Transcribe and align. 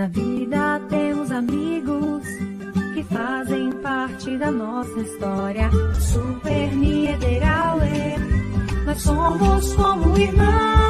Na 0.00 0.06
vida 0.06 0.80
temos 0.88 1.30
amigos 1.30 2.24
que 2.94 3.02
fazem 3.02 3.70
parte 3.82 4.34
da 4.38 4.50
nossa 4.50 4.98
história. 4.98 5.70
Super 5.92 6.74
Niederauer, 6.74 8.18
nós 8.86 9.02
somos 9.02 9.74
como 9.74 10.16
irmãos. 10.16 10.89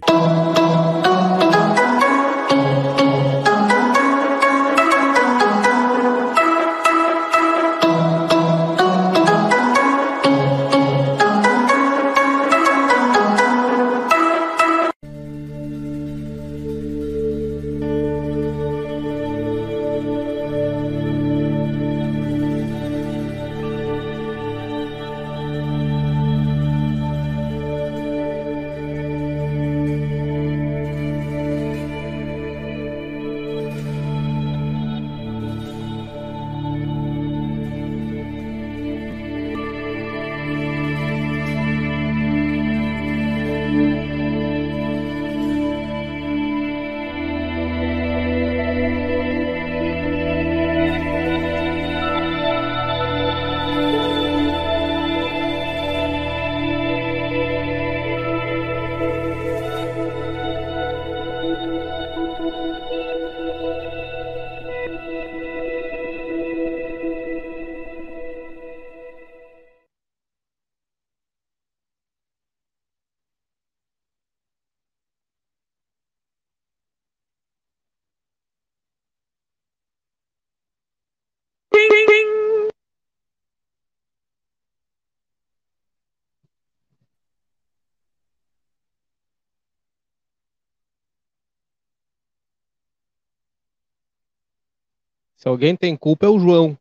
Se 95.46 95.48
alguém 95.48 95.76
tem 95.76 95.96
culpa 95.96 96.26
é 96.26 96.28
o 96.28 96.40
João. 96.40 96.76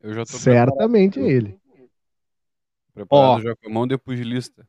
Eu 0.00 0.14
já 0.14 0.24
tô 0.24 0.38
Certamente 0.38 1.20
é 1.20 1.22
ele. 1.22 1.60
preparado 2.94 3.40
Ó. 3.40 3.40
já 3.42 3.54
com 3.54 3.68
a 3.68 3.70
mão 3.70 3.86
de 3.86 3.98
pugilista. 3.98 4.66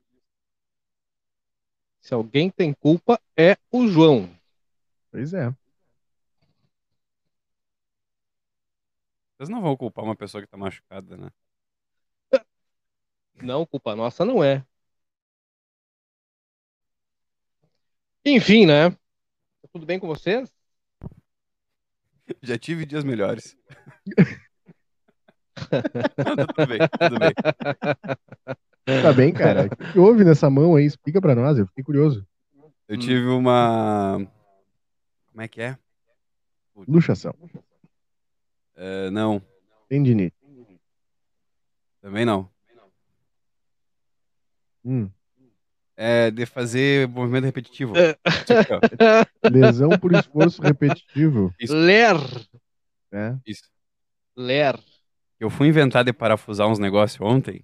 Se 2.02 2.14
alguém 2.14 2.52
tem 2.52 2.74
culpa 2.74 3.22
é 3.38 3.56
o 3.72 3.88
João. 3.88 4.30
Pois 5.12 5.34
é. 5.34 5.50
Vocês 9.38 9.48
não 9.48 9.62
vão 9.62 9.78
culpar 9.78 10.04
uma 10.04 10.14
pessoa 10.18 10.42
que 10.42 10.50
tá 10.50 10.58
machucada, 10.58 11.16
né? 11.16 11.32
Não, 13.36 13.66
culpa 13.66 13.96
nossa 13.96 14.26
não 14.26 14.44
é. 14.44 14.62
Enfim, 18.26 18.66
né? 18.66 18.90
Tá 18.90 19.70
tudo 19.72 19.86
bem 19.86 19.98
com 19.98 20.08
vocês? 20.08 20.55
Já 22.42 22.58
tive 22.58 22.86
dias 22.86 23.04
melhores. 23.04 23.58
tudo 25.56 26.68
bem, 26.68 26.80
tudo 27.00 27.20
bem. 27.20 27.34
Tá 29.02 29.14
bem, 29.14 29.34
cara? 29.34 29.66
O 29.66 29.92
que 29.94 30.00
houve 30.00 30.24
nessa 30.24 30.50
mão 30.50 30.76
aí? 30.76 30.86
Explica 30.86 31.22
pra 31.22 31.36
nós, 31.36 31.58
eu 31.58 31.66
fiquei 31.68 31.84
curioso. 31.84 32.28
Eu 32.88 32.98
tive 32.98 33.26
uma. 33.28 34.18
Como 35.32 35.42
é 35.42 35.48
que 35.48 35.62
é? 35.62 35.78
Luxação. 36.88 37.34
É, 38.76 39.10
não, 39.10 39.42
Tendinite. 39.88 40.36
também 42.02 42.26
não. 42.26 42.50
Hum. 44.84 45.10
É 45.98 46.30
de 46.30 46.46
fazer 46.46 47.08
movimento 47.08 47.46
repetitivo. 47.46 47.94
É. 47.98 48.16
Lesão 49.50 49.90
por 49.98 50.14
esforço 50.14 50.62
repetitivo. 50.62 51.54
Isso. 51.60 51.74
Ler. 51.74 52.16
Né? 53.12 53.40
Isso. 53.48 53.64
Ler. 54.36 54.78
Eu 55.40 55.50
fui 55.50 55.68
inventar 55.68 56.04
de 56.04 56.12
parafusar 56.12 56.68
uns 56.68 56.80
negócios 56.80 57.20
ontem 57.22 57.64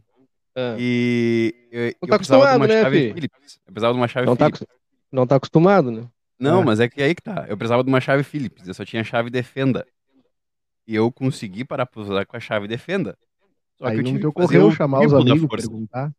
Ah. 0.56 0.75
e 0.80 1.54
eu, 1.72 1.81
eu 2.01 2.07
tá 2.07 2.18
precisava 2.18 2.50
de 2.51 2.56
uma 2.57 2.68
né, 2.68 2.81
chave 2.81 3.00
fi? 3.07 3.13
Phillips. 3.13 3.60
Eu 3.68 3.74
precisava 3.74 3.94
de 3.94 4.00
uma 4.00 4.07
chave 4.07 4.25
Não 4.28 4.36
tá, 4.36 4.45
Phillips. 4.45 4.62
acos- 4.62 4.75
não 5.12 5.27
tá 5.27 5.36
acostumado, 5.36 5.92
né? 5.92 6.07
Não, 6.39 6.62
É. 6.62 6.66
mas 6.66 6.80
é 6.80 6.88
que 6.89 7.01
aí 7.01 7.13
que 7.13 7.22
tá. 7.22 7.45
Eu 7.50 7.57
precisava 7.57 7.84
de 7.84 7.89
uma 7.89 8.00
chave 8.01 8.24
Phillips, 8.24 8.68
eu 8.68 8.74
só 8.74 8.86
tinha 8.86 9.04
chave 9.04 9.30
de 9.30 9.44
fenda. 9.44 9.86
E 10.88 10.95
eu 10.95 11.12
consegui 11.12 11.63
parafusar 11.63 12.25
com 12.25 12.36
a 12.36 12.39
chave 12.39 12.68
de 12.68 12.77
fenda. 12.77 13.18
Só 13.77 13.86
Aí 13.88 13.94
que 13.95 14.00
eu 14.00 14.04
não 14.04 14.12
tive 14.13 14.19
te 14.19 14.27
que 14.27 14.42
fazer 14.42 14.57
ocorreu 14.57 14.72
chamar 14.72 15.06
os 15.06 15.13
amigos, 15.13 15.48
perguntar. 15.50 16.12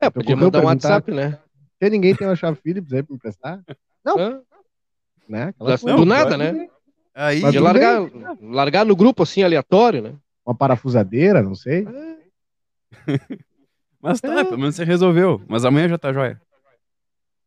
É, 0.00 0.10
podia 0.10 0.36
mandar 0.36 0.60
um 0.60 0.66
WhatsApp, 0.66 1.10
né? 1.10 1.38
Se 1.82 1.90
ninguém 1.90 2.14
tem 2.14 2.26
uma 2.26 2.36
chave 2.36 2.58
Phillips 2.60 2.92
aí 2.92 3.02
pra 3.02 3.14
emprestar, 3.14 3.62
Hã? 4.06 4.40
né? 5.28 5.48
Aquela 5.48 5.76
Do 5.76 5.80
coisa. 5.82 5.96
Não, 5.96 6.04
nada, 6.04 6.36
né? 6.36 6.68
Aí, 7.14 7.40
Mas 7.40 7.52
De 7.52 7.60
largar, 7.60 8.00
largar 8.40 8.84
no 8.84 8.96
grupo 8.96 9.22
assim, 9.22 9.42
aleatório, 9.42 10.02
né? 10.02 10.14
Uma 10.44 10.54
parafusadeira, 10.54 11.42
não 11.42 11.54
sei. 11.54 11.86
mas 14.00 14.20
tá, 14.20 14.44
pelo 14.44 14.58
menos 14.58 14.74
você 14.74 14.84
resolveu. 14.84 15.40
Mas 15.48 15.64
amanhã 15.64 15.88
já 15.88 15.96
tá 15.98 16.12
jóia. 16.12 16.40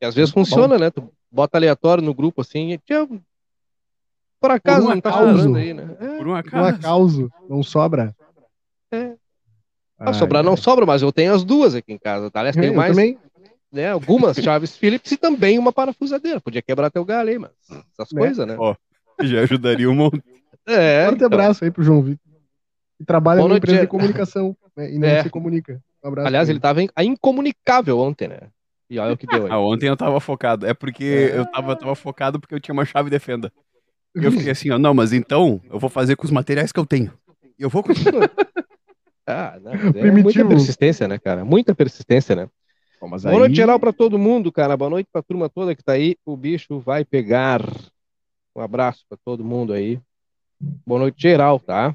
E 0.01 0.05
às 0.05 0.15
vezes 0.15 0.33
funciona, 0.33 0.77
né? 0.77 0.89
Tu 0.89 1.11
bota 1.31 1.57
aleatório 1.57 2.03
no 2.03 2.13
grupo 2.13 2.41
assim 2.41 2.71
e 2.71 2.77
tchau. 2.79 3.07
Por 4.39 4.51
acaso 4.51 4.85
um 4.87 4.89
não 4.91 5.01
tá 5.01 5.11
sobrando 5.11 5.57
aí, 5.57 5.73
né? 5.73 5.97
É. 5.99 6.17
Por 6.17 6.27
um 6.27 6.31
Um 6.31 6.35
acaso. 6.35 6.75
acaso, 6.75 7.31
não 7.49 7.63
sobra. 7.63 8.15
É. 8.91 9.15
Ah, 9.99 10.13
sobrar 10.13 10.43
não 10.43 10.55
sobra, 10.55 10.85
mas 10.85 11.01
eu 11.01 11.11
tenho 11.11 11.33
as 11.33 11.43
duas 11.43 11.73
aqui 11.75 11.91
em 11.93 11.97
casa, 11.97 12.29
tá? 12.29 12.39
Aliás, 12.39 12.55
eu 12.55 12.61
tenho 12.61 12.75
mais 12.75 12.91
também. 12.95 13.17
né, 13.71 13.89
algumas 13.89 14.37
chaves 14.37 14.75
Phillips 14.77 15.11
e 15.11 15.17
também 15.17 15.57
uma 15.57 15.73
parafusadeira. 15.73 16.39
Podia 16.39 16.61
quebrar 16.61 16.89
teu 16.91 17.03
galho 17.03 17.29
aí, 17.29 17.39
mas 17.39 17.51
essas 17.69 18.11
Né? 18.13 18.19
coisas, 18.21 18.45
né? 18.47 18.55
Ó, 18.59 18.75
Já 19.23 19.41
ajudaria 19.41 19.89
um 19.89 19.95
monte. 19.95 20.21
É. 20.69 21.05
Forte 21.07 21.23
abraço 21.23 21.63
aí 21.63 21.71
pro 21.71 21.81
João 21.83 22.01
Vitor. 22.01 22.19
Que 22.99 23.05
trabalha 23.05 23.37
Boa 23.37 23.47
numa 23.49 23.57
empresa 23.57 23.77
é. 23.77 23.81
de 23.81 23.87
comunicação 23.87 24.55
né, 24.75 24.91
e 24.93 24.99
não 24.99 25.07
É. 25.07 25.23
se 25.23 25.29
comunica. 25.29 25.81
Um 26.03 26.07
abraço 26.09 26.27
Aliás, 26.27 26.49
ele 26.49 26.59
tava 26.59 26.83
in- 26.83 26.89
incomunicável 27.01 27.97
ontem, 27.99 28.27
né? 28.27 28.39
E 28.89 28.99
olha 28.99 29.13
o 29.13 29.17
que 29.17 29.25
deu 29.25 29.45
aí. 29.45 29.49
Ah, 29.51 29.59
ontem 29.59 29.87
eu 29.87 29.95
tava 29.95 30.19
focado. 30.19 30.65
É 30.65 30.73
porque 30.73 31.03
eu 31.33 31.45
tava, 31.45 31.75
tava 31.75 31.95
focado 31.95 32.39
porque 32.39 32.53
eu 32.53 32.59
tinha 32.59 32.73
uma 32.73 32.83
chave 32.85 33.09
de 33.09 33.17
fenda. 33.19 33.51
E 34.15 34.25
eu 34.25 34.31
fiquei 34.31 34.49
assim, 34.51 34.69
ó, 34.71 34.77
não, 34.77 34.93
mas 34.93 35.13
então 35.13 35.61
eu 35.69 35.79
vou 35.79 35.89
fazer 35.89 36.15
com 36.17 36.25
os 36.25 36.31
materiais 36.31 36.71
que 36.73 36.79
eu 36.79 36.85
tenho. 36.85 37.13
E 37.57 37.63
eu 37.63 37.69
vou 37.69 37.81
conseguir. 37.81 38.11
Ah, 39.27 39.59
não, 39.61 39.71
é 40.01 40.11
muita 40.11 40.45
persistência, 40.47 41.07
né, 41.07 41.17
cara? 41.19 41.43
Muita 41.43 41.75
persistência, 41.75 42.35
né? 42.35 42.49
Bom, 42.99 43.07
mas 43.09 43.23
Boa 43.23 43.39
noite 43.39 43.51
aí- 43.51 43.55
geral 43.55 43.79
pra 43.79 43.91
todo 43.93 44.17
mundo, 44.17 44.51
cara. 44.51 44.75
Boa 44.77 44.89
noite 44.89 45.07
pra 45.11 45.21
turma 45.21 45.49
toda 45.49 45.75
que 45.75 45.83
tá 45.83 45.91
aí. 45.93 46.15
O 46.25 46.35
bicho 46.37 46.79
vai 46.79 47.03
pegar. 47.05 47.61
Um 48.55 48.61
abraço 48.61 49.05
pra 49.07 49.17
todo 49.23 49.43
mundo 49.43 49.73
aí. 49.73 49.99
Boa 50.59 51.01
noite 51.01 51.21
geral, 51.21 51.59
tá? 51.59 51.93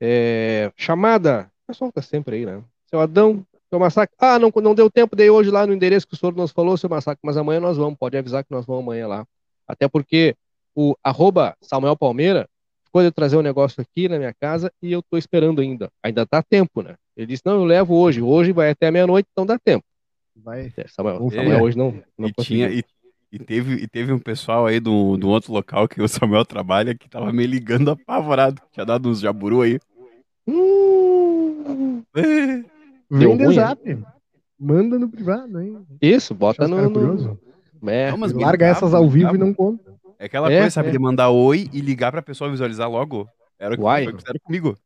É, 0.00 0.72
Chamada. 0.76 1.50
O 1.64 1.66
pessoal 1.72 1.92
tá 1.92 2.00
sempre 2.00 2.36
aí, 2.36 2.46
né? 2.46 2.62
Seu 2.86 3.00
Adão, 3.00 3.44
seu 3.68 3.78
Massacre. 3.78 4.14
Ah, 4.18 4.38
não, 4.38 4.50
não 4.62 4.74
deu 4.74 4.90
tempo 4.90 5.14
de 5.16 5.24
ir 5.24 5.30
hoje 5.30 5.50
lá 5.50 5.66
no 5.66 5.72
endereço 5.74 6.06
que 6.06 6.14
o 6.14 6.16
senhor 6.16 6.34
nos 6.34 6.50
falou, 6.50 6.76
seu 6.76 6.88
Massacre, 6.88 7.20
mas 7.22 7.36
amanhã 7.36 7.60
nós 7.60 7.76
vamos. 7.76 7.98
Pode 7.98 8.16
avisar 8.16 8.42
que 8.44 8.50
nós 8.50 8.64
vamos 8.64 8.82
amanhã 8.84 9.06
lá. 9.06 9.26
Até 9.68 9.86
porque 9.88 10.34
o 10.74 10.94
arroba 11.04 11.54
Samuel 11.60 11.96
Palmeira 11.96 12.48
ficou 12.92 13.02
de 13.02 13.10
trazer 13.10 13.38
um 13.38 13.42
negócio 13.42 13.80
aqui 13.80 14.06
na 14.06 14.18
minha 14.18 14.34
casa 14.38 14.70
e 14.82 14.92
eu 14.92 15.02
tô 15.02 15.16
esperando 15.16 15.62
ainda. 15.62 15.88
Ainda 16.02 16.26
dá 16.30 16.42
tempo, 16.42 16.82
né? 16.82 16.94
Ele 17.16 17.26
disse: 17.26 17.42
não, 17.44 17.54
eu 17.54 17.64
levo 17.64 17.94
hoje. 17.94 18.20
Hoje 18.20 18.52
vai 18.52 18.70
até 18.70 18.90
meia-noite, 18.90 19.26
então 19.32 19.46
dá 19.46 19.58
tempo. 19.58 19.84
Vai. 20.36 20.70
É, 20.76 20.86
Samuel, 20.88 21.30
Samuel 21.30 21.58
é. 21.58 21.62
hoje 21.62 21.78
não, 21.78 22.02
não 22.18 22.28
E, 22.28 22.32
tinha, 22.32 22.68
e, 22.68 22.84
e 23.32 23.38
teve, 23.38 23.74
e 23.74 23.88
teve 23.88 24.12
um 24.12 24.18
pessoal 24.18 24.66
aí 24.66 24.78
do, 24.78 25.16
do 25.16 25.28
outro 25.28 25.52
local 25.52 25.88
que 25.88 26.02
o 26.02 26.08
Samuel 26.08 26.44
trabalha 26.44 26.94
que 26.94 27.08
tava 27.08 27.32
me 27.32 27.46
ligando 27.46 27.90
apavorado. 27.90 28.60
Tinha 28.70 28.84
dado 28.84 29.08
uns 29.08 29.20
jaburu 29.20 29.62
aí. 29.62 29.80
Hum, 30.46 32.02
É, 32.14 32.22
Vem 33.10 33.36
de 33.36 33.44
ruim, 33.44 33.54
zap. 33.54 33.98
Manda 34.58 34.98
no 34.98 35.08
privado, 35.08 35.60
hein? 35.60 35.78
isso, 36.00 36.34
bota 36.34 36.68
no. 36.68 36.78
É, 37.88 38.10
Não, 38.10 38.40
Larga 38.40 38.66
essas 38.66 38.94
ao 38.94 39.08
vivo 39.08 39.34
e 39.34 39.38
não 39.38 39.52
conta. 39.52 39.92
É 40.22 40.26
aquela 40.26 40.52
É, 40.52 40.60
coisa, 40.60 40.70
sabe, 40.70 40.88
é. 40.88 40.92
de 40.92 41.00
mandar 41.00 41.30
oi 41.30 41.68
e 41.72 41.80
ligar 41.80 42.12
pra 42.12 42.22
pessoa 42.22 42.48
visualizar 42.48 42.88
logo. 42.88 43.28
Era 43.58 43.74
o 43.74 43.76
que 43.76 43.82
Uai. 43.82 44.06
fizeram 44.06 44.38
comigo. 44.40 44.78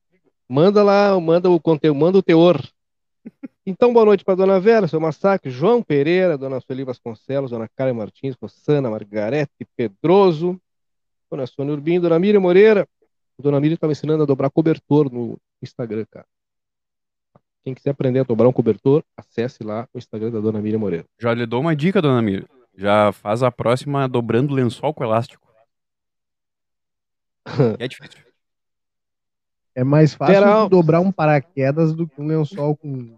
Manda 0.49 0.83
lá, 0.83 1.21
manda 1.21 1.51
o 1.51 1.61
conteúdo, 1.61 1.95
manda 1.95 2.17
o 2.17 2.23
teor. 2.23 2.59
Então, 3.67 3.93
boa 3.93 4.07
noite 4.07 4.25
para 4.25 4.35
Dona 4.35 4.59
Vera, 4.59 4.89
seu 4.89 4.99
Massacre, 4.99 5.51
João 5.51 5.83
Pereira, 5.83 6.39
Dona 6.39 6.59
Sueli 6.59 6.85
Vasconcelos, 6.85 7.51
Dona 7.51 7.69
Karen 7.77 7.93
Martins, 7.93 8.35
Rossana 8.41 8.89
Margarete 8.89 9.53
Pedroso, 9.77 10.59
Dona 11.31 11.47
Sônia 11.47 11.75
Urbim, 11.75 12.01
Dona 12.01 12.19
Miriam 12.19 12.41
Moreira. 12.41 12.89
Dona 13.39 13.61
Miriam 13.61 13.75
estava 13.75 13.93
ensinando 13.93 14.23
a 14.23 14.27
dobrar 14.27 14.49
cobertor 14.49 15.13
no 15.13 15.37
Instagram, 15.63 16.07
cara. 16.11 16.25
Quem 17.63 17.75
quiser 17.75 17.91
aprender 17.91 18.21
a 18.21 18.23
dobrar 18.23 18.49
um 18.49 18.53
cobertor, 18.53 19.03
acesse 19.15 19.63
lá 19.63 19.87
o 19.93 19.99
Instagram 19.99 20.31
da 20.31 20.41
Dona 20.41 20.63
Miriam 20.63 20.79
Moreira. 20.79 21.05
Já 21.21 21.35
lhe 21.35 21.45
dou 21.45 21.61
uma 21.61 21.77
dica, 21.77 22.01
dona 22.01 22.23
Miriam. 22.23 22.47
Já 22.77 23.11
faz 23.13 23.43
a 23.43 23.51
próxima 23.51 24.07
dobrando 24.09 24.55
lençol 24.55 24.93
com 24.95 25.03
elástico. 25.05 25.47
É 27.79 27.89
difícil. 27.89 28.21
É 29.75 29.85
mais 29.85 30.15
fácil 30.15 30.35
Geral- 30.35 30.69
dobrar 30.69 31.01
um 31.01 31.13
paraquedas 31.13 31.93
do 31.95 32.09
que 32.09 32.21
um 32.21 32.27
lençol 32.27 32.77
com. 32.77 33.17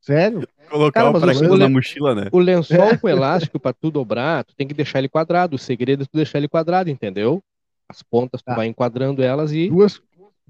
Sério? 0.00 0.46
Colocar 0.70 1.00
Cara, 1.00 1.12
o 1.12 1.16
o- 1.16 1.20
paraquedas 1.20 1.50
o 1.50 1.56
na 1.56 1.66
le- 1.66 1.72
mochila, 1.72 2.14
né? 2.14 2.28
O 2.32 2.38
lençol 2.38 2.96
com 2.98 3.08
elástico 3.10 3.58
para 3.58 3.72
tu 3.72 3.90
dobrar, 3.90 4.44
tu 4.44 4.54
tem 4.54 4.66
que 4.66 4.74
deixar 4.74 5.00
ele 5.00 5.08
quadrado. 5.08 5.56
O 5.56 5.58
segredo 5.58 6.04
é 6.04 6.06
tu 6.06 6.16
deixar 6.16 6.38
ele 6.38 6.48
quadrado, 6.48 6.88
entendeu? 6.88 7.42
As 7.88 8.02
pontas 8.02 8.40
tu 8.40 8.44
Tá. 8.46 8.54
vai 8.54 8.68
enquadrando 8.68 9.22
elas 9.22 9.52
e 9.52 9.68
Duas, 9.68 10.00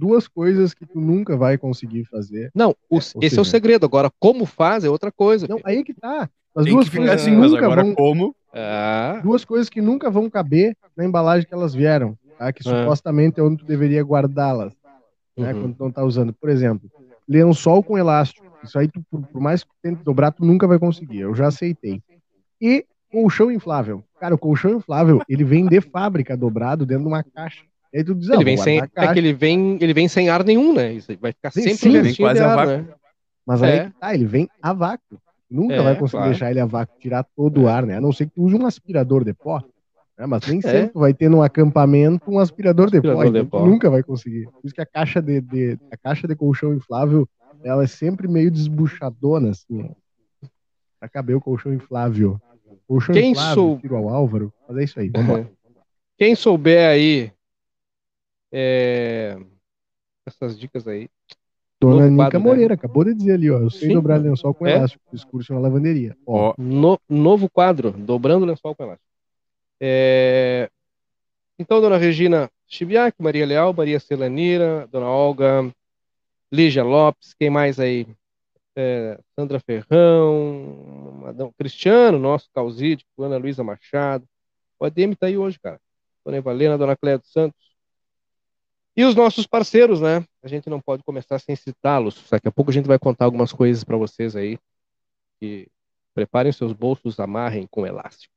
duas 0.01 0.27
coisas 0.27 0.73
que 0.75 0.87
tu 0.87 0.99
nunca 1.01 1.37
vai 1.37 1.59
conseguir 1.59 2.05
fazer. 2.07 2.51
Não, 2.55 2.71
o- 2.89 2.95
ou 2.95 2.99
esse 2.99 3.17
é 3.19 3.29
seja- 3.29 3.43
o 3.43 3.45
segredo. 3.45 3.85
Agora, 3.87 4.11
como 4.19 4.47
faz 4.47 4.83
é 4.85 4.89
outra 4.89 5.13
coisa. 5.13 5.47
Não, 5.49 5.59
filho. 5.59 5.69
aí 5.69 5.85
que 5.85 5.93
tá. 5.95 6.29
As 6.57 6.65
Tem 6.65 6.73
duas 6.73 6.87
que 6.87 6.93
ficar 6.93 7.05
coisas 7.07 7.23
assim, 7.23 7.31
que 7.33 7.37
mas 7.37 7.53
nunca 7.53 7.65
agora 7.67 7.85
vão. 7.85 7.95
como? 7.95 8.35
Ah, 8.53 9.21
Duas 9.23 9.45
coisas 9.45 9.69
que 9.69 9.81
nunca 9.81 10.11
vão 10.11 10.29
caber 10.29 10.77
na 10.97 11.05
embalagem 11.05 11.47
que 11.47 11.55
elas 11.55 11.73
vieram, 11.73 12.17
tá? 12.37 12.53
Que 12.53 12.67
É. 12.69 12.81
supostamente 12.83 13.39
é 13.39 13.43
onde 13.43 13.59
tu 13.59 13.65
deveria 13.65 14.03
guardá-las, 14.03 14.73
né? 15.37 15.53
uhum. 15.55 15.61
Quando 15.61 15.75
tu 15.77 15.85
não 15.85 15.91
tá 15.93 16.03
usando. 16.05 16.33
Por 16.33 16.49
exemplo, 16.51 16.91
lençol 17.29 17.83
com 17.83 17.97
elástico. 17.97 18.47
Isso 18.65 18.79
aí, 18.79 18.89
tu, 18.89 19.01
por, 19.11 19.23
por 19.29 19.41
mais 19.41 19.63
que 19.63 19.69
tu 19.71 19.75
tente 19.83 20.03
dobrar, 20.03 20.33
tu 20.33 20.45
nunca 20.45 20.67
vai 20.67 20.79
conseguir. 20.79 21.21
Eu 21.21 21.35
já 21.35 21.47
aceitei. 21.47 22.03
E 22.61 22.85
colchão 23.13 23.51
inflável. 23.51 24.03
Cara, 24.19 24.35
o 24.35 24.39
colchão 24.39 24.73
inflável, 24.77 25.23
ele 25.29 25.45
vem 25.45 25.67
de 25.67 25.81
fábrica 25.81 26.37
dobrado 26.37 26.85
dentro 26.85 27.05
de 27.05 27.09
uma 27.09 27.23
caixa. 27.23 27.63
Aí 27.95 28.05
tu 28.05 28.15
diz, 28.15 28.31
ah, 28.31 28.35
Ele 28.35 28.45
vem 28.45 28.57
sem, 28.57 28.79
é 28.79 28.87
que 29.13 29.19
ele 29.19 29.33
vem, 29.33 29.79
ele 29.81 29.93
vem 29.93 30.07
sem 30.09 30.29
ar 30.29 30.45
nenhum, 30.45 30.73
né? 30.73 30.93
Isso 30.93 31.13
vai 31.21 31.33
ficar 31.33 31.51
Sim, 31.51 31.63
sempre 31.63 31.77
sim, 31.77 31.89
um 31.99 32.03
vem 32.03 32.15
quase 32.15 32.39
de 32.41 32.45
a 32.47 32.51
ar, 32.53 32.57
vácuo. 32.67 32.73
né? 32.89 32.95
Mas 33.47 33.63
aí 33.63 33.71
É. 33.79 33.85
que 33.87 33.99
tá, 33.99 34.15
ele 34.15 34.27
vem 34.27 34.49
a 34.63 34.73
vácuo. 34.73 35.19
Nunca 35.51 35.75
É, 35.75 35.83
vai 35.83 35.95
conseguir 35.97 36.19
claro. 36.19 36.31
deixar 36.31 36.51
ele 36.53 36.61
a 36.61 36.67
vácuo, 36.67 36.97
tirar 37.01 37.25
todo 37.37 37.63
o 37.63 37.69
ar, 37.69 37.85
né? 37.85 37.97
A 37.97 38.01
não 38.01 38.13
ser 38.13 38.27
que 38.27 38.33
tu 38.37 38.43
use 38.45 38.55
um 38.55 38.65
aspirador 38.67 39.25
de 39.25 39.35
pó. 39.35 39.61
né? 40.17 40.27
Mas 40.27 40.47
nem 40.47 40.59
É. 40.59 40.63
sempre 40.63 40.93
vai 41.01 41.13
ter 41.15 41.29
no 41.29 41.43
acampamento 41.43 42.31
um 42.31 42.39
aspirador 42.39 42.91
de 42.91 43.01
pó. 43.01 43.09
Aspirador 43.09 43.33
de 43.33 43.39
então 43.41 43.59
tu 43.61 43.65
pó. 43.65 43.67
nunca 43.69 43.91
vai 43.91 44.03
conseguir. 44.05 44.45
Por 44.45 44.61
isso 44.65 44.75
que 44.75 44.81
a 44.83 44.87
caixa 44.87 45.21
de, 45.21 45.41
de- 45.41 45.79
a 45.91 45.97
caixa 45.97 46.29
de 46.29 46.37
colchão 46.37 46.73
inflável, 46.75 47.27
ela 47.65 47.83
é 47.83 47.87
sempre 47.89 48.29
meio 48.29 48.51
desbuchadona, 48.53 49.51
assim. 49.51 49.83
ó. 49.83 50.47
Pra 51.01 51.09
caber 51.09 51.35
o 51.35 51.41
colchão 51.41 51.73
inflável. 51.75 52.39
Colchão 52.87 53.15
Quem 53.15 53.33
inflável, 53.33 53.55
sou- 53.55 53.79
tiro 53.81 53.97
ao 53.97 54.09
Álvaro. 54.11 54.53
Mas 54.69 54.77
é 54.79 54.85
isso 54.85 55.01
aí, 55.01 55.09
vambora. 55.09 55.41
Uhum. 55.43 55.49
Quem 56.19 56.35
souber 56.35 56.89
aí 56.91 57.33
é, 58.53 59.37
essas 60.27 60.59
dicas 60.59 60.87
aí. 60.87 61.09
Dona 61.81 61.95
Novo 61.95 62.11
Nica 62.11 62.25
quadro, 62.25 62.39
né? 62.41 62.45
Moreira 62.45 62.75
acabou 62.75 63.05
de 63.05 63.15
dizer 63.15 63.33
ali, 63.33 63.51
ó. 63.51 63.59
Eu 63.59 63.71
sei 63.71 63.89
Sim. 63.89 63.95
dobrar 63.95 64.19
lençol 64.19 64.53
com 64.53 64.67
É? 64.67 64.77
elástico. 64.77 65.03
Fiz 65.11 65.25
curso 65.25 65.55
na 65.55 65.61
lavanderia. 65.61 66.17
Ó, 66.27 66.55
No- 66.59 67.01
novo 67.09 67.49
quadro, 67.49 67.91
dobrando 67.93 68.45
lençol 68.45 68.75
com 68.75 68.83
elástico. 68.85 69.09
É, 69.81 70.69
Então, 71.59 71.81
dona 71.81 71.97
Regina 71.99 72.51
Chibiac, 72.67 73.15
Maria 73.21 73.45
Leal, 73.47 73.73
Maria 73.75 74.01
Celanira, 74.01 74.87
dona 74.91 75.07
Olga, 75.07 75.71
Lígia 76.53 76.83
Lopes, 76.83 77.35
quem 77.39 77.51
mais 77.51 77.79
aí? 77.79 78.07
É, 78.77 79.19
Sandra 79.35 79.61
Ferrão, 79.61 81.21
Madão 81.23 81.53
Cristiano, 81.59 82.19
nosso 82.19 82.49
Causídico, 82.55 83.23
Ana 83.23 83.37
Luísa 83.37 83.63
Machado. 83.65 84.25
O 84.79 84.85
ADM 84.87 85.15
tá 85.15 85.27
aí 85.27 85.37
hoje, 85.37 85.59
cara. 85.61 85.79
Dona 86.25 86.39
Evalena, 86.39 86.79
dona 86.79 86.97
Cléia 86.97 87.19
dos 87.19 87.31
Santos. 87.31 87.70
E 88.97 89.05
os 89.05 89.15
nossos 89.15 89.47
parceiros, 89.47 90.01
né? 90.01 90.25
A 90.43 90.49
gente 90.49 90.69
não 90.69 90.81
pode 90.81 91.03
começar 91.03 91.39
sem 91.39 91.55
citá-los. 91.55 92.27
Daqui 92.31 92.49
a 92.49 92.53
pouco 92.53 92.71
a 92.71 92.75
gente 92.75 92.87
vai 92.87 92.99
contar 92.99 93.25
algumas 93.25 93.53
coisas 93.53 93.85
para 93.85 93.97
vocês 93.97 94.35
aí. 94.35 94.59
Que 95.39 95.69
preparem 96.15 96.53
seus 96.53 96.73
bolsos, 96.73 97.21
amarrem 97.21 97.67
com 97.71 97.87
elástico. 97.87 98.35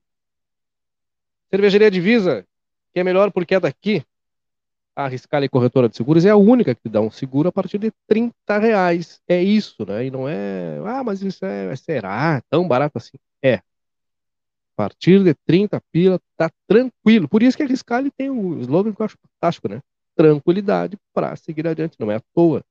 Cervejaria 1.50 1.92
Divisa, 1.92 2.46
que 2.94 3.00
é 3.00 3.04
melhor 3.04 3.32
porque 3.32 3.56
é 3.56 3.60
daqui. 3.60 4.04
A 4.96 5.08
Riscale 5.08 5.50
Corretora 5.50 5.90
de 5.90 5.98
Seguros 5.98 6.24
é 6.24 6.30
a 6.30 6.36
única 6.36 6.76
que 6.76 6.88
dá 6.88 7.02
um 7.02 7.10
seguro 7.10 7.50
a 7.50 7.52
partir 7.52 7.80
de 7.80 7.92
30 8.08 8.60
reais. 8.60 9.20
É 9.28 9.42
isso, 9.42 9.84
né? 9.88 10.06
E 10.06 10.12
não 10.12 10.30
é. 10.30 10.80
Ah, 10.86 11.04
mas 11.04 11.22
isso 11.24 11.44
é. 11.44 11.76
Será 11.76 12.42
tão 12.48 12.68
barato 12.68 12.98
assim? 12.98 13.18
É. 13.42 13.56
A 13.56 13.62
partir 14.76 15.24
de 15.24 15.34
30 15.46 15.82
pila, 15.92 16.20
tá 16.38 16.50
tranquilo. 16.68 17.28
Por 17.28 17.42
isso 17.42 17.58
que 17.58 17.64
a 17.64 17.68
Riscale 17.68 18.12
tem 18.12 18.30
o 18.30 18.60
slogan 18.62 18.94
que 18.94 19.02
eu 19.02 19.06
acho 19.06 19.18
fantástico, 19.18 19.68
né? 19.68 19.82
Tranquilidade 20.16 20.98
para 21.14 21.36
seguir 21.36 21.68
adiante. 21.68 21.98
Não 22.00 22.10
é 22.12 22.16
à 22.16 22.22
toa. 22.34 22.64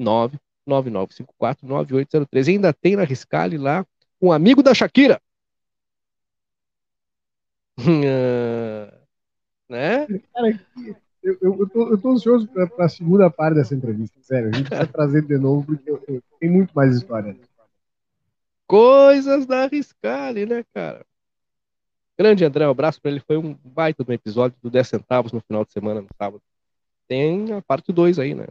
999549803. 0.00 2.48
E 2.48 2.50
ainda 2.52 2.72
tem 2.72 2.96
na 2.96 3.04
Riscale 3.04 3.56
lá 3.58 3.86
um 4.20 4.32
amigo 4.32 4.62
da 4.62 4.74
Shakira. 4.74 5.20
Né? 9.66 10.06
eu, 11.22 11.38
eu, 11.40 11.58
eu 11.60 11.68
tô, 11.68 11.88
eu 11.90 11.98
tô 11.98 12.10
ansioso 12.12 12.46
pra, 12.48 12.66
pra 12.66 12.88
segunda 12.88 13.30
parte 13.30 13.54
dessa 13.54 13.74
entrevista. 13.74 14.18
Sério, 14.20 14.50
a 14.50 14.52
gente 14.52 14.68
precisa 14.68 14.86
trazer 14.92 15.22
de 15.22 15.38
novo, 15.38 15.64
porque 15.66 15.90
eu- 15.90 16.02
eu- 16.06 16.22
tem 16.38 16.50
muito 16.50 16.72
mais 16.74 16.94
história. 16.94 17.34
Coisas 18.66 19.46
da 19.46 19.66
Riscale, 19.66 20.44
né, 20.46 20.64
cara? 20.74 21.04
Grande 22.18 22.44
André, 22.44 22.66
um 22.66 22.70
abraço 22.70 23.00
pra 23.00 23.10
ele. 23.10 23.20
Foi 23.20 23.36
um 23.38 23.54
baita 23.64 24.04
do 24.04 24.12
episódio 24.12 24.56
do 24.62 24.70
10 24.70 24.86
centavos 24.86 25.32
no 25.32 25.40
final 25.40 25.64
de 25.64 25.72
semana, 25.72 26.02
no 26.02 26.08
sábado. 26.16 26.42
Tem 27.08 27.52
a 27.52 27.62
parte 27.62 27.92
2 27.92 28.18
aí, 28.18 28.34
né? 28.34 28.46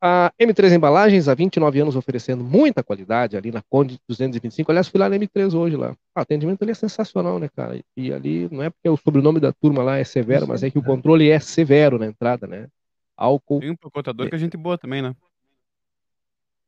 A 0.00 0.30
M3 0.38 0.74
Embalagens, 0.74 1.28
há 1.28 1.34
29 1.34 1.80
anos 1.80 1.96
oferecendo 1.96 2.44
muita 2.44 2.82
qualidade 2.82 3.38
ali 3.38 3.50
na 3.50 3.62
Conde 3.62 3.98
225. 4.06 4.70
Aliás, 4.70 4.86
fui 4.86 5.00
lá 5.00 5.08
na 5.08 5.16
M3 5.16 5.54
hoje 5.54 5.76
lá. 5.76 5.92
O 6.14 6.20
atendimento 6.20 6.60
ali 6.62 6.72
é 6.72 6.74
sensacional, 6.74 7.38
né, 7.38 7.48
cara? 7.48 7.82
E 7.96 8.12
ali 8.12 8.48
não 8.52 8.62
é 8.62 8.68
porque 8.68 8.88
o 8.88 8.98
sobrenome 8.98 9.40
da 9.40 9.52
turma 9.52 9.82
lá 9.82 9.96
é 9.96 10.04
severo, 10.04 10.46
mas 10.46 10.62
é 10.62 10.70
que 10.70 10.78
o 10.78 10.84
controle 10.84 11.30
é 11.30 11.40
severo 11.40 11.98
na 11.98 12.06
entrada, 12.06 12.46
né? 12.46 12.68
Álcool, 13.16 13.60
tem 13.60 13.70
um 13.70 13.76
contador 13.76 14.28
que 14.28 14.34
é 14.34 14.38
gente 14.38 14.56
boa 14.56 14.76
também, 14.76 15.00
né? 15.00 15.14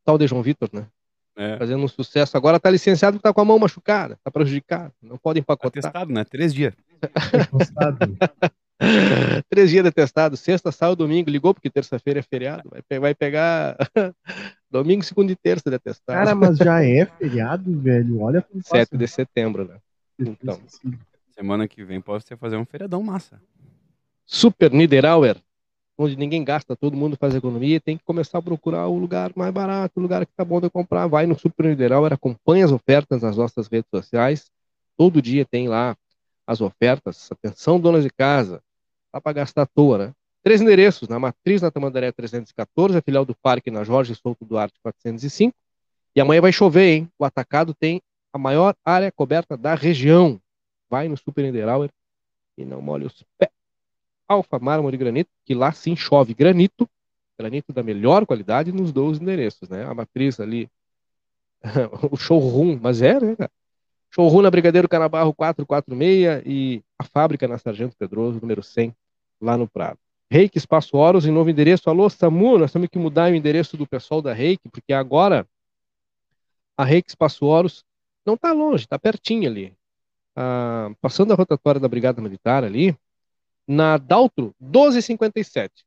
tal 0.06 0.16
de 0.16 0.26
João 0.26 0.40
Vitor, 0.40 0.70
né? 0.72 0.86
É. 1.36 1.58
Fazendo 1.58 1.84
um 1.84 1.88
sucesso. 1.88 2.36
Agora 2.36 2.58
tá 2.58 2.70
licenciado 2.70 3.18
porque 3.18 3.28
tá 3.28 3.34
com 3.34 3.40
a 3.40 3.44
mão 3.44 3.58
machucada, 3.58 4.18
tá 4.24 4.30
prejudicado. 4.30 4.92
Não 5.02 5.18
pode 5.18 5.40
empacotar. 5.40 5.80
Atestado, 5.80 6.12
né? 6.12 6.24
Três 6.24 6.54
dias. 6.54 6.72
Três 9.48 9.70
dias 9.70 9.84
de 9.84 9.90
testado, 9.90 10.36
sexta, 10.36 10.70
sábado, 10.70 10.98
domingo, 10.98 11.30
ligou 11.30 11.54
porque 11.54 11.70
terça-feira 11.70 12.20
é 12.20 12.22
feriado, 12.22 12.70
vai, 12.70 12.98
vai 12.98 13.14
pegar 13.14 13.76
domingo, 14.70 15.02
segunda 15.02 15.32
e 15.32 15.36
terça 15.36 15.70
de 15.70 15.78
testado. 15.78 16.18
Cara, 16.18 16.34
mas 16.34 16.58
já 16.58 16.84
é 16.84 17.06
feriado, 17.18 17.78
velho. 17.80 18.20
Olha 18.20 18.42
como 18.42 18.62
7 18.62 18.96
de 18.96 19.08
setembro, 19.08 19.66
né? 19.66 19.78
então. 20.18 20.60
Semana 21.30 21.68
que 21.68 21.84
vem 21.84 22.00
pode 22.00 22.24
ser 22.24 22.36
fazer 22.36 22.56
um 22.56 22.64
feriadão 22.64 23.02
massa. 23.02 23.40
Super 24.24 24.70
Niederauer, 24.72 25.36
onde 25.98 26.16
ninguém 26.16 26.42
gasta, 26.42 26.74
todo 26.74 26.96
mundo 26.96 27.16
faz 27.18 27.34
economia, 27.34 27.80
tem 27.80 27.96
que 27.96 28.04
começar 28.04 28.38
a 28.38 28.42
procurar 28.42 28.86
o 28.88 28.98
lugar 28.98 29.32
mais 29.36 29.52
barato, 29.52 29.98
o 29.98 30.02
lugar 30.02 30.24
que 30.24 30.32
tá 30.34 30.44
bom 30.44 30.60
de 30.60 30.70
comprar. 30.70 31.06
Vai 31.06 31.26
no 31.26 31.38
Super 31.38 31.66
Niederauer, 31.66 32.12
acompanha 32.12 32.64
as 32.64 32.72
ofertas 32.72 33.22
nas 33.22 33.36
nossas 33.36 33.68
redes 33.68 33.88
sociais. 33.90 34.50
Todo 34.96 35.22
dia 35.22 35.44
tem 35.44 35.68
lá 35.68 35.96
as 36.46 36.60
ofertas. 36.60 37.30
Atenção, 37.30 37.78
donas 37.78 38.02
de 38.02 38.10
casa, 38.10 38.62
dá 39.16 39.20
para 39.20 39.32
gastar 39.32 39.62
à 39.62 39.66
toa, 39.66 39.98
né? 39.98 40.12
Três 40.42 40.60
endereços, 40.60 41.08
na 41.08 41.18
Matriz, 41.18 41.62
na 41.62 41.70
Tamandaré 41.70 42.12
314, 42.12 42.98
a 42.98 43.02
filial 43.02 43.24
do 43.24 43.34
Parque 43.34 43.70
na 43.70 43.82
Jorge 43.82 44.14
Souto 44.14 44.44
Duarte 44.44 44.78
405. 44.82 45.56
E 46.14 46.20
amanhã 46.20 46.40
vai 46.40 46.52
chover, 46.52 46.88
hein? 46.88 47.10
O 47.18 47.24
atacado 47.24 47.74
tem 47.74 48.00
a 48.32 48.38
maior 48.38 48.76
área 48.84 49.10
coberta 49.10 49.56
da 49.56 49.74
região. 49.74 50.40
Vai 50.88 51.08
no 51.08 51.16
Super 51.16 51.42
Niederauer 51.42 51.90
e 52.56 52.64
não 52.64 52.80
molhe 52.80 53.06
os 53.06 53.24
pés. 53.38 53.50
Alfa 54.28 54.58
Mármore 54.58 54.96
Granito, 54.96 55.30
que 55.44 55.54
lá 55.54 55.72
sim 55.72 55.96
chove 55.96 56.34
granito, 56.34 56.88
granito 57.38 57.72
da 57.72 57.82
melhor 57.82 58.26
qualidade 58.26 58.72
nos 58.72 58.92
dois 58.92 59.20
endereços, 59.20 59.68
né? 59.68 59.84
A 59.84 59.94
matriz 59.94 60.38
ali, 60.40 60.68
o 62.10 62.16
showroom, 62.16 62.78
mas 62.80 63.02
é, 63.02 63.20
né, 63.20 63.36
cara? 63.36 63.50
Showroom 64.10 64.42
na 64.42 64.50
Brigadeiro 64.50 64.88
Canabarro 64.88 65.34
446 65.34 66.42
e 66.46 66.82
a 66.98 67.04
fábrica 67.04 67.46
na 67.48 67.58
Sargento 67.58 67.96
Pedroso, 67.96 68.40
número 68.40 68.62
100, 68.62 68.94
lá 69.40 69.56
no 69.56 69.68
Prado. 69.68 69.98
Reiki 70.30 70.58
Espaço 70.58 70.96
Horos 70.96 71.26
em 71.26 71.30
novo 71.30 71.50
endereço. 71.50 71.88
Alô, 71.88 72.08
Samu, 72.10 72.58
nós 72.58 72.72
temos 72.72 72.88
que 72.88 72.98
mudar 72.98 73.30
o 73.30 73.34
endereço 73.34 73.76
do 73.76 73.86
pessoal 73.86 74.20
da 74.20 74.32
Reiki, 74.32 74.68
porque 74.68 74.92
agora 74.92 75.46
a 76.76 76.84
Reiki 76.84 77.10
Espaço 77.10 77.46
Horos 77.46 77.84
não 78.24 78.34
está 78.34 78.52
longe, 78.52 78.84
está 78.84 78.98
pertinho 78.98 79.48
ali. 79.48 79.72
Ah, 80.34 80.90
passando 81.00 81.32
a 81.32 81.36
rotatória 81.36 81.80
da 81.80 81.88
Brigada 81.88 82.20
Militar 82.20 82.64
ali, 82.64 82.96
na 83.66 83.96
Daltro 83.96 84.54
1257. 84.60 85.84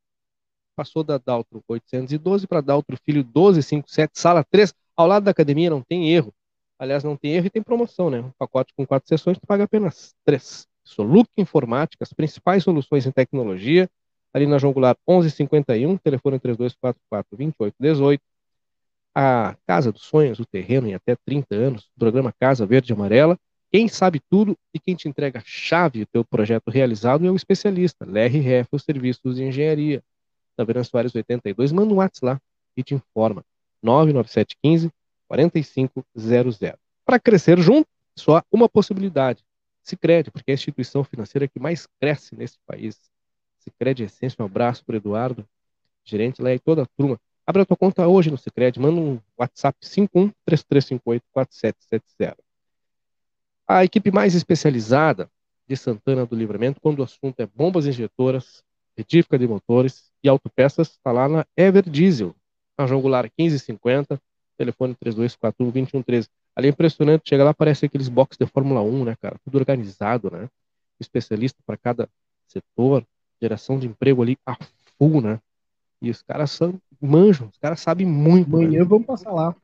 Passou 0.75 1.03
da 1.03 1.18
Daltro 1.18 1.62
812 1.68 2.48
para 2.48 2.62
Daltro 2.62 2.98
Filho 3.06 3.24
1257, 3.24 4.20
sala 4.20 4.44
3, 4.44 4.74
ao 4.96 5.06
lado 5.06 5.25
da 5.25 5.32
academia, 5.32 5.70
não 5.70 5.82
tem 5.82 6.12
erro. 6.12 6.34
Aliás, 6.79 7.03
não 7.03 7.18
tem 7.18 7.34
erro 7.34 7.48
e 7.48 7.50
tem 7.50 7.62
promoção, 7.62 8.10
né? 8.10 8.22
Um 8.22 8.32
pacote 8.38 8.74
com 8.74 8.88
quatro 8.88 9.08
sessões, 9.08 9.38
tu 9.38 9.46
paga 9.46 9.65
apenas 9.65 10.15
três. 10.24 10.65
Soluc 10.89 11.29
Informática, 11.38 12.03
as 12.03 12.12
principais 12.12 12.63
soluções 12.63 13.05
em 13.05 13.12
tecnologia, 13.12 13.88
ali 14.34 14.48
na 14.48 14.58
João 14.58 14.74
Goulart 14.74 14.98
1151, 15.08 15.98
telefone 15.98 16.39
3244-2818. 16.39 18.19
A 19.13 19.55
Casa 19.67 19.91
dos 19.91 20.03
Sonhos, 20.03 20.39
o 20.39 20.46
terreno 20.46 20.88
em 20.88 20.93
até 20.96 21.15
30 21.15 21.55
anos, 21.55 21.89
programa 21.98 22.34
Casa 22.39 22.65
Verde 22.65 22.91
e 22.91 22.93
Amarela. 22.93 23.38
Quem 23.72 23.88
sabe 23.88 24.19
tudo 24.29 24.58
e 24.74 24.79
quem 24.79 24.96
te 24.96 25.08
entrega 25.08 25.39
a 25.39 25.43
chave 25.46 26.00
do 26.00 26.05
teu 26.08 26.25
projeto 26.25 26.72
realizado 26.72 27.25
é 27.25 27.29
o 27.29 27.36
especialista, 27.36 28.05
LRF, 28.05 28.69
os 28.72 28.84
serviços 28.84 29.36
de 29.36 29.43
engenharia. 29.43 30.03
Da 30.58 30.63
Verão 30.63 30.84
Soares 30.84 31.13
82, 31.13 31.72
manda 31.72 31.93
um 31.93 31.98
WhatsApp 31.98 32.25
lá 32.25 32.41
e 32.75 32.84
te 32.84 32.96
informa. 32.96 33.46
99715 33.84 34.91
4500. 35.27 36.77
Para 37.05 37.19
crescer 37.19 37.60
junto, 37.60 37.88
só 38.15 38.41
uma 38.51 38.67
possibilidade. 38.67 39.43
Sicredi, 39.83 40.31
porque 40.31 40.51
é 40.51 40.53
a 40.53 40.55
instituição 40.55 41.03
financeira 41.03 41.48
que 41.48 41.59
mais 41.59 41.88
cresce 42.00 42.36
nesse 42.36 42.57
país. 42.65 43.00
Sicredi 43.59 44.03
Essência, 44.03 44.41
um 44.41 44.45
abraço 44.45 44.83
para 44.86 44.98
Eduardo, 44.98 45.48
gerente 46.03 46.41
lá 46.41 46.53
e 46.53 46.59
toda 46.59 46.83
a 46.83 46.86
turma. 46.86 47.19
Abre 47.45 47.62
a 47.63 47.65
tua 47.65 47.77
conta 47.77 48.07
hoje 48.07 48.29
no 48.29 48.38
Sicredi, 48.38 48.79
manda 48.79 49.00
um 49.00 49.19
WhatsApp 49.38 49.77
51 49.81 50.31
3358 50.45 51.24
4770. 51.31 52.38
A 53.67 53.83
equipe 53.83 54.12
mais 54.12 54.36
especializada 54.36 55.29
de 55.67 55.77
Santana 55.77 56.25
do 56.25 56.36
Livramento, 56.36 56.81
quando 56.81 57.00
o 57.00 57.03
assunto 57.03 57.39
é 57.39 57.45
bombas 57.45 57.86
injetoras, 57.86 58.63
retífica 58.98 59.38
de 59.38 59.48
motores 59.48 60.12
e 60.24 60.27
autopeças, 60.27 60.89
está 60.89 61.12
lá 61.12 61.29
na 61.29 61.45
Ever 61.55 61.88
Diesel, 61.88 62.36
na 62.77 62.88
João 62.88 63.01
Goulart 63.01 63.31
1550, 63.38 64.19
telefone 64.57 64.95
3241-2113. 64.95 66.27
Ali 66.59 66.67
é 66.67 66.71
impressionante, 66.71 67.29
chega 67.29 67.45
lá, 67.45 67.53
parece 67.53 67.85
aqueles 67.85 68.09
boxes 68.09 68.37
de 68.37 68.45
Fórmula 68.45 68.81
1, 68.81 69.05
né, 69.05 69.15
cara? 69.15 69.39
Tudo 69.45 69.57
organizado, 69.57 70.29
né? 70.29 70.49
Especialista 70.99 71.57
para 71.65 71.77
cada 71.77 72.09
setor, 72.49 73.07
geração 73.41 73.79
de 73.79 73.87
emprego 73.87 74.21
ali 74.21 74.37
a 74.45 74.57
full, 74.97 75.21
né? 75.21 75.39
E 76.01 76.09
os 76.09 76.21
caras 76.21 76.51
são, 76.51 76.77
manjam, 76.99 77.47
os 77.47 77.57
caras 77.57 77.79
sabem 77.79 78.05
muito. 78.05 78.53
Amanhã 78.53 78.79
né? 78.79 78.83
vamos 78.85 79.07
passar 79.07 79.31
lá. 79.31 79.55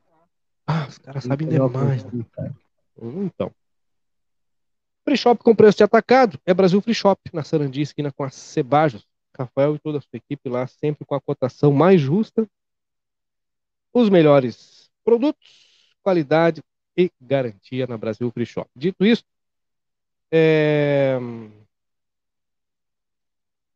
Ah, 0.66 0.86
os 0.88 0.98
caras 0.98 1.26
sabem 1.26 1.50
demais. 1.50 2.06
né? 2.06 2.26
cara. 2.32 2.56
Então. 3.02 3.52
Free 5.04 5.18
Shop 5.18 5.44
com 5.44 5.54
preço 5.54 5.78
de 5.78 5.84
atacado 5.84 6.40
é 6.46 6.54
Brasil 6.54 6.80
Free 6.80 6.96
Shop, 6.96 7.20
na 7.34 7.44
Sarandi, 7.44 7.82
esquina 7.82 8.10
com 8.10 8.24
a 8.24 8.30
Cebajos. 8.30 9.06
Rafael 9.38 9.76
e 9.76 9.80
toda 9.80 9.98
a 9.98 10.02
sua 10.02 10.16
equipe 10.16 10.48
lá, 10.48 10.66
sempre 10.66 11.04
com 11.06 11.14
a 11.14 11.20
cotação 11.20 11.74
mais 11.74 12.00
justa. 12.00 12.48
Os 13.94 14.10
melhores 14.10 14.90
produtos, 15.04 15.92
qualidade 16.02 16.64
e 16.98 17.12
garantia 17.20 17.88
na 17.88 17.98
Brasil 17.98 18.30
Free 18.32 18.46
Shop. 18.46 18.70
Dito 18.76 19.06
isso, 19.06 19.24
é... 20.32 21.18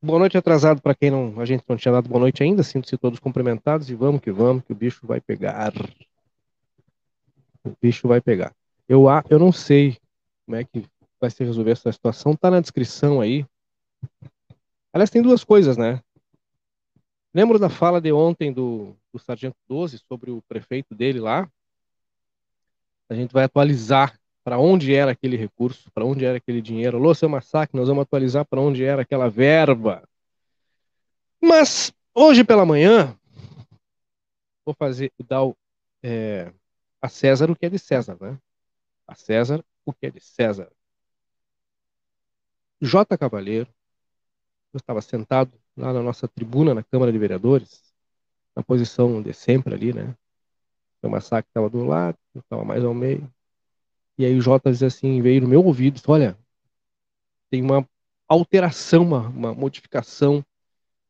Boa 0.02 0.20
noite 0.20 0.38
atrasado 0.38 0.82
para 0.82 0.96
quem 0.96 1.12
não, 1.12 1.40
a 1.40 1.46
gente 1.46 1.64
não 1.68 1.76
tinha 1.76 1.92
dado 1.92 2.08
boa 2.08 2.22
noite 2.22 2.42
ainda, 2.42 2.64
sinto-se 2.64 2.98
todos 2.98 3.20
cumprimentados 3.20 3.90
e 3.90 3.96
vamos 3.96 4.22
que 4.22 4.32
vamos, 4.32 4.64
que 4.64 4.72
o 4.72 4.76
bicho 4.76 5.06
vai 5.06 5.20
pegar. 5.20 5.74
O 7.66 7.74
bicho 7.82 8.08
vai 8.08 8.22
pegar. 8.22 8.56
Eu, 8.88 9.06
eu 9.30 9.38
não 9.38 9.52
sei 9.52 9.98
como 10.46 10.56
é 10.56 10.64
que 10.64 10.86
vai 11.20 11.30
se 11.30 11.44
resolver 11.44 11.72
essa 11.72 11.92
situação, 11.92 12.36
tá 12.36 12.50
na 12.50 12.62
descrição 12.62 13.20
aí. 13.20 13.46
Aliás, 14.94 15.10
tem 15.10 15.22
duas 15.22 15.44
coisas, 15.44 15.78
né? 15.78 16.02
Lembro 17.34 17.60
da 17.60 17.70
fala 17.70 18.02
de 18.02 18.12
ontem 18.12 18.52
do, 18.52 18.96
do 19.14 19.20
Sargento 19.20 19.58
12 19.68 20.00
sobre 20.00 20.32
o 20.32 20.42
prefeito 20.42 20.96
dele 20.96 21.20
lá? 21.20 21.50
A 23.10 23.16
gente 23.16 23.34
vai 23.34 23.44
atualizar 23.44 24.18
para 24.44 24.60
onde 24.60 24.94
era 24.94 25.12
aquele 25.12 25.36
recurso, 25.36 25.92
para 25.92 26.06
onde 26.06 26.24
era 26.24 26.38
aquele 26.38 26.62
dinheiro. 26.62 26.98
Alô, 26.98 27.14
seu 27.14 27.28
massacre, 27.28 27.78
nós 27.78 27.88
vamos 27.88 28.04
atualizar 28.04 28.46
para 28.46 28.62
onde 28.62 28.84
era 28.84 29.02
aquela 29.02 29.30
verba. 29.30 30.08
Mas 31.42 31.92
hoje 32.14 32.44
pela 32.44 32.66
manhã, 32.66 33.18
vou 34.66 34.76
fazer, 34.76 35.12
dar 35.28 35.44
o, 35.44 35.58
é, 36.04 36.54
a 37.02 37.10
César 37.10 37.50
o 37.50 37.56
que 37.56 37.66
é 37.66 37.70
de 37.70 37.80
César, 37.80 38.18
né? 38.22 38.38
A 39.08 39.16
César 39.16 39.64
o 39.86 39.94
que 39.94 40.06
é 40.06 40.12
de 40.12 40.22
César. 40.22 40.72
J. 42.82 43.18
Cavaleiro, 43.18 43.68
eu 44.74 44.78
estava 44.78 45.02
sentado 45.02 45.52
lá 45.76 45.92
na 45.92 46.02
nossa 46.02 46.28
tribuna 46.28 46.74
na 46.74 46.84
Câmara 46.84 47.12
de 47.12 47.18
Vereadores, 47.18 47.94
na 48.56 48.64
posição 48.64 49.22
de 49.22 49.34
sempre 49.34 49.74
ali, 49.74 49.94
né? 49.94 50.16
O 51.02 51.10
massacre 51.10 51.50
estava 51.50 51.70
do 51.70 51.84
lado, 51.86 52.18
eu 52.50 52.66
mais 52.66 52.84
ao 52.84 52.94
meio. 52.94 53.32
E 54.18 54.26
aí 54.26 54.38
o 54.38 54.42
Jota 54.42 54.72
dizia 54.72 54.88
assim, 54.88 55.22
veio 55.22 55.42
no 55.42 55.48
meu 55.48 55.64
ouvido, 55.64 56.02
olha, 56.08 56.38
tem 57.50 57.62
uma 57.62 57.88
alteração, 58.28 59.04
uma, 59.04 59.28
uma 59.28 59.54
modificação 59.54 60.46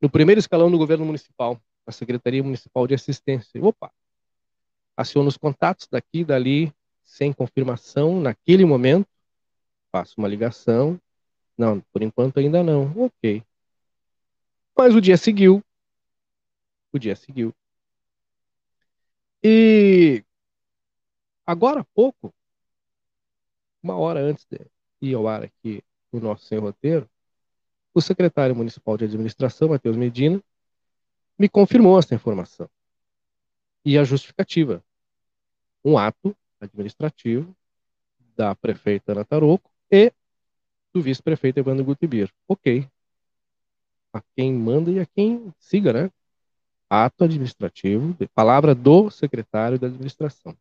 no 0.02 0.10
primeiro 0.10 0.40
escalão 0.40 0.72
do 0.72 0.78
governo 0.78 1.06
municipal, 1.06 1.60
a 1.86 1.92
Secretaria 1.92 2.44
Municipal 2.44 2.88
de 2.88 2.94
Assistência. 2.94 3.64
Opa, 3.64 3.92
aciono 4.96 5.28
os 5.28 5.38
contatos 5.38 5.88
daqui 5.92 6.24
dali, 6.24 6.72
sem 7.04 7.34
confirmação, 7.34 8.22
naquele 8.22 8.64
momento, 8.64 9.08
faço 9.92 10.16
uma 10.18 10.28
ligação. 10.28 11.00
Não, 11.58 11.82
por 11.92 12.02
enquanto 12.02 12.40
ainda 12.40 12.64
não. 12.64 12.94
Ok. 12.96 13.44
Mas 14.78 14.96
o 14.96 15.02
dia 15.02 15.18
seguiu. 15.18 15.62
O 16.94 17.00
dia 17.00 17.16
seguiu. 17.16 17.54
E 19.44 20.24
agora 21.50 21.82
há 21.82 21.86
pouco, 21.96 22.32
uma 23.82 23.98
hora 23.98 24.20
antes 24.20 24.46
de 24.46 24.60
ir 25.02 25.16
ao 25.16 25.28
ar 25.28 25.44
aqui 25.44 25.84
o 26.12 26.20
nosso 26.20 26.46
sem 26.46 26.60
roteiro, 26.60 27.10
o 27.92 28.00
secretário 28.00 28.56
municipal 28.56 28.96
de 28.96 29.06
administração, 29.06 29.70
Matheus 29.70 29.98
Medina, 29.98 30.40
me 31.40 31.50
confirmou 31.50 31.98
essa 31.98 32.14
informação. 32.14 32.70
E 33.84 33.98
a 33.98 34.04
justificativa. 34.04 34.84
Um 35.84 35.98
ato 35.98 36.38
administrativo 36.62 37.56
da 38.36 38.54
prefeita 38.54 39.14
Ana 39.14 39.26
Taroco 39.26 39.72
e 39.90 40.14
do 40.94 41.02
vice-prefeito 41.02 41.60
Evandro 41.60 41.84
Gutibir. 41.84 42.32
Ok. 42.48 42.88
A 44.14 44.22
quem 44.36 44.54
manda 44.54 44.92
e 44.92 45.00
a 45.00 45.06
quem 45.08 45.52
siga, 45.58 45.94
né? 45.94 46.12
Ato 46.88 47.24
administrativo, 47.24 48.16
palavra 48.36 48.76
do 48.76 49.10
secretário 49.10 49.80
da 49.80 49.88
administração. 49.88 50.56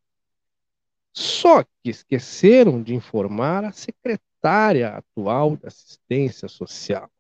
Só 1.19 1.65
que 1.65 1.91
esqueceram 1.91 2.81
de 2.81 2.95
informar 2.95 3.65
a 3.65 3.73
secretária 3.73 4.91
atual 4.91 5.57
da 5.57 5.67
assistência 5.67 6.47
social. 6.47 7.11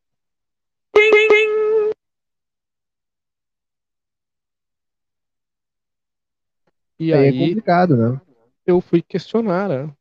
E 7.00 7.12
Aí 7.12 7.26
é 7.26 7.28
aí 7.30 7.48
complicado, 7.48 7.96
né? 7.96 8.20
eu 8.64 8.80
fui 8.80 9.02
questionar 9.02 9.68
né, 9.68 9.92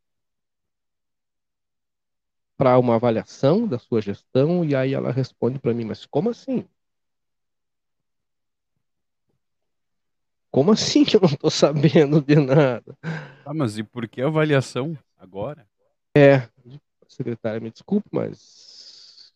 para 2.55 2.77
uma 2.77 2.95
avaliação 2.95 3.67
da 3.67 3.79
sua 3.79 3.99
gestão 3.99 4.63
e 4.63 4.75
aí 4.75 4.93
ela 4.93 5.11
responde 5.11 5.57
para 5.57 5.73
mim, 5.73 5.85
mas 5.85 6.05
como 6.05 6.29
assim? 6.29 6.67
Como 10.57 10.71
assim 10.71 11.05
que 11.05 11.15
eu 11.15 11.21
não 11.21 11.29
estou 11.29 11.51
sabendo 11.51 12.19
de 12.19 12.35
nada? 12.35 12.97
Tá, 13.43 13.53
mas 13.53 13.77
e 13.77 13.83
por 13.83 14.07
que 14.07 14.23
avaliação 14.23 14.97
agora? 15.15 15.67
Secretária, 17.07 17.59
me 17.59 17.69
desculpe, 17.69 18.09
mas 18.11 19.31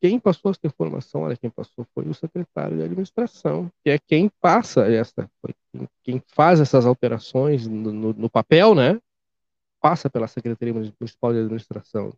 quem 0.00 0.18
passou 0.18 0.50
essa 0.50 0.58
informação, 0.64 1.20
olha, 1.20 1.36
quem 1.36 1.48
passou 1.48 1.86
foi 1.94 2.08
o 2.08 2.12
secretário 2.12 2.76
de 2.76 2.82
administração, 2.82 3.70
que 3.84 3.90
é 3.90 4.00
quem 4.00 4.28
passa 4.40 4.90
essa, 4.92 5.30
quem, 5.72 5.88
quem 6.02 6.22
faz 6.34 6.58
essas 6.58 6.86
alterações 6.86 7.68
no, 7.68 7.92
no- 7.92 8.12
no 8.12 8.28
papel, 8.28 8.74
né? 8.74 9.00
Passa 9.80 10.10
pela 10.10 10.26
Secretaria 10.26 10.74
Municipal 10.74 11.32
de 11.32 11.38
Administração. 11.38 12.12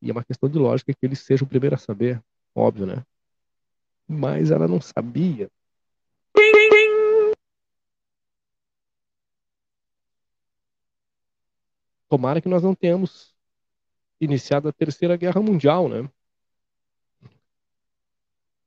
E 0.00 0.10
é 0.10 0.12
uma 0.12 0.24
questão 0.24 0.48
de 0.48 0.58
lógica 0.58 0.92
que 0.92 1.04
ele 1.06 1.16
seja 1.16 1.42
o 1.44 1.48
primeiro 1.48 1.74
a 1.74 1.78
saber, 1.78 2.22
óbvio, 2.54 2.86
né? 2.86 3.04
Mas 4.08 4.50
ela 4.50 4.68
não 4.68 4.80
sabia. 4.80 5.50
Tomara 12.08 12.40
que 12.40 12.48
nós 12.48 12.62
não 12.62 12.74
tenhamos 12.74 13.34
iniciado 14.20 14.68
a 14.68 14.72
Terceira 14.72 15.16
Guerra 15.16 15.40
Mundial, 15.40 15.88
né? 15.88 16.08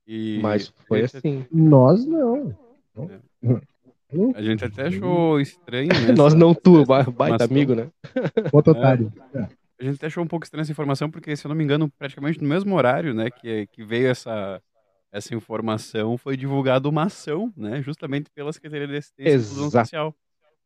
E 0.06 0.40
Mas 0.42 0.72
foi 0.86 1.02
assim. 1.02 1.46
Nós 1.50 2.04
não. 2.04 2.56
A 4.34 4.42
gente 4.42 4.64
até 4.64 4.88
achou 4.88 5.40
estranho, 5.40 5.88
né? 6.08 6.12
Nós 6.16 6.34
não 6.34 6.52
tu, 6.52 6.84
baita 6.84 7.44
amigo, 7.44 7.74
né? 7.74 7.90
Outro 8.52 8.72
otário. 8.72 9.12
A 9.78 9.84
gente 9.84 9.96
até 9.96 10.08
achou 10.08 10.22
um 10.22 10.26
pouco 10.26 10.44
estranha 10.44 10.62
essa 10.62 10.72
informação, 10.72 11.10
porque, 11.10 11.34
se 11.34 11.46
eu 11.46 11.48
não 11.48 11.56
me 11.56 11.64
engano, 11.64 11.88
praticamente 11.90 12.42
no 12.42 12.48
mesmo 12.48 12.74
horário, 12.74 13.14
né, 13.14 13.30
que, 13.30 13.66
que 13.68 13.82
veio 13.82 14.08
essa, 14.08 14.60
essa 15.10 15.34
informação, 15.34 16.18
foi 16.18 16.36
divulgada 16.36 16.86
uma 16.86 17.04
ação, 17.04 17.50
né, 17.56 17.80
justamente 17.80 18.30
pela 18.30 18.52
Secretaria 18.52 18.86
de 18.86 18.96
Assistência 18.96 19.36
Inclusão 19.36 19.66
Exato. 19.68 19.86
Social, 19.86 20.14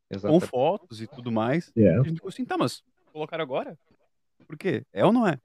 com 0.08 0.16
Exatamente. 0.16 0.46
fotos 0.46 1.00
e 1.00 1.06
tudo 1.06 1.32
mais. 1.32 1.72
É. 1.76 1.94
A 1.94 2.02
gente 2.02 2.16
ficou 2.16 2.28
assim, 2.28 2.44
tá, 2.44 2.56
mas 2.56 2.82
colocaram 3.12 3.42
agora? 3.42 3.78
Por 4.46 4.56
quê? 4.56 4.84
É 4.92 5.04
ou 5.04 5.12
não 5.12 5.26
é? 5.26 5.38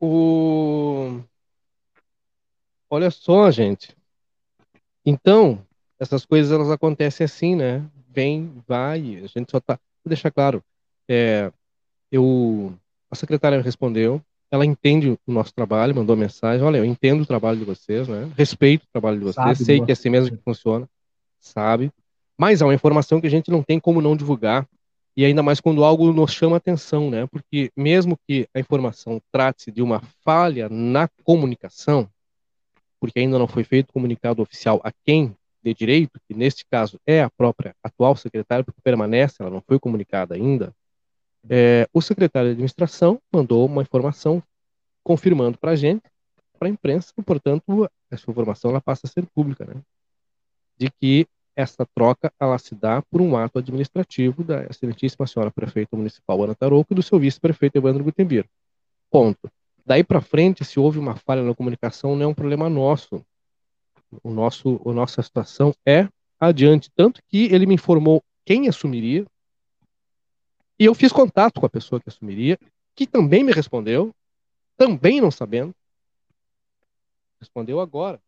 O... 0.00 1.20
Olha 2.90 3.10
só, 3.10 3.50
gente. 3.50 3.96
Então, 5.04 5.64
essas 5.98 6.24
coisas 6.24 6.52
elas 6.52 6.70
acontecem 6.70 7.24
assim, 7.24 7.54
né? 7.54 7.88
Vem, 8.08 8.62
vai, 8.66 9.16
a 9.16 9.26
gente 9.26 9.50
só 9.50 9.60
tá. 9.60 9.78
Vou 10.04 10.08
deixar 10.08 10.30
claro. 10.30 10.64
É, 11.08 11.52
eu, 12.10 12.76
a 13.10 13.16
secretária 13.16 13.58
me 13.58 13.64
respondeu, 13.64 14.22
ela 14.50 14.64
entende 14.64 15.10
o 15.10 15.32
nosso 15.32 15.52
trabalho, 15.52 15.94
mandou 15.94 16.16
mensagem. 16.16 16.64
Olha, 16.64 16.78
eu 16.78 16.84
entendo 16.84 17.22
o 17.22 17.26
trabalho 17.26 17.58
de 17.58 17.64
vocês, 17.64 18.08
né? 18.08 18.30
Respeito 18.36 18.84
o 18.84 18.92
trabalho 18.92 19.18
de 19.18 19.24
vocês, 19.24 19.34
Sabe 19.34 19.56
sei 19.56 19.80
que 19.80 19.90
é 19.90 19.92
assim 19.92 20.08
mesmo 20.08 20.36
que 20.36 20.42
funciona, 20.42 20.88
sabe? 21.38 21.92
Mas 22.36 22.62
é 22.62 22.64
uma 22.64 22.74
informação 22.74 23.20
que 23.20 23.26
a 23.26 23.30
gente 23.30 23.50
não 23.50 23.62
tem 23.62 23.78
como 23.78 24.00
não 24.00 24.16
divulgar. 24.16 24.66
E 25.16 25.24
ainda 25.24 25.42
mais 25.42 25.60
quando 25.60 25.82
algo 25.82 26.12
nos 26.12 26.32
chama 26.32 26.56
atenção, 26.56 27.10
né? 27.10 27.26
Porque 27.26 27.72
mesmo 27.76 28.16
que 28.26 28.48
a 28.54 28.60
informação 28.60 29.20
trate-se 29.32 29.72
de 29.72 29.82
uma 29.82 30.00
falha 30.24 30.68
na 30.68 31.08
comunicação, 31.24 32.08
porque 33.00 33.18
ainda 33.18 33.38
não 33.38 33.48
foi 33.48 33.64
feito 33.64 33.92
comunicado 33.92 34.40
oficial 34.40 34.80
a 34.84 34.92
quem 35.04 35.34
de 35.62 35.74
direito, 35.74 36.20
que 36.26 36.34
neste 36.34 36.64
caso 36.70 37.00
é 37.04 37.20
a 37.20 37.28
própria 37.28 37.74
atual 37.82 38.14
secretária, 38.16 38.64
porque 38.64 38.80
permanece, 38.80 39.36
ela 39.40 39.50
não 39.50 39.60
foi 39.60 39.78
comunicada 39.80 40.36
ainda, 40.36 40.72
é, 41.48 41.88
o 41.92 42.00
secretário 42.00 42.48
de 42.48 42.52
administração 42.52 43.20
mandou 43.32 43.66
uma 43.66 43.82
informação 43.82 44.42
confirmando 45.02 45.58
para 45.58 45.72
a 45.72 45.76
gente, 45.76 46.02
para 46.58 46.68
a 46.68 46.70
imprensa, 46.70 47.12
e, 47.16 47.22
portanto, 47.22 47.88
essa 48.10 48.30
informação 48.30 48.70
ela 48.70 48.80
passa 48.80 49.06
a 49.06 49.10
ser 49.10 49.26
pública, 49.26 49.64
né? 49.64 49.80
De 50.76 50.90
que 50.90 51.26
essa 51.54 51.84
troca 51.94 52.32
ela 52.38 52.56
se 52.58 52.74
dá 52.74 53.02
por 53.02 53.20
um 53.20 53.36
ato 53.36 53.58
administrativo 53.58 54.44
da 54.44 54.64
excelentíssima 54.66 55.26
senhora 55.26 55.50
prefeita 55.50 55.96
municipal 55.96 56.42
Ana 56.42 56.54
Tarouco 56.54 56.92
e 56.92 56.94
do 56.94 57.02
seu 57.02 57.18
vice-prefeito 57.18 57.76
Evandro 57.76 58.04
Gutenberg. 58.04 58.48
Ponto. 59.10 59.50
Daí 59.84 60.04
para 60.04 60.20
frente, 60.20 60.64
se 60.64 60.78
houve 60.78 60.98
uma 60.98 61.16
falha 61.16 61.42
na 61.42 61.54
comunicação, 61.54 62.14
não 62.14 62.24
é 62.24 62.28
um 62.28 62.34
problema 62.34 62.68
nosso. 62.68 63.24
O 64.22 64.30
nosso, 64.30 64.80
a 64.84 64.92
nossa 64.92 65.22
situação 65.22 65.74
é 65.84 66.08
adiante. 66.38 66.90
Tanto 66.94 67.20
que 67.26 67.46
ele 67.46 67.66
me 67.66 67.74
informou 67.74 68.22
quem 68.44 68.68
assumiria, 68.68 69.26
e 70.78 70.84
eu 70.84 70.94
fiz 70.94 71.12
contato 71.12 71.60
com 71.60 71.66
a 71.66 71.70
pessoa 71.70 72.00
que 72.00 72.08
assumiria, 72.08 72.58
que 72.94 73.06
também 73.06 73.42
me 73.42 73.52
respondeu, 73.52 74.14
também 74.76 75.20
não 75.20 75.30
sabendo. 75.30 75.74
Respondeu 77.40 77.80
agora. 77.80 78.20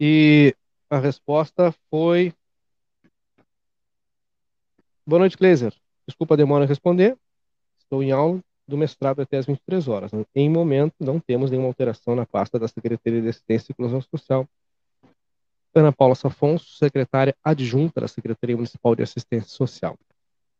E 0.00 0.54
a 0.88 0.98
resposta 0.98 1.74
foi: 1.90 2.32
Boa 5.06 5.20
noite, 5.20 5.36
Kleiser. 5.36 5.74
Desculpa 6.06 6.34
a 6.34 6.36
demora 6.36 6.64
em 6.64 6.68
responder. 6.68 7.16
Estou 7.78 8.02
em 8.02 8.12
aula 8.12 8.40
do 8.66 8.76
mestrado 8.76 9.20
até 9.22 9.38
às 9.38 9.46
23 9.46 9.88
horas. 9.88 10.10
Em 10.34 10.50
momento, 10.50 10.94
não 11.00 11.18
temos 11.18 11.50
nenhuma 11.50 11.68
alteração 11.68 12.14
na 12.14 12.26
pasta 12.26 12.58
da 12.58 12.68
Secretaria 12.68 13.22
de 13.22 13.28
Assistência 13.28 13.70
e 13.70 13.72
Inclusão 13.72 14.00
Social. 14.02 14.46
Ana 15.74 15.92
Paula 15.92 16.14
Safonso, 16.14 16.76
secretária 16.76 17.36
adjunta 17.42 18.00
da 18.00 18.08
Secretaria 18.08 18.56
Municipal 18.56 18.94
de 18.96 19.02
Assistência 19.02 19.48
Social. 19.48 19.98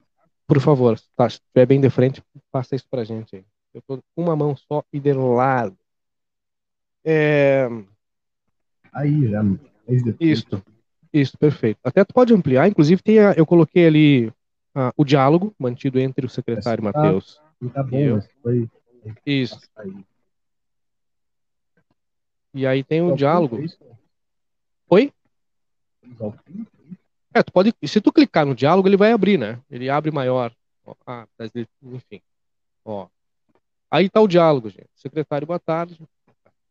Por 0.46 0.60
favor, 0.60 0.98
tá, 1.16 1.28
se 1.28 1.36
estiver 1.36 1.66
bem 1.66 1.80
de 1.80 1.90
frente, 1.90 2.22
passa 2.52 2.76
isso 2.76 2.86
pra 2.88 3.04
gente 3.04 3.36
aí. 3.36 3.44
Eu 3.74 3.80
estou 3.80 3.98
com 4.14 4.22
uma 4.22 4.36
mão 4.36 4.56
só 4.56 4.84
e 4.92 5.00
de 5.00 5.12
lado. 5.12 5.76
É... 7.04 7.68
Aí, 8.92 9.28
já. 9.28 9.42
Isso, 10.18 10.62
isso, 11.12 11.38
perfeito. 11.38 11.78
Até 11.84 12.04
tu 12.04 12.12
pode 12.14 12.32
ampliar, 12.32 12.68
inclusive 12.68 13.02
tem 13.02 13.18
a, 13.18 13.32
eu 13.32 13.46
coloquei 13.46 13.86
ali 13.86 14.32
ah, 14.74 14.92
o 14.96 15.04
diálogo 15.04 15.54
mantido 15.58 15.98
entre 15.98 16.26
o 16.26 16.28
secretário 16.28 16.82
Tá- 16.82 16.92
Matheus. 16.92 17.40
Tá 17.72 17.82
bom, 17.82 17.96
e 17.96 18.02
eu. 18.02 18.16
mas 18.16 18.28
foi. 18.42 18.68
Isso. 19.24 19.60
E 22.56 22.66
aí 22.66 22.82
tem 22.82 23.02
o 23.02 23.04
Então, 23.04 23.12
um 23.12 23.16
diálogo. 23.16 23.60
isso? 23.60 23.78
Oi? 24.88 25.12
É, 27.34 27.42
tu 27.42 27.52
pode. 27.52 27.74
Se 27.84 28.00
tu 28.00 28.10
clicar 28.10 28.46
no 28.46 28.54
diálogo, 28.54 28.88
ele 28.88 28.96
vai 28.96 29.12
abrir, 29.12 29.38
né? 29.38 29.60
Ele 29.70 29.90
abre 29.90 30.10
maior. 30.10 30.50
Ó, 30.86 30.94
ah, 31.06 31.26
tá 31.36 31.44
enfim. 31.82 32.22
Ó. 32.82 33.08
Aí 33.90 34.08
tá 34.08 34.22
o 34.22 34.26
diálogo, 34.26 34.70
gente. 34.70 34.88
Secretário, 34.94 35.46
boa 35.46 35.58
tarde. 35.58 36.00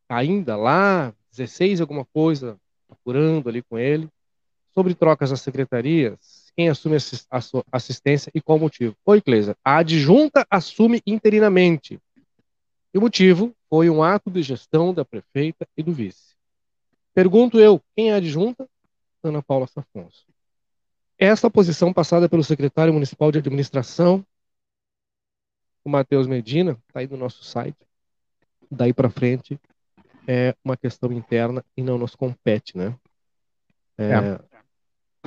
Ainda 0.09 0.55
lá, 0.55 1.13
16 1.29 1.81
alguma 1.81 2.03
coisa, 2.03 2.57
apurando 2.89 3.47
ali 3.47 3.61
com 3.61 3.77
ele. 3.77 4.09
Sobre 4.73 4.95
trocas 4.95 5.29
das 5.29 5.41
secretarias, 5.41 6.51
quem 6.57 6.67
assume 6.67 6.97
assistência 7.71 8.31
e 8.33 8.41
qual 8.41 8.57
o 8.57 8.61
motivo? 8.61 8.95
Oi, 9.05 9.21
Cleisa. 9.21 9.55
A 9.63 9.77
adjunta 9.77 10.47
assume 10.49 10.99
interinamente. 11.05 11.99
E 12.91 12.97
o 12.97 13.01
motivo 13.01 13.53
foi 13.75 13.89
um 13.89 14.01
ato 14.01 14.31
de 14.31 14.41
gestão 14.41 14.93
da 14.93 15.03
prefeita 15.03 15.67
e 15.75 15.83
do 15.83 15.91
vice. 15.91 16.33
Pergunto 17.13 17.59
eu, 17.59 17.83
quem 17.93 18.09
é 18.09 18.13
a 18.13 18.15
adjunta? 18.15 18.69
Ana 19.21 19.43
Paula 19.43 19.67
Safonso. 19.67 20.25
Essa 21.17 21.51
posição 21.51 21.91
passada 21.91 22.29
pelo 22.29 22.41
secretário 22.41 22.93
municipal 22.93 23.33
de 23.33 23.39
administração, 23.39 24.25
o 25.83 25.89
Matheus 25.89 26.25
Medina, 26.25 26.81
está 26.87 27.01
aí 27.01 27.07
no 27.07 27.17
nosso 27.17 27.43
site. 27.43 27.85
Daí 28.71 28.93
para 28.93 29.09
frente 29.09 29.59
é 30.25 30.55
uma 30.63 30.77
questão 30.77 31.11
interna 31.11 31.61
e 31.75 31.83
não 31.83 31.97
nos 31.97 32.15
compete, 32.15 32.77
né? 32.77 32.97
É, 33.97 34.13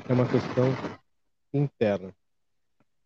é 0.08 0.12
uma 0.14 0.26
questão 0.26 0.70
interna. 1.52 2.14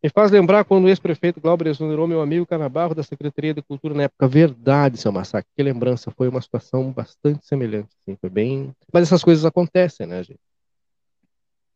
Me 0.02 0.10
faz 0.10 0.32
lembrar 0.32 0.64
quando 0.64 0.86
o 0.86 0.88
ex-prefeito 0.88 1.40
Glauber 1.40 1.68
exonerou 1.68 2.08
meu 2.08 2.20
amigo 2.20 2.44
Canabarro 2.44 2.92
da 2.92 3.04
Secretaria 3.04 3.54
de 3.54 3.62
Cultura 3.62 3.94
na 3.94 4.02
época. 4.04 4.26
Verdade, 4.26 4.98
seu 4.98 5.12
Massacre. 5.12 5.48
Que 5.56 5.62
lembrança. 5.62 6.10
Foi 6.10 6.26
uma 6.26 6.42
situação 6.42 6.90
bastante 6.90 7.46
semelhante. 7.46 7.94
Assim, 8.00 8.16
foi 8.20 8.28
bem... 8.28 8.74
Mas 8.92 9.04
essas 9.04 9.22
coisas 9.22 9.44
acontecem, 9.44 10.04
né, 10.06 10.24
gente? 10.24 10.40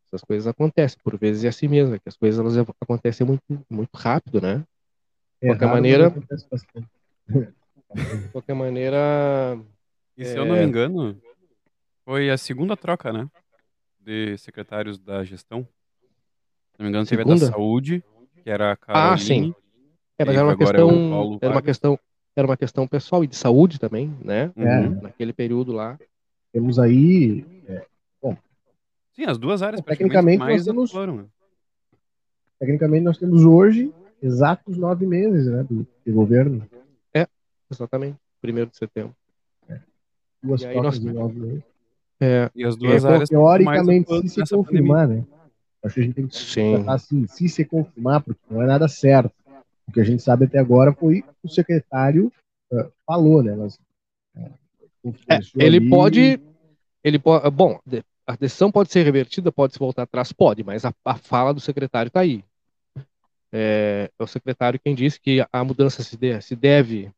Essas 0.08 0.22
coisas 0.22 0.48
acontecem. 0.48 0.98
Por 1.04 1.16
vezes 1.16 1.44
é 1.44 1.48
assim 1.48 1.68
mesmo. 1.68 1.94
É 1.94 2.00
que 2.00 2.08
as 2.08 2.16
coisas 2.16 2.40
elas 2.40 2.68
acontecem 2.80 3.24
muito, 3.24 3.42
muito 3.70 3.94
rápido, 3.94 4.40
né? 4.40 4.64
É 5.40 5.46
qualquer 5.46 5.66
maneira-. 5.68 6.10
De 7.30 8.28
qualquer 8.32 8.54
maneira... 8.54 9.56
E 10.16 10.24
se 10.24 10.34
É. 10.34 10.38
eu 10.38 10.46
não 10.46 10.56
me 10.56 10.64
engano, 10.64 11.16
foi 12.04 12.28
a 12.28 12.36
segunda 12.36 12.76
troca, 12.76 13.12
né? 13.12 13.28
De 14.00 14.36
secretários 14.38 14.98
da 14.98 15.22
gestão. 15.22 15.62
Se 15.62 16.80
não 16.80 16.84
me 16.84 16.88
engano, 16.88 17.06
teve 17.06 17.22
a 17.22 17.24
da 17.24 17.36
Segunda? 17.36 17.52
saúde, 17.52 18.02
que 18.46 18.50
era 18.50 18.78
a 18.86 19.12
Ah, 19.12 19.18
sim. 19.18 19.52
É, 20.16 20.24
mas 20.24 20.36
era 20.36 20.44
uma 20.46 20.52
é 20.52 20.56
questão... 20.56 20.88
Paulo 21.10 21.38
Era 21.42 21.52
uma 21.52 21.62
questão... 21.62 21.98
Era 22.36 22.46
uma 22.46 22.56
questão 22.56 22.86
pessoal 22.86 23.24
e 23.24 23.26
de 23.26 23.34
saúde 23.34 23.80
também, 23.80 24.14
né? 24.22 24.52
Uhum. 24.54 25.00
Naquele 25.02 25.32
período 25.32 25.72
lá. 25.72 25.98
Temos 26.52 26.78
aí. 26.78 27.44
Sim, 29.14 29.24
as 29.24 29.36
duas 29.38 29.62
áreas 29.62 29.80
Bom, 29.80 29.86
tecnicamente, 29.86 30.38
mais 30.38 30.58
nós 30.58 30.64
temos- 30.66 30.90
atuaram, 30.90 31.16
né? 31.16 31.24
Tecnicamente, 32.60 33.02
nós 33.04 33.18
temos 33.18 33.42
hoje 33.44 33.92
exatos 34.22 34.76
nove 34.76 35.06
meses 35.06 35.46
né, 35.46 35.64
do, 35.64 35.86
de 36.04 36.12
governo. 36.12 36.64
Exatamente. 37.68 38.16
Primeiro 38.40 38.70
de 38.70 38.76
setembro. 38.76 39.16
Duas 40.40 40.62
E 40.62 40.68
trocas 40.70 41.00
nós- 41.00 41.04
em 41.04 41.12
nove 41.18 41.40
meses. 41.40 41.62
É, 42.20 42.48
E 42.54 42.64
as 42.64 42.76
duas 42.76 43.04
É, 43.04 43.08
áreas 43.08 43.28
teoricamente, 43.28 44.08
mais 44.08 44.30
se 44.30 44.46
se 44.46 44.54
confirmar, 44.54 45.08
né? 45.08 45.24
Acho 45.86 45.94
que 45.94 46.00
a 46.00 46.04
gente 46.04 46.14
tem 46.14 46.26
que 46.26 46.36
Sim. 46.36 46.70
tratar 46.76 46.94
assim, 46.94 47.26
se 47.26 47.48
se 47.48 47.64
confirmar, 47.64 48.22
porque 48.22 48.40
não 48.50 48.62
é 48.62 48.66
nada 48.66 48.88
certo. 48.88 49.32
O 49.88 49.92
que 49.92 50.00
a 50.00 50.04
gente 50.04 50.22
sabe 50.22 50.46
até 50.46 50.58
agora 50.58 50.92
foi 50.92 51.24
o 51.42 51.48
secretário 51.48 52.32
eh, 52.72 52.90
falou, 53.06 53.42
né? 53.42 53.54
Mas, 53.54 53.78
eh, 54.36 54.50
influenciou 55.04 55.64
ele 55.64 55.76
ali. 55.76 55.88
pode. 55.88 56.40
Ele 57.04 57.18
pode. 57.18 57.50
Bom, 57.50 57.78
a 58.26 58.34
decisão 58.34 58.72
pode 58.72 58.90
ser 58.90 59.04
revertida, 59.04 59.52
pode 59.52 59.74
se 59.74 59.78
voltar 59.78 60.02
atrás, 60.02 60.32
pode, 60.32 60.64
mas 60.64 60.84
a, 60.84 60.92
a 61.04 61.14
fala 61.14 61.54
do 61.54 61.60
secretário 61.60 62.08
está 62.08 62.20
aí. 62.20 62.44
É, 63.52 64.10
é 64.18 64.22
o 64.22 64.26
secretário 64.26 64.80
quem 64.80 64.94
disse 64.94 65.20
que 65.20 65.46
a 65.52 65.64
mudança 65.64 66.02
se, 66.02 66.16
de- 66.16 66.40
se 66.40 66.56
deve 66.56 67.10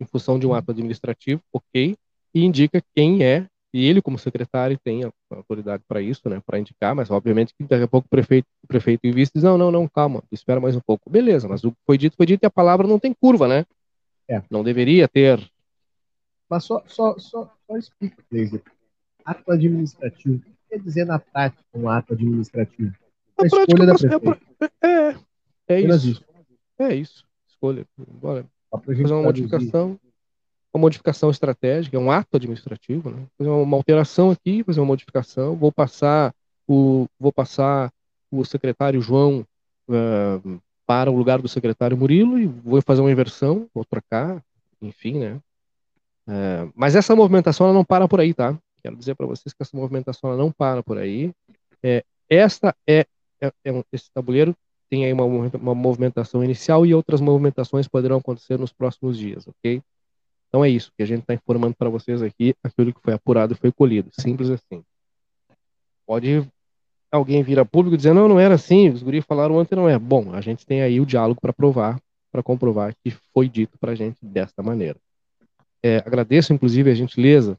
em 0.00 0.06
função 0.06 0.38
de 0.38 0.46
um 0.46 0.54
ato 0.54 0.70
administrativo, 0.70 1.42
ok, 1.52 1.96
e 2.34 2.44
indica 2.44 2.82
quem 2.94 3.24
é, 3.24 3.48
e 3.72 3.86
ele, 3.86 4.02
como 4.02 4.18
secretário, 4.18 4.78
tem 4.78 5.04
a 5.04 5.12
a 5.32 5.36
autoridade 5.36 5.82
para 5.88 6.00
isso, 6.00 6.28
né, 6.28 6.40
para 6.44 6.58
indicar, 6.58 6.94
mas 6.94 7.10
obviamente 7.10 7.54
que 7.54 7.64
daqui 7.64 7.84
a 7.84 7.88
pouco 7.88 8.06
o 8.06 8.10
prefeito, 8.10 8.46
o 8.62 8.66
prefeito 8.66 9.04
em 9.04 9.12
vista 9.12 9.32
diz: 9.34 9.44
não, 9.44 9.56
não, 9.56 9.70
não, 9.70 9.88
calma, 9.88 10.22
espera 10.30 10.60
mais 10.60 10.76
um 10.76 10.80
pouco. 10.80 11.08
Beleza, 11.10 11.48
mas 11.48 11.64
o 11.64 11.72
que 11.72 11.78
foi 11.86 11.98
dito, 11.98 12.16
foi 12.16 12.26
dito 12.26 12.42
e 12.42 12.46
a 12.46 12.50
palavra 12.50 12.86
não 12.86 12.98
tem 12.98 13.14
curva, 13.14 13.48
né? 13.48 13.64
É. 14.28 14.42
Não 14.50 14.62
deveria 14.62 15.08
ter. 15.08 15.40
Mas 16.48 16.64
só, 16.64 16.82
só, 16.86 17.18
só, 17.18 17.52
só 17.66 17.76
explica, 17.76 18.22
Cleiser. 18.28 18.62
Ato 19.24 19.50
administrativo. 19.50 20.36
O 20.36 20.40
que 20.40 20.52
quer 20.68 20.78
dizer 20.80 21.06
na 21.06 21.18
prática 21.18 21.64
um 21.74 21.88
ato 21.88 22.12
administrativo? 22.12 22.94
A 23.38 23.42
Na 23.42 23.46
escolha 23.46 23.86
da 23.86 23.94
prática, 23.94 24.20
prefeita. 24.20 24.74
É, 24.82 24.88
é 24.88 25.78
Apenas 25.78 26.04
isso. 26.04 26.24
É 26.78 26.94
isso. 26.94 27.24
Escolha. 27.48 27.86
Bora 27.96 28.46
fazer 28.84 29.04
uma 29.06 29.22
modificação. 29.22 29.98
Uma 30.74 30.80
modificação 30.80 31.30
estratégica, 31.30 31.96
é 31.96 32.00
um 32.00 32.10
ato 32.10 32.36
administrativo, 32.36 33.10
né? 33.10 33.26
Fazer 33.36 33.50
uma, 33.50 33.76
alteração 33.76 34.30
aqui, 34.30 34.64
fazer 34.64 34.80
uma 34.80 34.86
modificação. 34.86 35.54
Vou 35.54 35.70
passar 35.70 36.34
o, 36.66 37.06
vou 37.20 37.32
passar 37.32 37.92
o 38.30 38.44
secretário 38.44 39.00
João 39.02 39.44
ah, 39.90 40.40
para 40.86 41.10
o 41.10 41.16
lugar 41.16 41.40
do 41.40 41.48
secretário 41.48 41.96
Murilo 41.96 42.38
e 42.38 42.46
vou 42.46 42.80
fazer 42.82 43.00
uma 43.00 43.12
inversão, 43.12 43.68
vou 43.74 43.84
trocar, 43.84 44.42
enfim, 44.80 45.18
né? 45.18 45.40
É, 46.28 46.68
mas 46.74 46.94
essa 46.94 47.16
movimentação 47.16 47.66
ela 47.66 47.74
não 47.74 47.84
para 47.84 48.06
por 48.06 48.20
aí, 48.20 48.32
tá? 48.32 48.56
Quero 48.82 48.96
dizer 48.96 49.14
para 49.14 49.26
vocês 49.26 49.52
que 49.52 49.62
essa 49.62 49.76
movimentação 49.76 50.30
ela 50.30 50.38
não 50.38 50.50
para 50.50 50.82
por 50.82 50.98
aí. 50.98 51.32
É, 51.82 52.04
esta 52.28 52.74
é, 52.86 53.06
é, 53.40 53.52
é 53.64 53.72
um- 53.72 53.84
esse 53.92 54.10
tabuleiro 54.12 54.54
tem 54.88 55.04
aí 55.04 55.12
uma, 55.12 55.24
uma 55.24 55.74
movimentação 55.74 56.44
inicial 56.44 56.84
e 56.84 56.94
outras 56.94 57.20
movimentações 57.20 57.88
poderão 57.88 58.18
acontecer 58.18 58.58
nos 58.58 58.72
próximos 58.72 59.16
dias, 59.16 59.46
ok? 59.48 59.82
Então 60.52 60.62
é 60.62 60.68
isso 60.68 60.92
que 60.94 61.02
a 61.02 61.06
gente 61.06 61.22
está 61.22 61.32
informando 61.32 61.74
para 61.74 61.88
vocês 61.88 62.20
aqui, 62.20 62.54
aquilo 62.62 62.92
que 62.92 63.00
foi 63.00 63.14
apurado 63.14 63.56
foi 63.56 63.72
colhido, 63.72 64.10
simples 64.12 64.50
assim. 64.50 64.84
Pode 66.06 66.46
alguém 67.10 67.42
vir 67.42 67.58
a 67.58 67.64
público 67.64 67.96
dizer, 67.96 68.12
não, 68.12 68.28
não 68.28 68.38
era 68.38 68.56
assim, 68.56 68.90
os 68.90 69.02
guris 69.02 69.24
falaram 69.24 69.56
ontem, 69.56 69.74
não 69.74 69.88
é. 69.88 69.98
Bom, 69.98 70.34
a 70.34 70.42
gente 70.42 70.66
tem 70.66 70.82
aí 70.82 71.00
o 71.00 71.06
diálogo 71.06 71.40
para 71.40 71.54
provar, 71.54 71.98
para 72.30 72.42
comprovar 72.42 72.94
que 73.02 73.10
foi 73.32 73.48
dito 73.48 73.78
para 73.78 73.92
a 73.92 73.94
gente 73.94 74.18
desta 74.20 74.62
maneira. 74.62 74.98
É, 75.82 75.96
agradeço, 75.98 76.52
inclusive, 76.52 76.90
a 76.90 76.94
gentileza 76.94 77.58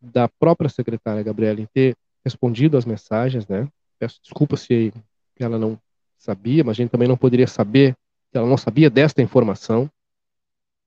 da 0.00 0.28
própria 0.28 0.70
secretária 0.70 1.24
Gabriela 1.24 1.60
em 1.60 1.66
ter 1.66 1.96
respondido 2.24 2.76
às 2.76 2.84
mensagens, 2.84 3.48
né? 3.48 3.68
Peço 3.98 4.20
desculpa 4.22 4.56
se 4.56 4.92
ela 5.40 5.58
não 5.58 5.76
sabia, 6.16 6.62
mas 6.62 6.76
a 6.76 6.82
gente 6.82 6.90
também 6.90 7.08
não 7.08 7.16
poderia 7.16 7.48
saber 7.48 7.96
ela 8.32 8.46
não 8.46 8.56
sabia 8.56 8.90
desta 8.90 9.22
informação. 9.22 9.90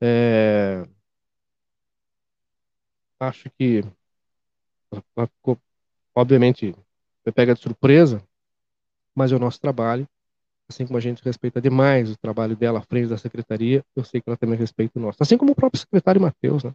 É, 0.01 0.85
Acho 3.19 3.49
que 3.57 3.83
ela 5.15 5.27
ficou, 5.27 5.57
obviamente, 6.15 6.75
foi 7.23 7.33
pega 7.33 7.53
de 7.53 7.61
surpresa, 7.61 8.23
mas 9.13 9.31
é 9.31 9.35
o 9.35 9.39
nosso 9.39 9.59
trabalho 9.59 10.07
assim 10.69 10.85
como 10.85 10.97
a 10.97 11.01
gente 11.01 11.23
respeita 11.23 11.59
demais 11.59 12.11
o 12.11 12.17
trabalho 12.17 12.55
dela 12.55 12.79
à 12.79 12.81
frente 12.81 13.09
da 13.09 13.17
secretaria, 13.17 13.83
eu 13.95 14.03
sei 14.03 14.21
que 14.21 14.29
ela 14.29 14.37
também 14.37 14.57
respeita 14.57 14.99
o 14.99 15.01
nosso. 15.01 15.17
Assim 15.19 15.37
como 15.37 15.51
o 15.51 15.55
próprio 15.55 15.79
secretário 15.79 16.21
Matheus, 16.21 16.63
né? 16.63 16.73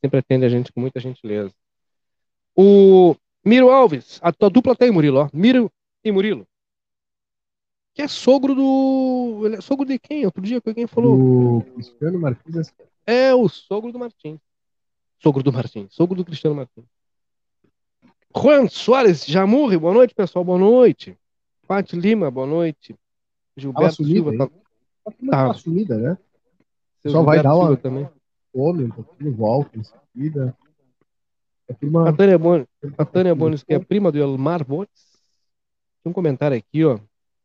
Sempre 0.00 0.18
atende 0.18 0.44
a 0.44 0.48
gente 0.48 0.70
com 0.70 0.80
muita 0.80 1.00
gentileza. 1.00 1.52
O 2.54 3.16
Miro 3.44 3.70
Alves, 3.70 4.20
a 4.22 4.32
tua 4.32 4.50
dupla 4.50 4.76
tem, 4.76 4.90
Murilo, 4.90 5.20
ó. 5.20 5.30
Miro 5.32 5.72
e 6.04 6.12
Murilo. 6.12 6.46
Que 7.94 8.02
é 8.02 8.08
sogro 8.08 8.54
do. 8.54 9.42
Ele 9.44 9.56
é 9.56 9.60
sogro 9.60 9.86
de 9.86 9.98
quem? 9.98 10.24
Outro 10.24 10.42
dia 10.42 10.60
quem 10.60 10.86
falou? 10.86 11.58
O 11.58 11.62
Cristiano 11.74 12.18
Martins. 12.18 12.72
É 13.06 13.34
o 13.34 13.48
sogro 13.48 13.92
do 13.92 13.98
Martins. 13.98 14.40
Sogro 15.22 15.42
do 15.42 15.52
Martins. 15.52 15.94
Sogro 15.94 16.16
do 16.16 16.24
Cristiano 16.24 16.56
Martins. 16.56 16.84
Juan 18.34 18.66
Soares 18.68 19.24
Jamurri, 19.26 19.76
boa 19.78 19.94
noite, 19.94 20.14
pessoal. 20.14 20.44
Boa 20.44 20.58
noite. 20.58 21.16
Paty 21.66 21.96
Lima, 21.96 22.30
boa 22.30 22.46
noite. 22.46 22.96
Gilberto 23.56 23.96
sumida, 23.96 24.30
Silva. 24.30 24.36
Tá... 24.38 25.12
Tá 25.30 25.48
Tá. 25.48 25.54
sumida, 25.54 25.98
né? 25.98 26.18
Seu 27.00 27.10
Só 27.10 27.22
vai 27.22 27.36
Gilberto 27.38 27.42
dar 27.48 27.54
uma- 27.56 27.66
Silva 27.66 27.82
também. 27.82 28.08
Come, 28.52 28.84
um 28.84 28.88
pouquinho, 28.90 29.32
volta 29.34 29.78
em 29.78 29.82
seguida. 29.84 30.56
A 31.70 31.74
turma. 31.74 32.08
A 32.08 32.12
Tânia 32.12 32.38
Bones, 32.38 32.66
a 32.98 33.04
Tânia 33.04 33.34
Bones, 33.34 33.62
que 33.62 33.72
é 33.74 33.78
prima 33.78 34.10
do 34.12 34.18
Elmar 34.18 34.64
Bones. 34.64 34.90
Tem 36.02 36.10
um 36.10 36.12
comentário 36.12 36.56
aqui, 36.56 36.84
ó. 36.84 36.98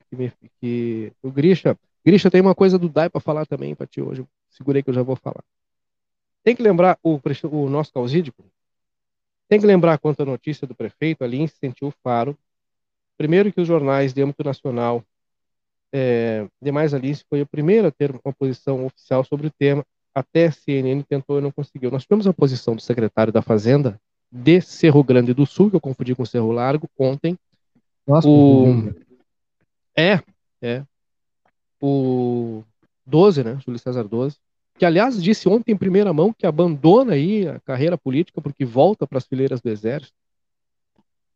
Que, 0.10 0.16
me- 0.16 0.32
que 0.60 1.13
o 1.22 1.32
Grisha. 1.32 1.78
Grisha 2.06 2.32
tem 2.32 2.42
uma 2.42 2.56
coisa 2.56 2.78
do 2.80 2.90
DAI 2.90 3.10
pra 3.10 3.22
falar 3.22 3.46
também 3.46 3.76
pra 3.76 3.86
ti 3.88 4.02
hoje. 4.02 4.26
Segurei 4.50 4.82
que 4.82 4.90
eu 4.90 4.94
já 4.94 5.04
vou 5.04 5.16
falar. 5.16 5.44
Tem 6.48 6.56
que 6.56 6.64
lembrar 6.64 6.98
o, 7.04 7.20
o 7.52 7.70
nosso 7.70 7.92
causídico. 7.92 8.42
Tem 9.50 9.60
que 9.60 9.66
lembrar 9.66 9.98
quanto 9.98 10.22
à 10.22 10.26
notícia 10.26 10.66
do 10.66 10.74
prefeito, 10.74 11.22
ali 11.22 11.46
sentiu 11.46 11.90
o 11.90 11.94
faro. 12.02 12.38
Primeiro 13.18 13.52
que 13.52 13.60
os 13.60 13.68
jornais 13.68 14.14
de 14.14 14.22
âmbito 14.22 14.46
nacional, 14.46 15.04
é, 15.92 16.48
demais 16.62 16.94
Alice 16.94 17.26
foi 17.30 17.42
o 17.42 17.46
primeiro 17.46 17.90
a 17.90 17.92
ter 17.92 18.12
uma 18.24 18.34
posição 18.34 18.86
oficial 18.86 19.26
sobre 19.26 19.48
o 19.48 19.52
tema. 19.60 19.86
Até 20.16 20.46
a 20.46 20.52
CNN 20.54 21.04
tentou 21.04 21.38
e 21.38 21.42
não 21.42 21.52
conseguiu. 21.52 21.92
Nós 21.92 22.04
tivemos 22.04 22.26
a 22.26 22.32
posição 22.32 22.78
do 22.78 22.82
secretário 22.82 23.34
da 23.34 23.42
Fazenda 23.42 24.00
de 24.32 24.62
Cerro 24.62 25.04
Grande 25.04 25.34
do 25.34 25.46
Sul, 25.46 25.70
que 25.70 25.76
eu 25.76 25.82
confundi 25.82 26.16
com 26.16 26.24
Cerro 26.24 26.54
Largo, 26.54 26.90
ontem. 26.98 27.38
Nossa, 28.08 28.26
o-. 28.26 28.96
É, 29.94 30.24
é. 30.62 30.86
O 31.82 32.64
12, 33.06 33.44
né? 33.44 33.60
Júlio 33.66 33.80
César 33.80 34.08
12. 34.08 34.38
Que, 34.78 34.86
aliás, 34.86 35.22
disse 35.22 35.50
ontem 35.50 35.72
em 35.72 35.78
primeira 35.78 36.13
mão 36.13 36.32
que 36.32 36.46
abandona 36.46 37.13
aí 37.13 37.48
a 37.48 37.60
carreira 37.62 37.98
política 37.98 38.42
porque 38.42 38.63
volta 38.63 39.08
para 39.08 39.18
as 39.18 39.26
fileiras 39.26 39.60
do 39.60 39.70
Exército. 39.70 40.13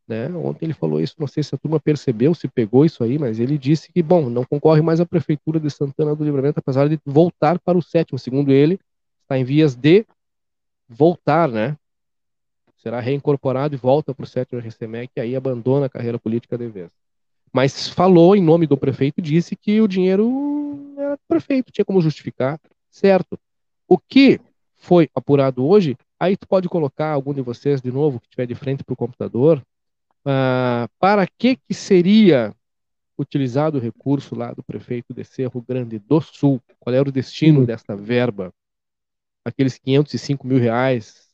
Né? 0.06 0.28
Ontem 0.30 0.66
ele 0.66 0.74
falou 0.74 1.00
isso, 1.00 1.14
não 1.18 1.26
sei 1.26 1.42
se 1.42 1.54
a 1.54 1.58
turma 1.58 1.80
percebeu, 1.80 2.34
se 2.34 2.46
pegou 2.48 2.84
isso 2.84 3.02
aí, 3.02 3.18
mas 3.18 3.38
ele 3.38 3.56
disse 3.56 3.92
que, 3.92 4.02
bom, 4.02 4.28
não 4.28 4.44
concorre 4.44 4.82
mais 4.82 5.00
à 5.00 5.06
Prefeitura 5.06 5.58
de 5.58 5.70
Santana 5.70 6.14
do 6.14 6.24
Livramento, 6.24 6.58
apesar 6.58 6.88
de 6.88 6.98
voltar 7.04 7.58
para 7.58 7.78
o 7.78 7.82
sétimo. 7.82 8.18
Segundo 8.18 8.52
ele, 8.52 8.78
está 9.22 9.38
em 9.38 9.44
vias 9.44 9.74
de 9.74 10.04
voltar, 10.88 11.48
né? 11.48 11.76
Será 12.76 13.00
reincorporado 13.00 13.74
e 13.74 13.78
volta 13.78 14.12
para 14.12 14.24
o 14.24 14.26
sétimo 14.26 14.60
RCMEC, 14.60 15.20
aí 15.20 15.36
abandona 15.36 15.86
a 15.86 15.88
carreira 15.88 16.18
política 16.18 16.58
de 16.58 16.66
vez 16.66 16.90
mas 17.52 17.88
falou 17.88 18.34
em 18.34 18.42
nome 18.42 18.66
do 18.66 18.78
prefeito 18.78 19.20
disse 19.20 19.54
que 19.54 19.80
o 19.80 19.86
dinheiro 19.86 20.94
era 20.96 21.16
do 21.16 21.22
prefeito, 21.28 21.70
tinha 21.70 21.84
como 21.84 22.00
justificar, 22.00 22.58
certo. 22.92 23.38
O 23.88 23.98
que 23.98 24.40
foi 24.76 25.08
apurado 25.14 25.66
hoje, 25.66 25.96
aí 26.20 26.36
tu 26.36 26.46
pode 26.46 26.68
colocar 26.68 27.10
algum 27.10 27.34
de 27.34 27.40
vocês 27.40 27.80
de 27.80 27.90
novo 27.90 28.20
que 28.20 28.26
estiver 28.26 28.46
de 28.46 28.54
frente 28.54 28.84
para 28.84 28.92
o 28.92 28.96
computador, 28.96 29.60
ah, 30.24 30.88
para 30.98 31.26
que 31.26 31.56
que 31.56 31.74
seria 31.74 32.54
utilizado 33.18 33.78
o 33.78 33.80
recurso 33.80 34.34
lá 34.34 34.52
do 34.52 34.62
prefeito 34.62 35.12
de 35.14 35.24
Cerro 35.24 35.60
Grande 35.62 35.98
do 35.98 36.20
Sul? 36.20 36.60
Qual 36.78 36.94
era 36.94 37.08
o 37.08 37.12
destino 37.12 37.60
Sim. 37.60 37.66
desta 37.66 37.96
verba? 37.96 38.52
Aqueles 39.44 39.78
505 39.78 40.46
mil 40.46 40.58
reais 40.58 41.28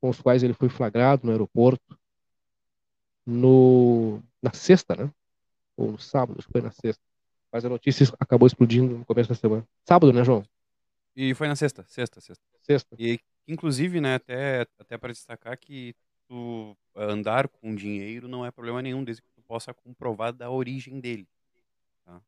com 0.00 0.08
os 0.08 0.20
quais 0.20 0.42
ele 0.42 0.54
foi 0.54 0.68
flagrado 0.68 1.24
no 1.24 1.32
aeroporto 1.32 1.98
no, 3.26 4.20
na 4.42 4.52
sexta, 4.52 4.94
né? 4.96 5.10
ou 5.76 5.92
no 5.92 5.98
sábado, 5.98 6.36
acho 6.38 6.46
que 6.46 6.52
foi 6.52 6.60
na 6.60 6.70
sexta. 6.70 7.02
Mas 7.52 7.64
a 7.64 7.68
notícia 7.68 8.06
acabou 8.18 8.46
explodindo 8.46 8.98
no 8.98 9.04
começo 9.04 9.28
da 9.28 9.34
semana. 9.34 9.66
Sábado, 9.84 10.12
né, 10.12 10.24
João? 10.24 10.44
E 11.16 11.34
foi 11.34 11.48
na 11.48 11.56
sexta, 11.56 11.84
sexta, 11.88 12.20
sexta. 12.20 12.44
Sexta. 12.62 12.96
E 12.98 13.18
inclusive, 13.46 14.00
né, 14.00 14.14
até, 14.16 14.66
até 14.78 14.98
para 14.98 15.12
destacar 15.12 15.56
que 15.58 15.94
tu 16.28 16.76
andar 16.96 17.48
com 17.48 17.74
dinheiro 17.74 18.26
não 18.28 18.44
é 18.44 18.50
problema 18.50 18.80
nenhum, 18.82 19.04
desde 19.04 19.22
que 19.22 19.28
tu 19.34 19.42
possa 19.42 19.72
comprovar 19.74 20.32
da 20.32 20.50
origem 20.50 21.00
dele. 21.00 21.28
Tá? 22.04 22.22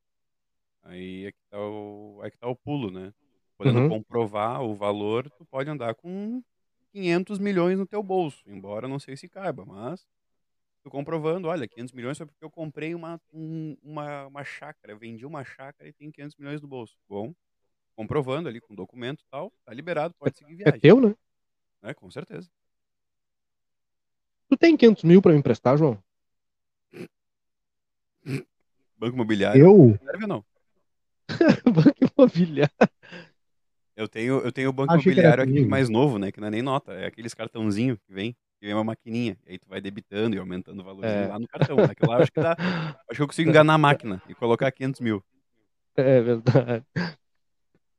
Aí 0.83 1.27
é 1.27 1.33
que 1.33 1.39
tá 1.51 1.59
o, 1.61 2.21
é 2.25 2.31
que 2.31 2.39
tá 2.39 2.49
o 2.49 2.57
pulo, 2.57 2.91
né? 2.91 3.13
Podendo 3.59 3.81
Uhum. 3.81 3.89
comprovar 3.89 4.63
o 4.63 4.75
valor, 4.75 5.31
tu 5.31 5.45
pode 5.47 5.71
andar 5.71 5.95
com 5.95 6.43
500 6.93 7.39
milhões 7.39 7.79
no 7.79 7.87
teu 7.87 8.03
bolso, 8.03 8.43
embora 8.51 8.89
não 8.89 8.99
sei 8.99 9.17
se 9.17 9.29
caiba, 9.29 9.65
mas 9.67 10.07
tu 10.85 10.91
comprovando, 10.91 11.49
olha, 11.49 11.69
500 11.69 11.93
milhões 11.95 12.17
foi 12.19 12.27
porque 12.27 12.45
eu 12.45 12.51
comprei 12.51 12.95
uma, 12.95 13.21
um- 13.33 13.77
uma, 13.83 14.27
uma 14.27 14.45
chácara, 14.45 14.97
vendi 14.97 15.27
uma 15.27 15.45
chácara 15.45 15.89
e 15.89 15.93
tenho 15.93 16.13
500 16.13 16.37
milhões 16.37 16.61
no 16.63 16.69
bolso. 16.69 16.97
Bom, 17.09 17.35
comprovando 17.97 18.49
ali 18.49 18.61
com 18.61 18.75
documento 18.75 19.23
e 19.23 19.27
tal, 19.31 19.51
tá 19.65 19.73
liberado, 19.73 20.15
pode 20.19 20.37
seguir 20.37 20.53
É 20.53 20.57
viagem. 20.57 20.81
teu, 20.81 21.01
né? 21.01 21.15
É, 21.83 21.95
com 21.95 22.11
certeza. 22.11 22.49
Tu 24.49 24.57
tem 24.57 24.77
500 24.77 25.03
mil 25.03 25.23
pra 25.23 25.33
me 25.33 25.39
emprestar, 25.39 25.77
João? 25.77 25.99
Banco 28.99 29.15
imobiliário. 29.15 29.61
Eu? 29.65 29.99
Serve 30.05 30.25
ou 30.25 30.29
não? 30.29 30.45
Banco 31.65 32.13
imobiliário. 32.17 32.75
Eu 33.97 34.07
tenho, 34.09 34.39
eu 34.41 34.53
tenho 34.53 34.69
o 34.69 34.73
banco 34.73 34.93
Achei 34.93 35.11
imobiliário 35.13 35.43
aqui 35.43 35.65
mais 35.65 35.89
novo, 35.89 36.19
né? 36.19 36.31
Que 36.31 36.39
não 36.39 36.49
é 36.49 36.51
nem 36.51 36.63
nota, 36.63 36.93
é 36.93 37.07
aqueles 37.07 37.33
cartãozinho 37.33 37.97
que 37.97 38.13
vem, 38.13 38.33
que 38.61 38.67
vem 38.67 38.75
uma 38.75 38.85
maquininha. 38.85 39.39
E 39.47 39.53
aí 39.53 39.59
tu 39.59 39.67
vai 39.69 39.81
debitando 39.81 40.37
e 40.37 40.39
aumentando 40.39 40.81
o 40.81 40.85
valorzinho 40.85 41.25
É. 41.25 41.27
lá 41.29 41.39
no 41.39 41.49
cartão. 41.49 41.79
Aquilo 41.79 42.11
lá 42.11 42.19
eu 42.19 42.23
acho 42.23 42.33
que 42.33 42.41
dá. 42.41 42.55
Acho 43.11 43.17
que 43.17 43.23
eu 43.23 43.27
consigo 43.27 43.49
enganar 43.49 43.75
a 43.75 43.79
máquina 43.79 44.23
e 44.29 44.35
colocar 44.35 44.71
500 44.71 45.01
mil. 45.01 45.25
É 45.97 46.21
verdade. 46.21 46.85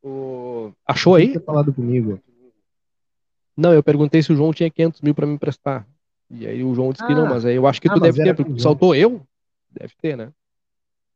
O... 0.08 0.72
Achou 0.86 1.16
aí? 1.16 1.28
Tinha 1.30 1.42
falado 1.42 1.74
comigo. 1.74 2.20
Não, 3.56 3.74
eu 3.74 3.84
perguntei 3.84 4.22
se 4.24 4.32
o 4.32 4.36
João 4.36 4.54
tinha 4.54 4.70
500 4.70 5.02
mil 5.02 5.14
pra 5.16 5.26
me 5.26 5.34
emprestar. 5.34 5.86
E 6.30 6.46
aí 6.48 6.64
o 6.64 6.74
João 6.74 6.92
disse 6.92 7.06
que 7.06 7.14
não, 7.14 7.26
Ah. 7.26 7.30
mas 7.30 7.46
aí 7.46 7.56
eu 7.56 7.66
acho 7.68 7.82
que 7.82 7.90
Ah, 7.90 7.94
tu 7.94 8.00
deve 8.00 8.24
ter, 8.24 8.32
o 8.32 8.36
porque 8.36 8.60
saltou 8.60 8.94
eu? 8.96 9.22
Deve 9.72 9.94
ter, 10.02 10.16
né? 10.16 10.32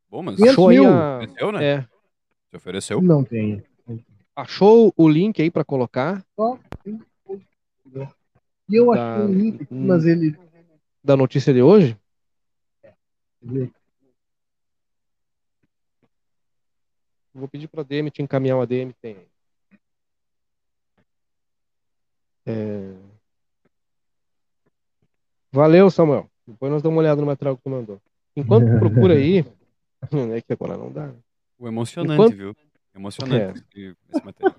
Bom, 0.09 0.21
mas 0.23 0.35
500 0.35 0.53
Achou 0.53 0.69
aí 0.69 0.77
a... 0.77 1.17
ofereceu, 1.17 1.51
né? 1.51 1.63
É. 1.65 1.81
Se 2.49 2.57
ofereceu. 2.57 3.01
Não 3.01 3.23
tem. 3.23 3.63
Achou 4.35 4.93
o 4.97 5.07
link 5.07 5.41
aí 5.41 5.49
pra 5.51 5.63
colocar 5.63 6.25
E 8.69 8.75
eu 8.75 8.87
Tá. 8.93 9.13
achei 9.15 9.25
um 9.25 9.33
link 9.33 9.61
aqui, 9.63 9.73
Hum. 9.73 9.87
mas 9.87 10.05
ele. 10.05 10.37
da 11.03 11.15
notícia 11.17 11.53
de 11.53 11.61
hoje? 11.61 11.97
Vou 17.33 17.47
pedir 17.47 17.67
pra 17.67 17.83
DM 17.83 18.11
te 18.11 18.21
encaminhar 18.21 18.57
o 18.57 18.61
ADM. 18.61 18.91
Tem. 19.01 19.15
aí. 19.15 19.27
É... 22.45 22.93
Valeu, 25.51 25.89
Samuel. 25.89 26.29
Depois 26.47 26.71
nós 26.71 26.81
damos 26.81 26.95
uma 26.95 27.01
olhada 27.01 27.21
no 27.21 27.27
material 27.27 27.55
que 27.55 27.63
tu 27.63 27.69
mandou. 27.69 28.01
Enquanto 28.35 28.71
tu 28.71 28.79
procura 28.79 29.13
aí, 29.13 29.39
é 30.35 30.41
que 30.41 30.53
agora 30.53 30.77
não 30.77 30.91
dá. 30.91 31.07
né? 31.07 31.15
O 31.57 31.67
emocionante, 31.67 32.13
Enquanto- 32.13 32.35
viu? 32.35 32.55
Emocionante 32.93 33.63
esse, 33.73 33.95
esse 34.13 34.25
material. 34.25 34.55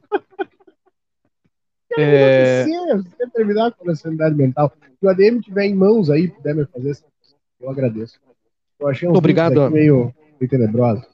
É... 1.99 2.65
Você 2.65 3.31
terminar 3.35 3.73
com 3.73 3.91
a 3.91 3.95
sanidade 3.95 4.35
mental, 4.35 4.73
se 4.99 5.07
o 5.07 5.11
ADM 5.11 5.41
tiver 5.41 5.65
em 5.67 5.75
mãos 5.75 6.09
aí, 6.09 6.29
puder 6.29 6.55
me 6.55 6.65
fazer, 6.65 6.97
eu 7.61 7.69
agradeço. 7.69 8.19
Eu 8.81 8.89
achei 8.89 9.07
Muito 9.07 9.19
obrigado, 9.19 9.71
meio, 9.71 10.15
meio 10.41 10.49
tenebrosos. 10.51 11.07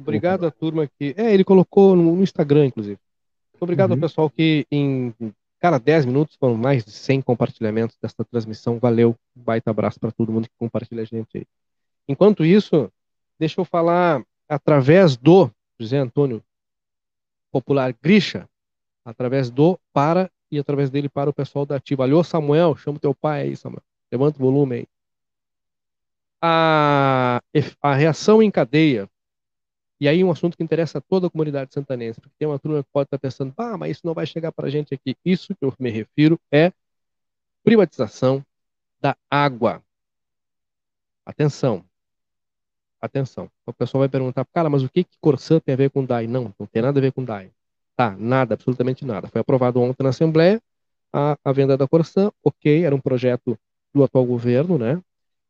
Obrigado 0.00 0.46
à 0.46 0.50
turma 0.50 0.86
que. 0.86 1.14
É, 1.16 1.32
ele 1.32 1.44
colocou 1.44 1.94
no, 1.96 2.22
Instagram, 2.22 2.66
inclusive. 2.66 2.98
Obrigado 3.60 3.90
Uhum. 3.90 3.96
ao 3.96 4.00
pessoal 4.00 4.30
que, 4.30 4.66
em, 4.70 5.14
cara, 5.58 5.78
10 5.78 6.06
minutos 6.06 6.36
foram 6.36 6.56
mais 6.56 6.84
de 6.84 6.90
100 6.90 7.22
compartilhamentos 7.22 7.96
desta 8.00 8.24
transmissão. 8.24 8.78
Valeu. 8.78 9.16
Um 9.36 9.42
baita 9.42 9.70
abraço 9.70 9.98
para 9.98 10.10
todo 10.10 10.32
mundo 10.32 10.48
que 10.48 10.54
compartilha 10.58 11.02
a 11.02 11.04
gente 11.04 11.38
aí. 11.38 11.46
Enquanto 12.08 12.44
isso, 12.44 12.90
deixa 13.38 13.60
eu 13.60 13.64
falar 13.64 14.22
através 14.48 15.16
do 15.16 15.50
José 15.78 15.98
Antônio 15.98 16.42
Popular 17.50 17.94
Grisha, 18.02 18.48
através 19.04 19.50
do 19.50 19.78
para 19.92 20.30
e 20.50 20.58
através 20.58 20.90
dele 20.90 21.08
para 21.08 21.30
o 21.30 21.32
pessoal 21.32 21.64
da 21.64 21.76
Ativa. 21.76 22.04
Alô, 22.04 22.22
Samuel, 22.22 22.76
chama 22.76 22.96
o 22.96 23.00
teu 23.00 23.14
pai 23.14 23.42
aí, 23.42 23.56
Samuel. 23.56 23.82
Levanta 24.10 24.38
o 24.38 24.40
volume 24.42 24.76
aí. 24.76 24.86
A, 26.42 27.40
a 27.80 27.94
reação 27.94 28.42
em 28.42 28.50
cadeia 28.50 29.08
e 30.00 30.08
aí 30.08 30.22
um 30.24 30.30
assunto 30.30 30.56
que 30.56 30.62
interessa 30.62 30.98
a 30.98 31.00
toda 31.00 31.26
a 31.26 31.30
comunidade 31.30 31.72
santanense, 31.72 32.20
porque 32.20 32.34
tem 32.38 32.48
uma 32.48 32.58
turma 32.58 32.82
que 32.82 32.88
pode 32.92 33.06
estar 33.06 33.18
pensando, 33.18 33.54
ah, 33.56 33.76
mas 33.78 33.92
isso 33.92 34.02
não 34.04 34.14
vai 34.14 34.26
chegar 34.26 34.52
para 34.52 34.66
a 34.66 34.70
gente 34.70 34.94
aqui. 34.94 35.16
Isso 35.24 35.54
que 35.54 35.64
eu 35.64 35.72
me 35.78 35.90
refiro 35.90 36.38
é 36.52 36.72
privatização 37.62 38.44
da 39.00 39.16
água. 39.30 39.82
Atenção. 41.24 41.84
atenção. 43.00 43.50
O 43.66 43.72
pessoal 43.72 44.00
vai 44.00 44.08
perguntar, 44.08 44.44
cara, 44.46 44.68
mas 44.70 44.82
o 44.82 44.88
que 44.88 45.04
que 45.04 45.16
Corsã 45.20 45.60
tem 45.60 45.74
a 45.74 45.76
ver 45.76 45.90
com 45.90 46.04
DAI? 46.04 46.26
Não, 46.26 46.54
não 46.58 46.66
tem 46.66 46.82
nada 46.82 46.98
a 46.98 47.02
ver 47.02 47.12
com 47.12 47.24
DAI. 47.24 47.50
Tá, 47.96 48.16
nada, 48.18 48.54
absolutamente 48.54 49.04
nada. 49.04 49.28
Foi 49.28 49.40
aprovado 49.40 49.80
ontem 49.80 50.02
na 50.02 50.10
Assembleia 50.10 50.60
a, 51.14 51.38
a 51.44 51.52
venda 51.52 51.76
da 51.76 51.86
Corsã, 51.86 52.32
ok, 52.42 52.84
era 52.84 52.94
um 52.94 53.00
projeto 53.00 53.56
do 53.94 54.02
atual 54.02 54.26
governo, 54.26 54.76
né? 54.76 55.00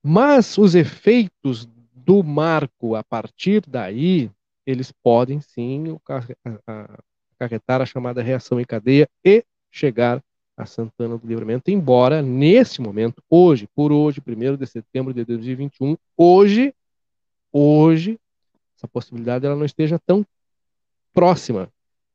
Mas 0.02 0.58
os 0.58 0.74
efeitos 0.74 1.66
do 2.04 2.22
marco 2.22 2.94
a 2.94 3.02
partir 3.02 3.62
daí, 3.66 4.30
eles 4.66 4.92
podem 4.92 5.40
sim 5.40 5.98
acarretar 7.38 7.80
a 7.80 7.86
chamada 7.86 8.22
reação 8.22 8.60
em 8.60 8.64
cadeia 8.64 9.08
e 9.24 9.44
chegar 9.70 10.22
a 10.56 10.66
Santana 10.66 11.18
do 11.18 11.26
Livramento, 11.26 11.70
embora 11.70 12.22
nesse 12.22 12.80
momento, 12.80 13.22
hoje, 13.28 13.68
por 13.74 13.90
hoje, 13.90 14.22
1 14.24 14.56
de 14.56 14.66
setembro 14.66 15.12
de 15.12 15.24
2021, 15.24 15.96
hoje, 16.16 16.72
hoje, 17.50 18.18
essa 18.76 18.86
possibilidade 18.86 19.44
ela 19.44 19.56
não 19.56 19.64
esteja 19.64 19.98
tão 19.98 20.24
próxima, 21.12 21.68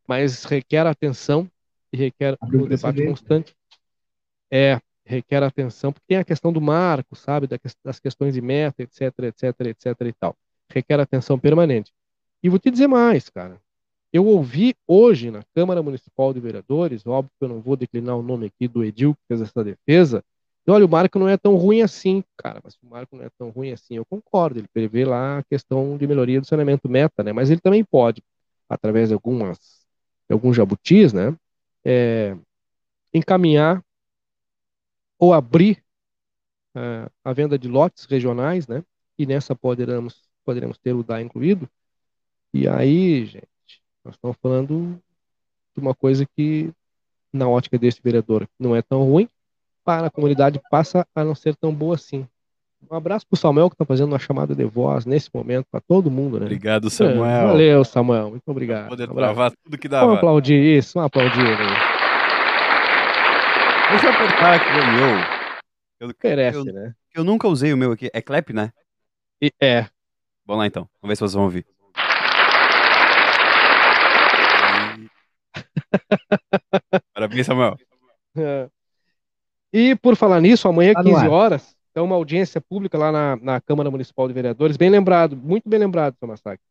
mas 0.08 0.46
requer 0.46 0.88
atenção 0.88 1.50
e 1.92 1.98
requer 1.98 2.38
um 2.42 2.66
debate 2.66 3.06
constante. 3.06 3.56
É, 4.50 4.80
requer 5.10 5.42
atenção, 5.42 5.92
porque 5.92 6.06
tem 6.08 6.18
a 6.18 6.24
questão 6.24 6.54
do 6.54 6.62
marco, 6.62 7.16
sabe, 7.16 7.48
das 7.84 8.00
questões 8.00 8.36
de 8.36 8.42
meta, 8.42 8.84
etc, 8.84 9.02
etc, 9.24 9.62
etc 9.62 10.02
e 10.02 10.14
tal. 10.14 10.38
Requer 10.72 11.00
atenção 11.00 11.40
permanente. 11.40 11.92
E 12.44 12.50
vou 12.50 12.60
te 12.60 12.70
dizer 12.70 12.88
mais, 12.88 13.28
cara. 13.28 13.60
Eu 14.14 14.26
ouvi 14.26 14.76
hoje 14.88 15.32
na 15.32 15.44
Câmara 15.56 15.82
Municipal 15.82 16.32
de 16.32 16.40
Vereadores, 16.40 17.06
óbvio 17.08 17.32
que 17.40 17.46
eu 17.46 17.50
não 17.50 17.60
vou 17.60 17.76
declinar 17.76 18.18
o 18.18 18.22
nome 18.22 18.48
aqui 18.48 18.68
do 18.68 18.84
Edil 18.84 19.16
que 19.16 19.22
fez 19.28 19.42
essa 19.42 19.64
defesa, 19.64 20.24
e 20.66 20.72
olha, 20.72 20.86
o 20.86 20.90
marco 20.90 21.18
não 21.18 21.28
é 21.28 21.38
tão 21.38 21.56
ruim 21.56 21.82
assim, 21.82 22.24
cara, 22.38 22.60
mas 22.64 22.76
o 22.76 22.88
marco 22.88 23.16
não 23.16 23.24
é 23.24 23.30
tão 23.38 23.50
ruim 23.50 23.72
assim, 23.72 23.96
eu 23.96 24.06
concordo, 24.06 24.60
ele 24.60 24.68
prevê 24.72 25.06
lá 25.06 25.40
a 25.40 25.44
questão 25.44 25.98
de 25.98 26.06
melhoria 26.06 26.40
do 26.40 26.46
saneamento 26.46 26.88
meta, 26.88 27.24
né, 27.24 27.34
mas 27.34 27.50
ele 27.50 27.62
também 27.62 27.84
pode, 27.84 28.24
através 28.68 29.10
de 29.10 29.14
algumas, 29.16 29.58
de 30.28 30.34
alguns 30.34 30.56
jabutis, 30.56 31.14
né, 31.14 31.36
é, 31.84 32.36
encaminhar 33.14 33.84
ou 35.20 35.34
abrir 35.34 35.84
uh, 36.76 37.12
a 37.24 37.34
venda 37.34 37.60
de 37.60 37.68
lotes 37.68 38.06
regionais, 38.06 38.68
né? 38.68 38.84
E 39.18 39.26
nessa 39.26 39.54
poderemos, 39.54 40.24
poderemos 40.46 40.78
ter 40.78 40.94
o 40.94 41.04
DA 41.04 41.22
incluído. 41.22 41.70
E 42.54 42.68
aí, 42.68 43.26
gente, 43.26 43.48
nós 44.04 44.16
estamos 44.16 44.38
falando 44.42 45.00
de 45.76 45.82
uma 45.82 45.94
coisa 45.94 46.26
que, 46.26 46.72
na 47.32 47.48
ótica 47.48 47.78
desse 47.78 48.02
vereador, 48.02 48.48
não 48.58 48.76
é 48.76 48.82
tão 48.82 49.04
ruim, 49.04 49.28
para 49.84 50.08
a 50.08 50.12
comunidade 50.12 50.62
passa 50.72 51.06
a 51.14 51.24
não 51.24 51.36
ser 51.36 51.56
tão 51.56 51.74
boa 51.74 51.96
assim. 51.96 52.26
Um 52.90 52.96
abraço 52.96 53.28
para 53.28 53.36
o 53.36 53.38
Samuel, 53.38 53.70
que 53.70 53.74
está 53.74 53.84
fazendo 53.84 54.14
uma 54.14 54.20
chamada 54.20 54.56
de 54.56 54.64
voz 54.64 55.06
nesse 55.06 55.30
momento 55.34 55.66
para 55.70 55.82
todo 55.82 56.10
mundo, 56.10 56.40
né? 56.40 56.46
Obrigado, 56.46 56.90
Samuel. 56.90 57.26
É, 57.26 57.46
valeu, 57.46 57.84
Samuel. 57.84 58.30
Muito 58.30 58.48
obrigado. 58.48 58.88
Poder 58.88 59.10
um 59.12 59.16
travar 59.16 59.52
tudo 59.64 59.78
que 59.78 59.90
dá. 59.90 60.00
Vamos 60.00 60.18
aplaudir 60.18 60.78
isso, 60.78 60.94
vamos 60.94 61.08
aplaudir. 61.08 61.44
Né? 61.44 61.99
Deixa 63.90 64.06
eu 64.06 64.12
apertar 64.12 64.54
aqui 64.54 64.70
o 64.70 64.86
meu. 64.94 65.18
Eu, 66.00 66.14
Merece, 66.24 66.58
eu, 66.60 66.64
né? 66.64 66.94
Eu 67.12 67.24
nunca 67.24 67.48
usei 67.48 67.74
o 67.74 67.78
meu 67.78 67.92
aqui. 67.92 68.08
É 68.14 68.22
clap, 68.22 68.54
né? 68.54 68.72
E, 69.42 69.52
é. 69.60 69.88
Vamos 70.46 70.60
lá 70.60 70.68
então. 70.68 70.88
Vamos 71.02 71.10
ver 71.10 71.16
se 71.16 71.22
vocês 71.22 71.34
vão 71.34 71.46
ouvir. 71.46 71.66
Parabéns, 77.16 77.48
Samuel. 77.48 77.78
É. 78.38 78.70
E 79.74 79.96
por 79.96 80.16
falar 80.16 80.40
nisso, 80.40 80.68
amanhã, 80.68 80.94
tá 80.94 81.02
15 81.02 81.28
horas, 81.28 81.76
tem 81.92 82.04
uma 82.04 82.16
audiência 82.16 82.62
pública 82.62 82.96
lá 82.96 83.12
na, 83.12 83.38
na 83.38 83.60
Câmara 83.60 83.90
Municipal 83.90 84.28
de 84.28 84.36
Vereadores. 84.36 84.78
Bem 84.78 84.92
lembrado, 84.92 85.36
muito 85.36 85.68
bem 85.68 85.80
lembrado, 85.80 86.16
Tomasaki. 86.20 86.62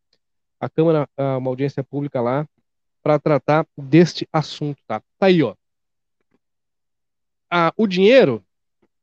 A 0.60 0.68
Câmara, 0.68 1.08
uma 1.36 1.50
audiência 1.50 1.82
pública 1.82 2.20
lá 2.20 2.46
para 3.02 3.18
tratar 3.18 3.66
deste 3.76 4.28
assunto, 4.32 4.78
tá? 4.86 5.02
Tá 5.18 5.26
aí, 5.26 5.42
ó 5.42 5.56
ah, 7.50 7.72
o 7.76 7.86
dinheiro, 7.86 8.44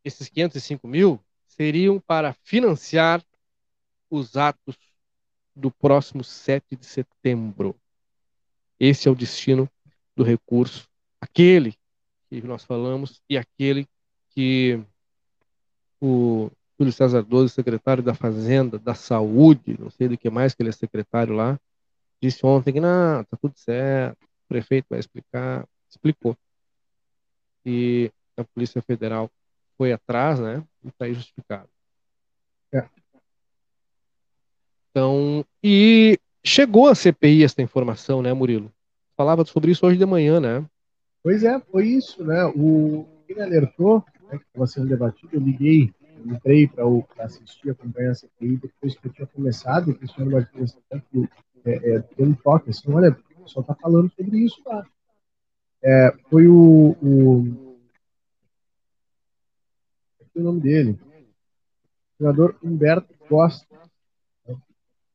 esses 0.04 0.30
505 0.30 0.88
mil, 0.88 1.20
seriam 1.48 2.00
para 2.00 2.34
financiar 2.44 3.24
os 4.10 4.36
atos 4.36 4.76
do 5.56 5.72
próximo 5.72 6.24
7 6.24 6.76
de 6.76 6.86
setembro. 6.86 7.76
Esse 8.80 9.08
é 9.08 9.12
o 9.12 9.16
destino 9.16 9.70
do 10.16 10.24
recurso, 10.24 10.88
aquele 11.20 11.76
que 12.30 12.42
nós 12.42 12.64
falamos 12.64 13.22
e 13.30 13.38
aquele 13.38 13.88
que 14.30 14.82
o 16.02 16.52
Júlio 16.78 16.92
César 16.92 17.24
Doze, 17.24 17.54
secretário 17.54 18.04
da 18.04 18.14
Fazenda, 18.14 18.78
da 18.78 18.94
Saúde, 18.94 19.78
não 19.80 19.90
sei 19.90 20.10
do 20.10 20.18
que 20.18 20.30
mais 20.30 20.54
que 20.54 20.62
ele 20.62 20.70
é 20.70 20.74
secretário 20.74 21.34
lá, 21.34 21.60
disse 22.22 22.46
ontem 22.46 22.74
que 22.74 22.80
não, 22.80 23.24
tá 23.24 23.38
tudo 23.42 23.58
certo, 23.58 24.24
o 24.24 24.48
prefeito 24.48 24.88
vai 24.90 25.00
explicar, 25.00 25.68
explicou. 25.90 26.38
E 27.66 28.12
a 28.38 28.44
Polícia 28.44 28.82
Federal 28.82 29.30
foi 29.78 29.92
atrás, 29.92 30.40
né? 30.40 30.64
E 30.84 30.88
está 30.88 31.06
aí 31.06 31.14
justificado. 31.14 31.70
É. 32.74 32.84
Então, 34.92 35.46
e 35.64 36.18
chegou 36.44 36.88
a 36.88 36.96
CPI 36.96 37.44
essa 37.44 37.62
informação, 37.62 38.22
né, 38.22 38.34
Murilo? 38.34 38.72
Falava 39.18 39.46
sobre 39.46 39.72
isso 39.72 39.86
hoje 39.86 39.98
de 39.98 40.06
manhã, 40.06 40.40
né? 40.40 40.66
Pois 41.24 41.44
é, 41.44 41.60
foi 41.60 41.88
isso, 41.88 42.24
né? 42.24 42.46
O 42.56 43.06
que 43.28 43.34
me 43.34 43.42
alertou, 43.42 44.06
né, 44.30 44.38
que 44.38 44.46
estava 44.46 44.68
sendo 44.68 44.88
debatido, 44.88 45.30
eu 45.34 45.42
liguei, 45.42 45.94
eu 46.18 46.34
entrei 46.34 46.68
para 46.68 46.86
assistir, 47.26 47.72
acompanhar 47.72 48.12
a 48.12 48.16
CPI, 48.16 48.58
depois 48.58 48.96
que 48.96 49.08
eu 49.08 49.12
tinha 49.12 49.28
começado, 49.28 49.92
o 49.92 49.96
Cristiano 49.96 50.32
Martins 50.32 50.78
é, 51.66 51.96
é, 51.96 52.04
deu 52.16 52.28
um 52.28 52.34
toque, 52.34 52.70
assim, 52.70 52.92
olha, 52.92 53.10
o 53.10 53.44
pessoal 53.44 53.62
está 53.62 53.76
falando 53.76 54.12
sobre 54.12 54.38
isso 54.38 54.62
lá. 54.66 54.86
É, 55.84 56.14
foi 56.30 56.48
o, 56.48 56.96
o 57.02 57.75
o 60.36 60.44
nome 60.44 60.60
dele. 60.62 60.98
O 62.14 62.18
senador 62.18 62.56
Humberto 62.64 63.14
Costa. 63.28 63.66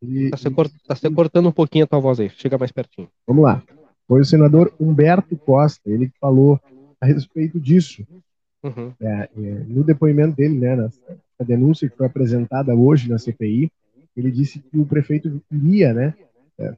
Está 0.03 0.37
se, 0.39 0.51
cort, 0.51 0.73
tá 0.87 0.97
se 0.97 1.11
cortando 1.11 1.49
um 1.49 1.53
pouquinho 1.53 1.85
a 1.85 1.87
tua 1.87 2.01
voz 2.01 2.19
aí, 2.19 2.31
chega 2.31 2.57
mais 2.57 2.73
pertinho. 2.73 3.09
Vamos 3.27 3.45
lá. 3.45 3.63
Foi 4.09 4.21
o 4.21 4.25
senador 4.25 4.73
Humberto 4.81 5.37
Costa, 5.37 5.89
ele 5.91 6.09
que 6.09 6.19
falou 6.19 6.59
a 7.01 7.07
respeito 7.07 7.61
disso. 7.61 8.07
Uhum. 8.63 8.93
É, 9.01 9.07
é, 9.07 9.29
no 9.69 9.85
depoimento 9.85 10.37
dele, 10.37 10.59
né, 10.59 10.77
na, 10.77 10.91
denúncia 11.45 11.89
que 11.89 11.97
foi 11.97 12.07
apresentada 12.07 12.75
hoje 12.75 13.09
na 13.09 13.19
CPI, 13.19 13.71
ele 14.17 14.31
disse 14.31 14.59
que 14.59 14.79
o 14.79 14.85
prefeito 14.85 15.41
iria, 15.51 15.95
né, 15.95 16.15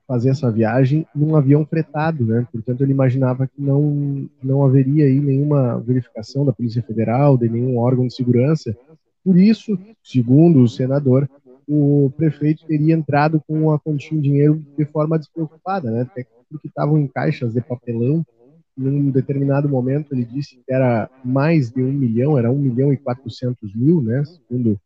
fazer 0.07 0.31
essa 0.31 0.51
viagem 0.51 1.07
num 1.14 1.35
avião 1.37 1.64
fretado, 1.64 2.25
né? 2.25 2.47
Portanto, 2.53 2.83
ele 2.83 2.92
imaginava 2.92 3.47
que 3.47 3.61
não 3.61 4.29
não 4.42 4.64
haveria 4.64 5.07
aí 5.07 5.21
nenhuma 5.21 5.79
verificação 5.81 6.45
da 6.45 6.53
Polícia 6.53 6.83
Federal, 6.83 7.37
de 7.37 7.49
nenhum 7.49 7.79
órgão 7.79 8.07
de 8.07 8.14
segurança. 8.14 8.77
Por 9.25 9.37
isso, 9.37 9.79
segundo 10.03 10.61
o 10.62 10.68
senador, 10.68 11.29
o 11.68 12.12
prefeito 12.16 12.66
teria 12.66 12.95
entrado 12.95 13.42
com 13.47 13.73
a 13.73 13.79
quantia 13.79 14.16
de 14.16 14.23
dinheiro 14.23 14.62
de 14.77 14.85
forma 14.85 15.18
despreocupada, 15.18 15.90
né? 15.90 16.03
Até 16.03 16.27
porque 16.51 16.68
estavam 16.68 16.99
em 16.99 17.07
caixas 17.07 17.53
de 17.53 17.61
papelão. 17.61 18.25
Num 18.75 19.11
determinado 19.11 19.68
momento, 19.68 20.14
ele 20.14 20.25
disse 20.25 20.57
que 20.57 20.73
era 20.73 21.09
mais 21.23 21.71
de 21.71 21.83
um 21.83 21.92
milhão, 21.92 22.38
era 22.38 22.51
um 22.51 22.59
milhão 22.59 22.92
e 22.92 22.97
quatrocentos 22.97 23.75
mil, 23.75 24.01
né? 24.01 24.25
Segundo 24.25 24.81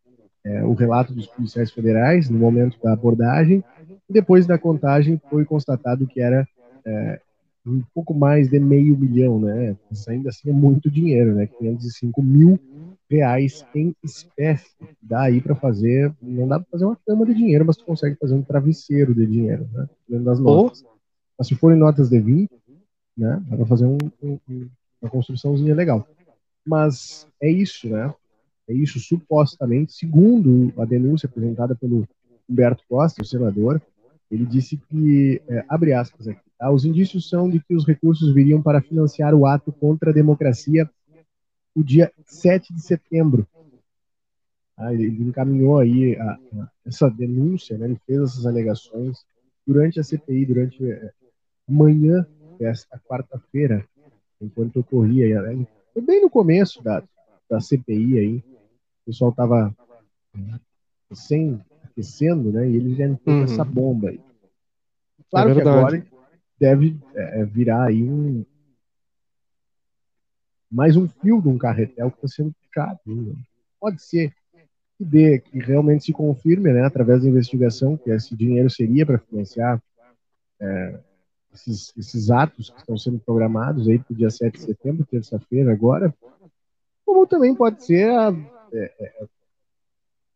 é, 0.45 0.65
o 0.65 0.75
relato 0.75 1.13
dos 1.13 1.27
policiais 1.27 1.73
federais 1.73 2.31
no 2.31 2.39
momento 2.39 2.79
da 2.83 2.93
abordagem. 2.93 3.65
Depois 4.09 4.47
da 4.47 4.59
contagem, 4.59 5.21
foi 5.31 5.45
constatado 5.45 6.07
que 6.07 6.21
era 6.21 6.47
é, 6.85 7.21
um 7.67 7.83
pouco 7.95 8.15
mais 8.15 8.49
de 8.49 8.59
meio 8.61 8.97
milhão, 8.97 9.41
né? 9.41 9.77
Isso 9.91 10.09
ainda 10.11 10.29
assim 10.31 10.51
é 10.51 10.53
muito 10.53 10.91
dinheiro, 10.91 11.35
né? 11.35 11.47
505 11.47 12.23
mil 12.23 12.59
reais 13.11 13.65
em 13.75 13.95
espécie. 14.03 14.77
Dá 15.03 15.23
aí 15.23 15.41
para 15.41 15.55
fazer, 15.55 16.15
não 16.23 16.47
dá 16.47 16.61
para 16.61 16.69
fazer 16.71 16.85
uma 16.85 16.99
cama 17.07 17.27
de 17.27 17.35
dinheiro, 17.35 17.65
mas 17.65 17.77
tu 17.77 17.85
consegue 17.85 18.17
fazer 18.17 18.35
um 18.35 18.43
travesseiro 18.43 19.15
de 19.15 19.27
dinheiro, 19.27 19.69
né? 19.73 19.89
Dentro 20.09 20.25
das 20.25 20.39
notas. 20.39 20.83
Oh. 20.85 20.97
Mas 21.39 21.49
se 21.49 21.55
forem 21.55 21.79
notas 21.79 22.09
de 22.09 22.21
20, 22.21 22.51
né? 23.17 23.43
Dá 23.49 23.57
para 23.57 23.67
fazer 23.67 23.87
um, 23.87 23.99
um, 24.23 24.39
uma 25.01 25.11
construçãozinha 25.11 25.75
legal. 25.75 26.07
Mas 26.65 27.27
é 27.41 27.51
isso, 27.51 27.89
né? 27.89 28.13
É 28.69 28.75
isso 28.75 28.99
supostamente, 28.99 29.93
segundo 29.93 30.73
a 30.81 30.85
denúncia 30.85 31.29
apresentada 31.29 31.75
pelo 31.75 32.07
Humberto 32.49 32.83
Costa, 32.89 33.23
o 33.23 33.25
senador, 33.25 33.83
ele 34.31 34.45
disse 34.45 34.77
que, 34.77 35.41
é, 35.49 35.65
abre 35.69 35.93
aspas 35.93 36.29
aqui, 36.29 36.41
tá? 36.59 36.71
os 36.71 36.85
indícios 36.85 37.29
são 37.29 37.49
de 37.49 37.61
que 37.61 37.75
os 37.75 37.87
recursos 37.87 38.33
viriam 38.35 38.63
para 38.63 38.83
financiar 38.83 39.35
o 39.35 39.47
ato 39.47 39.73
contra 39.73 40.11
a 40.11 40.15
democracia 40.15 40.89
o 41.75 41.83
dia 41.83 42.11
7 42.25 42.73
de 42.73 42.81
setembro. 42.81 43.47
Ah, 44.77 44.93
ele 44.93 45.07
encaminhou 45.23 45.79
aí 45.79 46.17
a, 46.17 46.33
a, 46.33 46.71
essa 46.85 47.09
denúncia, 47.09 47.79
né? 47.79 47.87
ele 47.87 48.01
fez 48.07 48.21
essas 48.21 48.47
alegações 48.47 49.25
durante 49.67 50.01
a 50.01 50.03
CPI, 50.03 50.47
durante 50.47 50.91
é, 50.91 51.13
manhã 51.69 52.27
desta 52.59 52.99
quarta-feira, 52.99 53.87
enquanto 54.41 54.81
ocorria, 54.81 55.43
né? 55.43 55.67
foi 55.93 56.03
bem 56.03 56.23
no 56.23 56.31
começo 56.31 56.83
da, 56.83 57.03
da 57.49 57.61
CPI 57.61 58.19
aí, 58.19 58.37
o 58.37 59.07
pessoal 59.07 59.31
estava 59.31 59.75
sem 61.13 61.61
aquecendo, 61.97 62.53
né? 62.53 62.69
E 62.69 62.77
ele 62.77 62.95
já 62.95 63.07
entrou 63.07 63.37
Uhum. 63.37 63.45
essa 63.45 63.65
bomba 63.65 64.11
aí. 64.11 64.21
Claro 65.31 65.51
É 65.51 65.55
que 65.55 65.61
agora 65.63 66.07
deve 66.61 66.97
é, 67.15 67.45
virar 67.45 67.85
aí 67.85 68.03
um 68.03 68.45
mais 70.71 70.97
um 70.97 71.09
fio 71.09 71.41
de 71.41 71.49
um 71.49 71.57
carretel 71.57 72.11
que 72.11 72.17
está 72.19 72.29
sendo 72.29 72.53
puxado. 72.53 73.01
né? 73.07 73.35
Pode 73.81 74.03
ser 74.03 74.33
que 74.99 75.05
dê, 75.05 75.39
que 75.39 75.59
realmente 75.59 76.05
se 76.05 76.13
confirme, 76.13 76.73
né, 76.73 76.85
através 76.85 77.23
da 77.23 77.29
investigação, 77.29 77.97
que 77.97 78.11
esse 78.11 78.35
dinheiro 78.35 78.69
seria 78.71 79.05
para 79.05 79.19
financiar 79.19 79.83
é, 80.59 80.99
esses, 81.53 81.93
esses 81.97 82.31
atos 82.31 82.71
que 82.71 82.79
estão 82.81 82.97
sendo 82.97 83.19
programados 83.19 83.89
aí 83.89 83.99
para 83.99 84.13
o 84.13 84.17
dia 84.17 84.31
7 84.31 84.55
de 84.55 84.65
setembro, 84.65 85.05
terça-feira 85.07 85.71
agora, 85.73 86.15
como 87.05 87.27
também 87.27 87.55
pode 87.55 87.85
ser 87.85 88.11
a, 88.11 88.31
é, 88.73 88.93
é, 88.99 89.27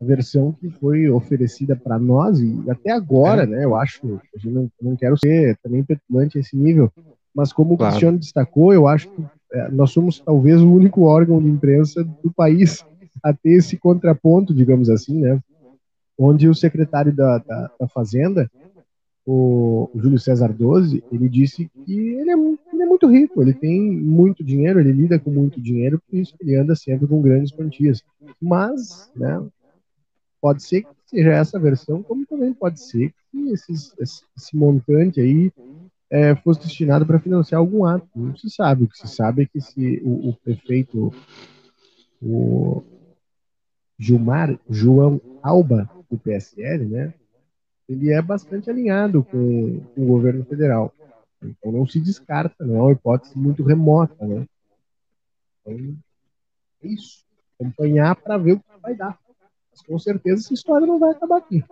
versão 0.05 0.53
que 0.53 0.71
foi 0.71 1.09
oferecida 1.11 1.77
para 1.77 1.99
nós 1.99 2.41
e 2.41 2.59
até 2.69 2.91
agora, 2.91 3.45
né, 3.47 3.65
eu 3.65 3.77
acho, 3.77 4.21
a 4.35 4.39
gente 4.39 4.53
não, 4.53 4.71
não 4.81 4.97
quero 4.97 5.17
ser 5.19 5.59
também 5.63 5.85
petulante 5.85 6.39
a 6.39 6.41
esse 6.41 6.57
nível, 6.57 6.91
mas 7.35 7.53
como 7.53 7.77
Claro. 7.77 7.91
o 7.91 7.93
Cristiano 7.93 8.19
destacou, 8.19 8.73
eu 8.73 8.87
acho 8.89 9.09
que 9.11 9.25
é, 9.53 9.69
nós 9.71 9.91
somos 9.91 10.21
talvez 10.21 10.61
o 10.61 10.73
único 10.73 11.03
órgão 11.03 11.41
de 11.41 11.49
imprensa 11.49 12.03
do 12.03 12.33
país 12.33 12.85
a 13.23 13.33
ter 13.33 13.51
esse 13.51 13.77
contraponto, 13.77 14.55
digamos 14.55 14.89
assim, 14.89 15.21
né? 15.21 15.39
Onde 16.19 16.49
o 16.49 16.55
secretário 16.55 17.13
da, 17.13 17.39
da, 17.39 17.71
da 17.81 17.89
Fazenda, 17.89 18.51
o, 19.27 19.91
o 19.93 20.01
Júlio 20.01 20.19
César 20.19 20.53
Doze, 20.53 21.03
ele 21.11 21.29
disse 21.29 21.69
que 21.85 21.93
ele 21.93 22.31
é, 22.31 22.35
ele 22.35 22.83
é 22.83 22.87
muito 22.87 23.07
rico, 23.07 23.43
ele 23.43 23.53
tem 23.53 23.91
muito 23.91 24.43
dinheiro, 24.45 24.81
ele 24.81 24.93
lida 24.93 25.19
com 25.19 25.31
muito 25.31 25.61
dinheiro, 25.61 26.01
por 26.09 26.19
isso 26.19 26.35
ele 26.41 26.55
anda 26.57 26.75
sempre 26.75 27.07
com 27.07 27.21
grandes 27.21 27.53
quantias. 27.53 28.03
Mas, 28.41 29.11
né, 29.17 29.43
pode 30.41 30.63
ser 30.63 30.83
que 30.83 30.89
seja 31.07 31.33
essa 31.33 31.59
versão, 31.59 32.03
como 32.03 32.27
também 32.27 32.53
pode 32.53 32.81
ser 32.81 33.13
que 33.31 33.51
esses, 33.51 33.95
esse, 33.99 34.57
montante 34.57 35.21
aí 35.21 35.53
é, 36.09 36.35
fosse 36.37 36.61
destinado 36.61 37.07
para 37.07 37.21
financiar 37.21 37.61
algum 37.61 37.85
ato. 37.85 38.09
Não 38.15 38.37
se 38.37 38.51
sabe. 38.51 38.85
O 38.85 38.89
que 38.89 38.99
se 38.99 39.09
sabe 39.09 39.43
é 39.43 39.47
que 39.47 39.61
se 39.61 40.01
o, 40.05 40.31
o 40.31 40.35
prefeito, 40.35 41.13
o 42.23 42.83
Gilmar 43.99 44.59
João 44.69 45.21
Alba, 45.43 45.89
do 46.11 46.19
PSL, 46.19 46.87
né, 46.87 47.15
ele 47.89 48.11
é 48.13 48.21
bastante 48.21 48.71
alinhado 48.71 49.25
com, 49.25 49.81
com 49.81 50.03
o 50.03 50.07
governo 50.07 50.45
federal. 50.45 50.93
Então 51.43 51.73
não 51.73 51.87
se 51.87 51.99
descarta, 52.01 52.65
não 52.65 52.77
é 52.77 52.83
uma 52.83 52.93
hipótese 52.93 53.39
muito 53.39 53.63
remota. 53.63 54.27
Né? 54.27 54.47
Então, 55.61 55.97
é 56.83 56.89
isso. 56.89 57.25
Acompanhar 57.59 58.15
para 58.17 58.39
ver 58.39 58.53
o 58.53 58.61
que 58.61 58.65
vai 58.81 58.95
dar. 58.95 59.19
Mas 59.81 59.87
com 59.87 59.99
certeza 59.99 60.43
essa 60.43 60.55
história 60.55 60.87
não 60.87 60.99
vai 60.99 61.11
acabar 61.11 61.39
aqui. 61.39 61.65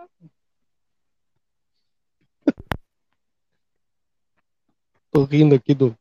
Tô 5.11 5.25
rindo 5.25 5.55
aqui 5.55 5.75
do 5.75 5.97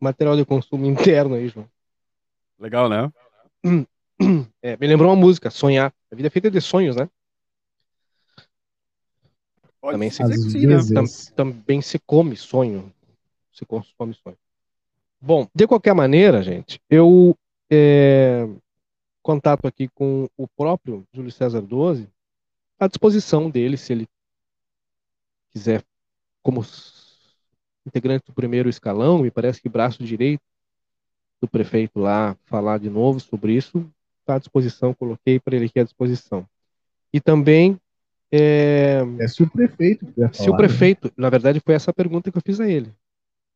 material 0.00 0.36
de 0.36 0.44
consumo 0.44 0.86
interno 0.86 1.34
aí, 1.34 1.48
João. 1.48 1.68
Legal, 2.58 2.88
né? 2.88 3.12
É, 4.62 4.76
me 4.76 4.86
lembrou 4.86 5.10
uma 5.10 5.16
música, 5.16 5.50
Sonhar. 5.50 5.92
A 6.10 6.14
vida 6.14 6.28
é 6.28 6.30
feita 6.30 6.50
de 6.50 6.60
sonhos, 6.60 6.96
né? 6.96 7.08
Pode 9.80 9.94
Também 9.94 10.10
se- 10.10 10.50
sim, 10.50 10.66
né? 10.66 10.76
vezes. 10.76 11.32
Também 11.34 11.80
se 11.82 11.98
come 11.98 12.36
sonho. 12.36 12.92
Se 13.52 13.64
consome 13.66 14.14
sonho. 14.14 14.36
Bom, 15.20 15.48
de 15.54 15.66
qualquer 15.66 15.94
maneira, 15.94 16.42
gente, 16.42 16.80
eu 16.90 17.36
é, 17.70 18.46
contato 19.22 19.66
aqui 19.66 19.88
com 19.88 20.28
o 20.36 20.48
próprio 20.48 21.06
Júlio 21.12 21.30
César 21.30 21.62
Doze, 21.62 22.08
à 22.78 22.86
disposição 22.88 23.48
dele, 23.48 23.76
se 23.76 23.92
ele 23.92 24.08
quiser, 25.50 25.84
como 26.42 26.62
integrante 27.86 28.26
do 28.26 28.32
primeiro 28.32 28.68
escalão, 28.68 29.18
me 29.18 29.30
parece 29.30 29.60
que 29.60 29.68
braço 29.68 30.02
direito 30.02 30.42
do 31.40 31.48
prefeito 31.48 31.98
lá 31.98 32.36
falar 32.46 32.78
de 32.78 32.88
novo 32.88 33.18
sobre 33.20 33.54
isso, 33.54 33.88
está 34.20 34.36
à 34.36 34.38
disposição, 34.38 34.94
coloquei 34.94 35.40
para 35.40 35.56
ele 35.56 35.66
aqui 35.66 35.80
à 35.80 35.84
disposição. 35.84 36.46
E 37.12 37.20
também 37.20 37.78
é, 38.30 39.00
É 39.18 39.28
se 39.28 39.42
o 39.42 39.50
prefeito 39.50 40.06
quiser 40.06 40.32
se 40.32 40.42
o 40.42 40.46
falar, 40.46 40.58
né? 40.62 40.66
prefeito, 40.68 41.12
na 41.16 41.28
verdade, 41.28 41.60
foi 41.60 41.74
essa 41.74 41.92
pergunta 41.92 42.30
que 42.30 42.38
eu 42.38 42.42
fiz 42.44 42.60
a 42.60 42.68
ele. 42.68 42.92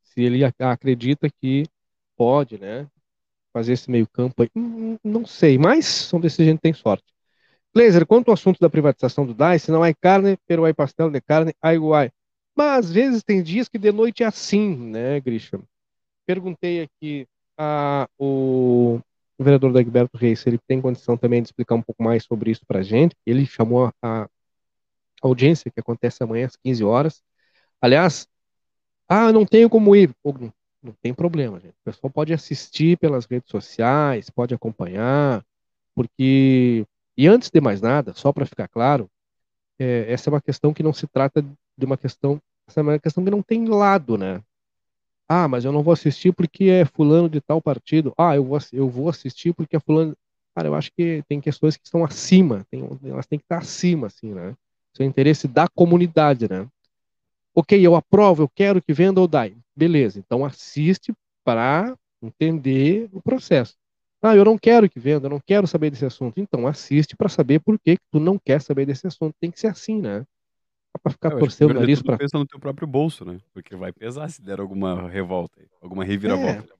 Se 0.02 0.22
ele 0.22 0.44
ac- 0.44 0.62
acredita 0.62 1.28
que 1.30 1.64
pode, 2.16 2.58
né, 2.58 2.86
fazer 3.56 3.72
esse 3.74 3.90
meio 3.90 4.06
campo 4.08 4.42
aí. 4.42 4.50
Hum, 4.56 4.98
Não 5.04 5.26
sei, 5.26 5.58
mas 5.58 5.86
são 5.86 6.20
desses 6.20 6.44
gente 6.44 6.56
que 6.58 6.62
tem 6.62 6.74
sorte. 6.74 7.04
Glazer, 7.74 8.06
quanto 8.06 8.28
ao 8.28 8.34
assunto 8.34 8.58
da 8.60 8.70
privatização 8.70 9.26
do 9.26 9.34
DAI, 9.34 9.58
se 9.58 9.70
não 9.72 9.82
há 9.82 9.94
carne, 9.94 10.38
pero 10.46 10.64
há 10.66 10.74
pastel 10.74 11.10
de 11.10 11.20
carne, 11.20 11.54
ai 11.62 11.78
guai. 11.78 12.10
Mas 12.56 12.86
às 12.86 12.92
vezes 12.92 13.22
tem 13.24 13.42
dias 13.42 13.68
que 13.68 13.78
de 13.78 13.92
noite 13.92 14.22
é 14.22 14.26
assim, 14.26 14.76
né, 14.76 15.20
Grisha? 15.20 15.60
Perguntei 16.26 16.82
aqui 16.82 17.26
a 17.58 18.08
o 18.18 19.00
vereador 19.38 19.72
Dagberto 19.72 20.16
Reis 20.18 20.40
se 20.40 20.48
ele 20.50 20.58
tem 20.68 20.80
condição 20.80 21.16
também 21.16 21.42
de 21.42 21.48
explicar 21.48 21.74
um 21.76 21.82
pouco 21.82 22.02
mais 22.02 22.24
sobre 22.24 22.50
isso 22.50 22.62
pra 22.66 22.82
gente. 22.82 23.16
Ele 23.26 23.46
chamou 23.46 23.92
a 24.02 24.28
audiência 25.22 25.70
que 25.70 25.80
acontece 25.80 26.22
amanhã 26.22 26.46
às 26.46 26.56
15 26.56 26.84
horas. 26.84 27.22
Aliás, 27.80 28.28
ah, 29.08 29.32
não 29.32 29.46
tenho 29.46 29.70
como 29.70 29.96
ir. 29.96 30.12
Não, 30.86 30.94
tem 31.02 31.12
problema, 31.12 31.58
gente. 31.58 31.72
O 31.72 31.84
pessoal 31.84 32.10
pode 32.10 32.32
assistir 32.32 32.96
pelas 32.98 33.26
redes 33.26 33.50
sociais, 33.50 34.30
pode 34.30 34.54
acompanhar, 34.54 35.44
porque. 35.94 36.86
E 37.16 37.26
antes 37.26 37.50
de 37.50 37.60
mais 37.60 37.80
nada, 37.80 38.12
só 38.14 38.32
para 38.32 38.46
ficar 38.46 38.68
claro, 38.68 39.10
é, 39.78 40.12
essa 40.12 40.30
é 40.30 40.32
uma 40.32 40.40
questão 40.40 40.72
que 40.72 40.82
não 40.82 40.92
se 40.92 41.06
trata 41.08 41.42
de 41.42 41.84
uma 41.84 41.96
questão. 41.96 42.40
Essa 42.68 42.80
é 42.80 42.82
uma 42.82 42.98
questão 42.98 43.24
que 43.24 43.30
não 43.30 43.42
tem 43.42 43.66
lado, 43.66 44.16
né? 44.16 44.40
Ah, 45.28 45.48
mas 45.48 45.64
eu 45.64 45.72
não 45.72 45.82
vou 45.82 45.92
assistir 45.92 46.32
porque 46.32 46.64
é 46.66 46.84
fulano 46.84 47.28
de 47.28 47.40
tal 47.40 47.60
partido. 47.60 48.14
Ah, 48.16 48.36
eu 48.36 48.44
vou, 48.44 48.58
eu 48.72 48.88
vou 48.88 49.08
assistir 49.08 49.52
porque 49.54 49.76
é 49.76 49.80
fulano. 49.80 50.16
Cara, 50.54 50.68
eu 50.68 50.74
acho 50.74 50.92
que 50.92 51.24
tem 51.28 51.40
questões 51.40 51.76
que 51.76 51.84
estão 51.84 52.04
acima, 52.04 52.64
tem, 52.70 52.88
elas 53.04 53.26
têm 53.26 53.38
que 53.38 53.44
estar 53.44 53.58
acima, 53.58 54.06
assim, 54.06 54.32
né? 54.32 54.54
Isso 54.92 55.02
é 55.02 55.06
interesse 55.06 55.48
da 55.48 55.68
comunidade, 55.68 56.48
né? 56.48 56.66
Ok, 57.58 57.80
eu 57.80 57.94
aprovo, 57.94 58.42
eu 58.42 58.48
quero 58.54 58.82
que 58.82 58.92
venda 58.92 59.18
ou 59.18 59.26
DAI. 59.26 59.56
Beleza, 59.74 60.18
então 60.18 60.44
assiste 60.44 61.14
para 61.42 61.96
entender 62.22 63.08
o 63.12 63.22
processo. 63.22 63.74
Ah, 64.22 64.36
eu 64.36 64.44
não 64.44 64.58
quero 64.58 64.90
que 64.90 65.00
venda, 65.00 65.26
eu 65.26 65.30
não 65.30 65.40
quero 65.40 65.66
saber 65.66 65.90
desse 65.90 66.04
assunto. 66.04 66.38
Então 66.38 66.66
assiste 66.66 67.16
para 67.16 67.30
saber 67.30 67.60
por 67.60 67.78
que, 67.78 67.96
que 67.96 68.04
tu 68.12 68.20
não 68.20 68.38
quer 68.38 68.60
saber 68.60 68.84
desse 68.84 69.06
assunto. 69.06 69.34
Tem 69.40 69.50
que 69.50 69.58
ser 69.58 69.68
assim, 69.68 70.02
né? 70.02 70.24
Pra 71.02 71.12
ficar 71.12 71.32
Eu 71.32 71.38
torcendo 71.38 71.70
o 71.70 71.74
nariz 71.74 71.98
tudo 71.98 72.08
pra. 72.08 72.18
pensa 72.18 72.38
no 72.38 72.46
teu 72.46 72.60
próprio 72.60 72.86
bolso, 72.86 73.24
né? 73.24 73.38
Porque 73.54 73.74
vai 73.74 73.92
pesar 73.92 74.28
se 74.28 74.42
der 74.42 74.60
alguma 74.60 75.08
revolta, 75.08 75.60
alguma 75.80 76.04
reviravolta. 76.04 76.74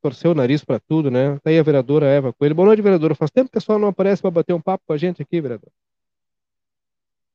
torcer 0.00 0.30
o 0.30 0.34
nariz 0.34 0.64
para 0.64 0.78
tudo, 0.78 1.10
né? 1.10 1.38
Tá 1.40 1.50
aí 1.50 1.58
a 1.58 1.62
vereadora 1.62 2.06
Eva 2.06 2.32
Coelho. 2.32 2.54
Boa 2.54 2.66
noite, 2.66 2.82
vereadora. 2.82 3.16
Faz 3.16 3.30
tempo 3.32 3.50
que 3.50 3.56
o 3.56 3.60
pessoal 3.60 3.78
não 3.78 3.88
aparece 3.88 4.22
para 4.22 4.30
bater 4.30 4.52
um 4.52 4.60
papo 4.60 4.84
com 4.86 4.92
a 4.92 4.96
gente 4.96 5.20
aqui, 5.22 5.40
vereador. 5.40 5.70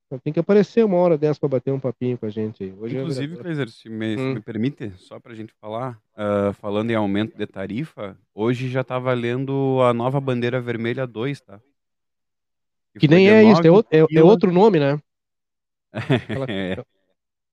Então, 0.07 0.19
Tem 0.19 0.31
que 0.31 0.39
aparecer 0.39 0.85
uma 0.85 0.97
hora 0.97 1.17
dessa 1.17 1.39
para 1.39 1.49
bater 1.49 1.71
um 1.71 1.79
papinho 1.79 2.17
com 2.17 2.25
a 2.27 2.29
gente 2.29 2.63
aí. 2.63 2.73
Hoje 2.77 2.95
é 2.95 2.99
a 2.99 3.01
Inclusive, 3.01 3.37
Kleiser, 3.37 3.69
se 3.69 3.89
me, 3.89 4.15
Hum. 4.15 4.33
me 4.35 4.39
permite, 4.39 4.93
só 4.97 5.19
pra 5.19 5.33
gente 5.33 5.51
falar, 5.59 5.99
ah, 6.15 6.53
falando 6.53 6.91
em 6.91 6.95
aumento 6.95 7.35
de 7.35 7.45
tarifa, 7.47 8.17
hoje 8.33 8.69
já 8.69 8.83
tá 8.83 8.99
valendo 8.99 9.79
a 9.81 9.93
nova 9.93 10.21
bandeira 10.21 10.61
vermelha 10.61 11.07
2, 11.07 11.41
tá? 11.41 11.59
Que 12.99 13.07
foi 13.07 13.15
nem 13.17 13.29
é 13.29 13.41
isso, 13.43 13.61
é, 13.61 13.63
9 13.63 13.69
outro- 13.69 13.89
é- 13.97 14.17
é 14.19 14.23
outro 14.23 14.51
nome, 14.51 14.79
né? 14.79 15.01
É, 16.49 16.83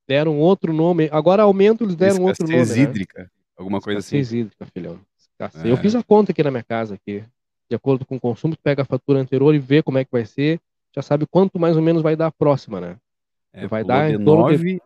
Deram 0.06 0.38
outro 0.38 0.72
nome. 0.72 1.08
Agora 1.10 1.42
aumento, 1.44 1.84
eles 1.84 1.96
deram 1.96 2.22
outro 2.24 2.44
nome. 2.46 2.56
escassez 2.60 2.76
Né? 2.76 2.82
hídrica, 2.82 3.30
alguma 3.56 3.80
coisa 3.80 4.00
assim. 4.00 4.18
Escassez 4.18 4.40
hídrica, 4.40 4.66
filhão. 4.66 5.00
Escassez. 5.18 5.64
É. 5.64 5.70
Eu 5.70 5.76
fiz 5.78 5.94
a 5.94 6.02
conta 6.02 6.32
aqui 6.32 6.42
na 6.42 6.50
minha 6.50 6.62
casa 6.62 6.94
aqui. 6.96 7.24
De 7.70 7.76
acordo 7.76 8.04
com 8.04 8.16
o 8.16 8.20
consumo, 8.20 8.54
tu 8.54 8.60
pega 8.62 8.82
a 8.82 8.84
fatura 8.84 9.20
anterior 9.20 9.54
e 9.54 9.58
vê 9.58 9.82
como 9.82 9.96
é 9.98 10.04
que 10.04 10.10
vai 10.12 10.26
ser. 10.26 10.60
Já 10.94 11.02
sabe 11.02 11.26
quanto 11.26 11.58
mais 11.58 11.76
ou 11.76 11.82
menos 11.82 12.02
vai 12.02 12.14
dar 12.16 12.26
a 12.26 12.32
próxima, 12.32 12.80
né? 12.80 12.96
É, 13.52 13.66
vai 13.66 13.84
dar 13.84 14.08
de 14.08 14.20
em 14.20 14.24
torno 14.24 14.56
de- 14.56 14.56
9, 14.56 14.82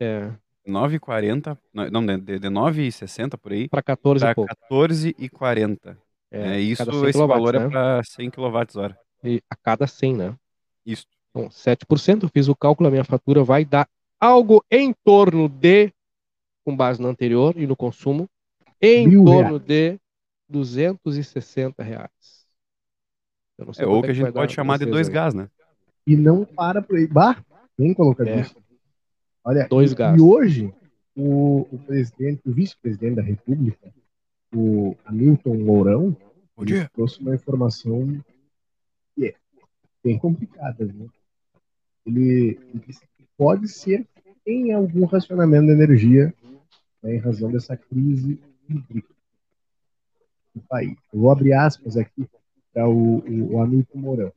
É, 0.00 0.30
9,40, 0.66 1.58
não, 1.72 2.04
de, 2.04 2.16
de, 2.18 2.38
de 2.38 2.48
9,60 2.48 3.38
por 3.38 3.52
aí, 3.52 3.68
para 3.68 3.82
14 3.82 4.22
pra 4.22 4.32
e 4.32 4.34
pouco. 4.34 4.54
14,40. 4.70 5.96
É, 6.30 6.60
isso, 6.60 6.84
cada 6.84 6.92
100 6.92 7.08
esse 7.08 7.18
valor 7.26 7.54
é 7.54 7.58
né? 7.60 7.68
pra 7.68 8.02
100 8.04 8.30
kWh. 8.30 8.94
E 9.24 9.42
a 9.50 9.56
cada 9.56 9.86
100, 9.86 10.14
né? 10.14 10.34
Isso. 10.84 11.06
Então, 11.30 11.50
7%, 11.50 12.24
eu 12.24 12.28
fiz 12.28 12.48
o 12.48 12.54
cálculo, 12.54 12.88
a 12.88 12.90
minha 12.90 13.04
fatura 13.04 13.42
vai 13.42 13.64
dar 13.64 13.88
algo 14.20 14.62
em 14.70 14.92
torno 15.04 15.48
de, 15.48 15.92
com 16.64 16.76
base 16.76 17.00
no 17.00 17.08
anterior 17.08 17.54
e 17.56 17.66
no 17.66 17.76
consumo, 17.76 18.28
em 18.80 19.08
Mil 19.08 19.24
torno 19.24 19.58
de 19.58 19.98
260 20.48 21.82
reais. 21.82 22.37
Eu 23.58 23.66
não 23.66 23.72
sei 23.72 23.84
É, 23.84 23.88
ou 23.88 24.02
que 24.02 24.10
a 24.10 24.14
gente 24.14 24.32
pode 24.32 24.54
chamar 24.54 24.78
de 24.78 24.86
dois 24.86 25.08
aí. 25.08 25.14
gás, 25.14 25.34
né? 25.34 25.48
E 26.06 26.16
não 26.16 26.44
para 26.44 26.80
por 26.80 26.96
aí. 26.96 27.06
Bah, 27.06 27.42
bem 27.76 27.92
colocadíssimo. 27.92 28.60
Olha, 29.44 29.66
Dois 29.68 29.92
e, 29.92 29.94
gás. 29.94 30.16
e 30.16 30.20
hoje, 30.20 30.72
o, 31.16 31.66
o 31.72 31.78
presidente, 31.86 32.40
o 32.46 32.52
vice-presidente 32.52 33.16
da 33.16 33.22
República, 33.22 33.92
o 34.54 34.96
Hamilton 35.04 35.54
Mourão, 35.56 36.16
trouxe 36.94 37.20
uma 37.20 37.34
informação 37.34 38.20
que 39.14 39.26
é 39.26 39.34
bem 40.02 40.18
complicada. 40.18 40.84
Né? 40.84 41.06
ele, 42.06 42.58
ele 42.72 42.82
disse 42.86 43.00
que 43.16 43.24
pode 43.36 43.68
ser 43.68 44.06
que 44.22 44.34
tenha 44.44 44.76
algum 44.76 45.04
racionamento 45.04 45.66
de 45.66 45.72
energia 45.72 46.34
né, 47.02 47.14
em 47.16 47.18
razão 47.18 47.50
dessa 47.50 47.76
crise 47.76 48.40
hídrica 48.68 49.14
do 50.54 50.60
país. 50.62 50.96
Eu 51.12 51.20
vou 51.20 51.30
abrir 51.30 51.52
aspas 51.52 51.96
aqui 51.96 52.26
o, 52.86 53.18
o, 53.18 53.54
o 53.54 53.60
Hamilton 53.62 53.98
Mourão. 53.98 54.32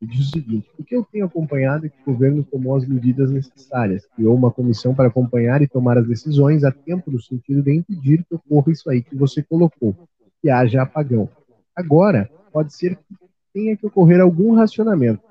Ele 0.00 0.10
diz 0.10 0.28
o 0.28 0.30
seguinte: 0.30 0.70
o 0.78 0.84
que 0.84 0.94
eu 0.94 1.04
tenho 1.04 1.26
acompanhado 1.26 1.86
é 1.86 1.88
que 1.88 2.00
o 2.02 2.12
governo 2.12 2.44
tomou 2.44 2.76
as 2.76 2.86
medidas 2.86 3.30
necessárias, 3.30 4.06
criou 4.14 4.34
uma 4.34 4.50
comissão 4.50 4.94
para 4.94 5.08
acompanhar 5.08 5.62
e 5.62 5.68
tomar 5.68 5.98
as 5.98 6.06
decisões 6.06 6.64
a 6.64 6.70
tempo 6.70 7.10
no 7.10 7.20
sentido 7.20 7.62
de 7.62 7.74
impedir 7.74 8.24
que 8.24 8.34
ocorra 8.34 8.72
isso 8.72 8.88
aí 8.90 9.02
que 9.02 9.16
você 9.16 9.42
colocou, 9.42 9.96
que 10.40 10.50
haja 10.50 10.82
apagão. 10.82 11.28
Agora, 11.74 12.30
pode 12.52 12.74
ser 12.74 12.96
que 12.96 13.16
tenha 13.52 13.76
que 13.76 13.86
ocorrer 13.86 14.20
algum 14.20 14.54
racionamento. 14.54 15.22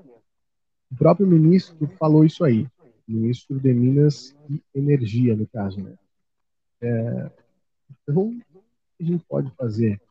O 0.91 0.95
próprio 0.95 1.28
ministro 1.28 1.88
falou 1.99 2.24
isso 2.24 2.43
aí, 2.43 2.68
ministro 3.07 3.59
de 3.59 3.74
Minas 3.74 4.36
e 4.49 4.61
Energia, 4.74 5.36
no 5.36 5.47
caso, 5.47 5.82
né? 5.82 5.93
É, 6.82 7.32
então, 8.03 8.28
o 8.28 8.32
que 8.97 9.03
a 9.03 9.05
gente 9.05 9.24
pode 9.26 9.49
fazer? 9.51 10.01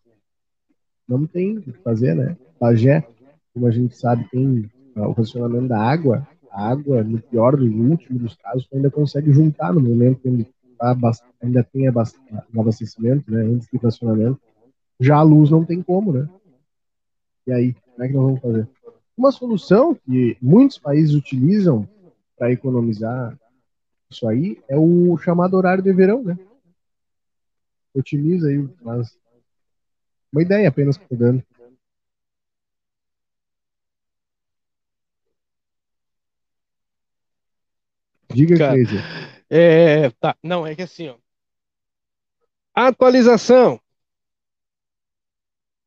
Não 1.12 1.26
tem 1.26 1.58
o 1.58 1.62
que 1.62 1.72
fazer, 1.72 2.14
né? 2.14 2.36
Bagé, 2.58 3.06
como 3.52 3.66
a 3.66 3.70
gente 3.70 3.94
sabe, 3.96 4.26
tem 4.30 4.70
uh, 4.96 5.02
o 5.02 5.12
racionamento 5.12 5.68
da 5.68 5.78
água. 5.78 6.26
A 6.50 6.70
água, 6.70 7.02
no 7.04 7.20
pior 7.20 7.56
dos 7.56 7.70
últimos 7.70 8.22
dos 8.22 8.36
casos, 8.36 8.66
ainda 8.72 8.90
consegue 8.90 9.32
juntar 9.32 9.74
no 9.74 9.80
momento 9.80 10.20
que 10.20 10.46
tá, 10.78 10.96
ainda 11.42 11.62
tem 11.62 11.88
o 11.88 12.60
abastecimento, 12.60 13.30
né? 13.30 13.42
Antes 13.42 13.68
do 13.70 13.78
racionamento. 13.78 14.40
Já 14.98 15.16
a 15.16 15.22
luz 15.22 15.50
não 15.50 15.64
tem 15.64 15.82
como, 15.82 16.12
né? 16.12 16.28
E 17.46 17.52
aí, 17.52 17.74
como 17.74 18.04
é 18.04 18.08
que 18.08 18.14
nós 18.14 18.24
vamos 18.24 18.40
fazer? 18.40 18.68
Uma 19.16 19.32
solução 19.32 19.94
que 19.94 20.36
muitos 20.40 20.78
países 20.78 21.14
utilizam 21.14 21.86
para 22.38 22.52
economizar 22.52 23.36
isso 24.10 24.26
aí 24.28 24.58
é 24.68 24.76
o 24.76 25.16
chamado 25.18 25.56
horário 25.56 25.82
de 25.82 25.92
verão, 25.92 26.22
né? 26.22 26.38
Otimiza 27.94 28.48
aí, 28.48 28.66
mas 28.82 29.18
uma 30.32 30.42
ideia 30.42 30.68
apenas 30.68 30.96
que 30.96 31.14
dando. 31.14 31.44
Diga, 38.32 38.56
Cara, 38.56 38.72
Cleise. 38.72 38.96
É, 39.50 40.10
tá. 40.12 40.34
Não, 40.42 40.66
é 40.66 40.74
que 40.74 40.82
assim, 40.82 41.08
ó. 41.08 41.16
Atualização. 42.74 43.78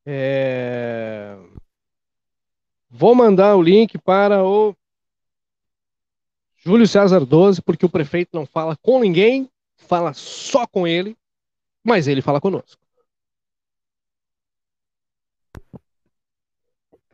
É... 0.06 1.36
Vou 2.88 3.16
mandar 3.16 3.56
o 3.56 3.62
link 3.62 3.98
para 3.98 4.44
o 4.44 4.76
Júlio 6.58 6.88
César 6.88 7.26
12, 7.26 7.62
porque 7.64 7.86
o 7.86 7.90
prefeito 7.90 8.30
não 8.34 8.46
fala 8.46 8.78
com 8.78 9.00
ninguém, 9.00 9.50
fala 9.76 10.14
só 10.14 10.68
com 10.68 10.88
ele, 10.88 11.18
mas 11.84 12.08
ele 12.08 12.22
fala 12.22 12.40
conosco. 12.40 12.85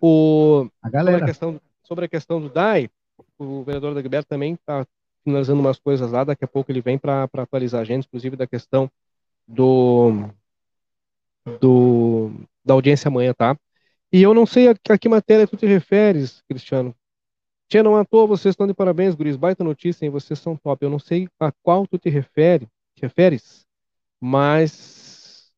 O... 0.02 0.68
A 0.82 0.88
Sobre, 0.88 0.98
a 0.98 1.04
galera. 1.04 1.26
questão, 1.26 1.62
sobre 1.84 2.06
a 2.06 2.10
questão 2.10 2.42
do 2.42 2.50
DAI, 2.50 2.90
o 3.38 3.64
vereador 3.64 3.94
da 3.94 4.02
Gilberto 4.02 4.28
também 4.28 4.54
está 4.54 4.86
finalizando 5.24 5.62
umas 5.62 5.80
coisas 5.80 6.12
lá, 6.12 6.24
daqui 6.24 6.44
a 6.44 6.48
pouco 6.48 6.72
ele 6.72 6.82
vem 6.82 6.98
para 6.98 7.30
atualizar 7.32 7.82
a 7.82 7.84
gente, 7.84 8.06
inclusive 8.06 8.36
da 8.36 8.48
questão 8.48 8.90
do, 9.48 10.30
do 11.60 12.32
da 12.64 12.74
audiência 12.74 13.08
amanhã, 13.08 13.34
tá? 13.34 13.58
E 14.12 14.22
eu 14.22 14.34
não 14.34 14.46
sei 14.46 14.70
a, 14.70 14.76
a 14.90 14.98
que 14.98 15.08
matéria 15.08 15.48
tu 15.48 15.56
te 15.56 15.66
referes, 15.66 16.42
Cristiano. 16.48 16.96
Tia, 17.70 17.82
não 17.82 17.96
à 17.96 18.04
toa, 18.04 18.28
vocês 18.28 18.52
estão 18.52 18.68
de 18.68 18.74
parabéns, 18.74 19.16
guris. 19.16 19.38
Baita 19.38 19.64
notícia, 19.64 20.04
hein? 20.04 20.12
Vocês 20.12 20.38
são 20.40 20.58
top. 20.58 20.84
Eu 20.84 20.90
não 20.90 21.00
sei 21.00 21.30
a 21.40 21.52
qual 21.64 21.88
tu 21.88 21.98
te 21.98 22.10
refere, 22.10 22.68
te 22.96 23.04
referes, 23.04 23.66
mas 24.20 25.54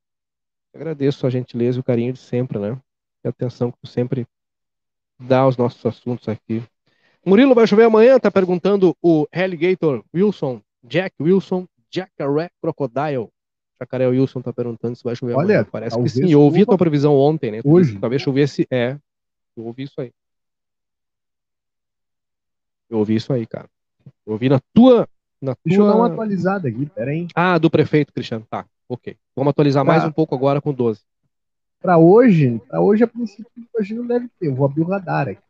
agradeço 0.74 1.26
a 1.26 1.30
gentileza 1.30 1.80
e 1.80 1.82
o 1.82 1.84
carinho 1.84 2.14
de 2.14 2.20
sempre, 2.20 2.60
né? 2.60 2.80
E 3.24 3.28
atenção 3.28 3.72
que 3.72 3.78
tu 3.80 3.88
sempre 3.88 4.28
dá 5.20 5.40
aos 5.40 5.56
nossos 5.58 5.86
assuntos 5.86 6.28
aqui. 6.28 6.64
Murilo 7.26 7.56
vai 7.56 7.66
chover 7.66 7.86
amanhã, 7.86 8.20
tá 8.20 8.30
perguntando 8.30 8.96
o 9.02 9.26
Alligator 9.32 10.04
Wilson, 10.14 10.62
Jack 10.84 11.16
Wilson, 11.22 11.66
Jacaré 11.90 12.50
Crocodile. 12.62 13.30
Jacaré 13.80 14.08
Wilson 14.08 14.42
tá 14.42 14.52
perguntando 14.52 14.96
se 14.96 15.04
vai 15.04 15.16
chover 15.16 15.34
Olha, 15.36 15.44
amanhã. 15.46 15.68
Parece 15.72 16.02
que 16.02 16.10
sim. 16.10 16.30
Eu 16.30 16.42
ouvi 16.42 16.64
a 16.64 16.66
tua 16.66 16.78
previsão 16.78 17.16
ontem, 17.16 17.52
né? 17.52 17.62
Hoje. 17.64 17.98
Talvez 18.00 18.22
chovesse. 18.22 18.68
É, 18.70 18.98
eu 19.56 19.66
ouvi 19.66 19.84
isso 19.84 20.00
aí. 20.02 20.12
Eu 22.90 23.00
ouvi 23.00 23.16
isso 23.16 23.32
aí, 23.34 23.46
cara. 23.46 23.70
Eu 24.26 24.34
ouvi 24.34 24.50
na 24.50 24.60
tua. 24.74 25.08
Na 25.42 25.56
Deixa 25.66 25.82
eu 25.82 25.88
dar 25.88 25.96
uma 25.96 26.06
tua... 26.08 26.14
atualizada 26.14 26.68
aqui, 26.70 26.86
pera 26.86 27.12
aí. 27.12 27.28
Ah, 27.36 27.58
do 27.58 27.70
prefeito, 27.70 28.14
Cristiano. 28.14 28.46
Tá, 28.50 28.66
ok. 28.88 29.18
Vamos 29.36 29.52
atualizar 29.52 29.84
mais 29.84 30.04
Tá. 30.04 30.10
um 30.10 30.12
pouco 30.12 30.36
agora 30.36 30.62
com 30.62 30.74
12. 30.74 31.02
Para 31.84 31.98
hoje, 31.98 32.62
para 32.70 32.80
hoje, 32.80 33.04
a 33.04 33.08
princípio, 33.08 33.52
hoje 33.78 33.94
não 33.94 34.08
deve 34.08 34.30
ter. 34.40 34.48
Eu 34.48 34.56
vou 34.56 34.66
abrir 34.66 34.84
o 34.84 34.88
radar 34.88 35.28
aqui. 35.28 35.42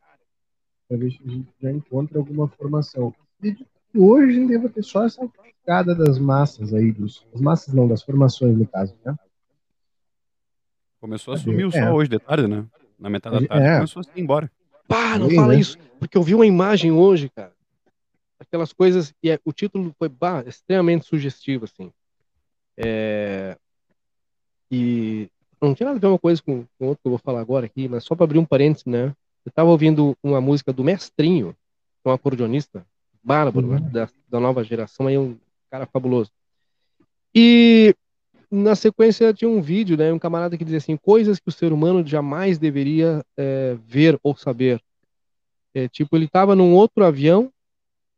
Para 0.89 0.97
ver 0.97 1.11
se 1.11 1.19
a 1.23 1.29
gente 1.29 1.47
já 1.61 1.71
encontra 1.71 2.17
alguma 2.17 2.47
formação. 2.47 3.13
Que 3.39 3.55
hoje 3.95 4.31
a 4.31 4.39
gente 4.39 4.47
deva 4.49 4.67
ter 4.67 4.81
só 4.81 5.05
essa 5.05 5.27
picada 5.27 5.93
das 5.93 6.17
massas 6.17 6.73
aí, 6.73 6.91
dos, 6.91 7.23
das 7.31 7.39
massas 7.39 7.71
não, 7.71 7.87
das 7.87 8.01
formações, 8.01 8.57
no 8.57 8.65
caso, 8.67 8.95
né? 9.05 9.15
Começou 10.99 11.35
a 11.35 11.37
sumir 11.37 11.65
o 11.67 11.71
sol 11.71 11.81
É. 11.81 11.91
hoje 11.91 12.09
de 12.09 12.17
tarde, 12.17 12.47
né? 12.47 12.65
Na 12.97 13.11
metade 13.11 13.35
da 13.37 13.43
É. 13.43 13.47
tarde 13.47 13.75
começou 13.75 14.01
a 14.01 14.17
ir 14.17 14.21
embora. 14.23 14.51
Pá, 14.87 15.19
não 15.19 15.27
Aí, 15.27 15.35
fala 15.35 15.53
né? 15.53 15.59
isso, 15.59 15.77
porque 15.99 16.17
eu 16.17 16.23
vi 16.23 16.33
uma 16.33 16.47
imagem 16.47 16.91
hoje, 16.91 17.29
cara. 17.29 17.53
Aquelas 18.39 18.73
coisas, 18.73 19.13
e 19.21 19.29
é- 19.29 19.39
o 19.45 19.53
título 19.53 19.93
foi 19.99 20.09
bah, 20.09 20.43
extremamente 20.47 21.05
sugestivo, 21.05 21.65
assim. 21.65 21.93
É, 22.75 23.55
e 24.71 25.29
não 25.67 25.75
tinha 25.75 25.87
nada 25.87 25.97
a 25.97 26.01
ver 26.01 26.07
uma 26.07 26.19
coisa 26.19 26.41
com, 26.41 26.65
com 26.77 26.87
outra 26.87 27.01
que 27.01 27.07
eu 27.07 27.11
vou 27.11 27.19
falar 27.19 27.39
agora 27.41 27.65
aqui, 27.65 27.87
mas 27.87 28.03
só 28.03 28.15
para 28.15 28.23
abrir 28.25 28.39
um 28.39 28.45
parênteses, 28.45 28.85
né? 28.85 29.13
Eu 29.45 29.51
tava 29.51 29.69
ouvindo 29.69 30.15
uma 30.23 30.39
música 30.39 30.71
do 30.71 30.83
Mestrinho, 30.83 31.53
que 32.01 32.07
é 32.07 32.09
um 32.09 32.13
acordeonista 32.13 32.85
bárbaro, 33.21 33.67
Uhum. 33.67 33.89
da, 33.91 34.09
da 34.29 34.39
nova 34.39 34.63
geração, 34.63 35.07
aí 35.07 35.17
um 35.17 35.37
cara 35.69 35.85
fabuloso. 35.85 36.31
E 37.35 37.95
na 38.51 38.75
sequência 38.75 39.33
tinha 39.33 39.49
um 39.49 39.61
vídeo, 39.61 39.97
né, 39.97 40.13
um 40.13 40.19
camarada 40.19 40.57
que 40.57 40.63
dizia 40.63 40.77
assim, 40.77 40.95
coisas 40.97 41.39
que 41.39 41.49
o 41.49 41.51
ser 41.51 41.73
humano 41.73 42.05
jamais 42.05 42.57
deveria 42.57 43.23
é, 43.37 43.75
ver 43.87 44.19
ou 44.21 44.35
saber. 44.35 44.81
É, 45.73 45.87
tipo, 45.87 46.15
ele 46.15 46.25
estava 46.25 46.55
num 46.55 46.73
outro 46.75 47.03
avião, 47.03 47.51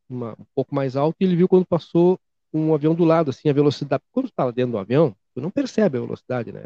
uma- 0.09 0.33
um 0.33 0.45
pouco 0.53 0.75
mais 0.75 0.95
alto, 0.95 1.15
e 1.19 1.23
ele 1.23 1.35
viu 1.35 1.47
quando 1.47 1.65
passou 1.65 2.19
um 2.53 2.73
avião 2.73 2.93
do 2.93 3.03
lado, 3.03 3.29
assim, 3.29 3.49
a 3.49 3.53
velocidade. 3.53 4.03
Quando 4.11 4.27
tu 4.29 4.33
tá 4.35 4.45
lá 4.45 4.51
dentro 4.51 4.73
do 4.73 4.77
avião, 4.77 5.15
tu 5.33 5.41
não 5.41 5.49
percebe 5.49 5.97
a 5.97 6.01
velocidade, 6.01 6.51
né? 6.51 6.63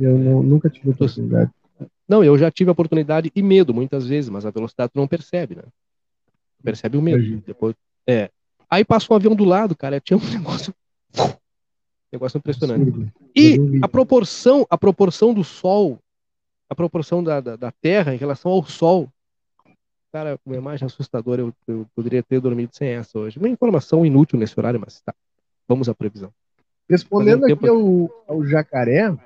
Eu 0.00 0.18
não- 0.18 0.42
nunca 0.42 0.68
tive 0.70 0.90
oportunidade. 0.90 1.50
Não, 2.08 2.24
eu 2.24 2.36
já 2.36 2.50
tive 2.50 2.70
a 2.70 2.72
oportunidade 2.72 3.30
e 3.34 3.42
medo 3.42 3.72
muitas 3.72 4.06
vezes, 4.06 4.28
mas 4.28 4.44
a 4.44 4.50
velocidade 4.50 4.92
tu 4.92 4.98
não 4.98 5.06
percebe, 5.06 5.54
né? 5.54 5.62
Percebe 6.62 6.96
o 6.96 7.02
medo. 7.02 7.42
Depois, 7.46 7.74
é. 8.06 8.30
Aí 8.68 8.84
passou 8.84 9.14
um 9.14 9.16
avião 9.16 9.34
do 9.34 9.44
lado, 9.44 9.76
cara, 9.76 10.00
tinha 10.00 10.16
um 10.16 10.20
negócio, 10.30 10.74
negócio 12.12 12.38
impressionante. 12.38 12.82
Absurdo. 12.82 13.12
E 13.34 13.58
a 13.82 13.88
proporção, 13.88 14.66
a 14.68 14.76
proporção 14.76 15.32
do 15.32 15.44
Sol, 15.44 15.98
a 16.68 16.74
proporção 16.74 17.22
da, 17.22 17.40
da, 17.40 17.56
da 17.56 17.72
Terra 17.72 18.14
em 18.14 18.18
relação 18.18 18.50
ao 18.52 18.64
Sol, 18.64 19.08
cara, 20.12 20.38
uma 20.44 20.56
imagem 20.56 20.86
assustadora. 20.86 21.42
Eu, 21.42 21.54
eu 21.66 21.86
poderia 21.94 22.22
ter 22.22 22.40
dormido 22.40 22.74
sem 22.74 22.88
essa 22.88 23.18
hoje. 23.18 23.38
Uma 23.38 23.48
informação 23.48 24.04
inútil 24.04 24.38
nesse 24.38 24.58
horário, 24.58 24.80
mas 24.80 25.00
tá. 25.00 25.14
Vamos 25.68 25.88
à 25.88 25.94
previsão. 25.94 26.32
Respondendo 26.88 27.44
aqui 27.44 27.68
ao, 27.68 28.10
ao 28.26 28.44
jacaré, 28.44 29.16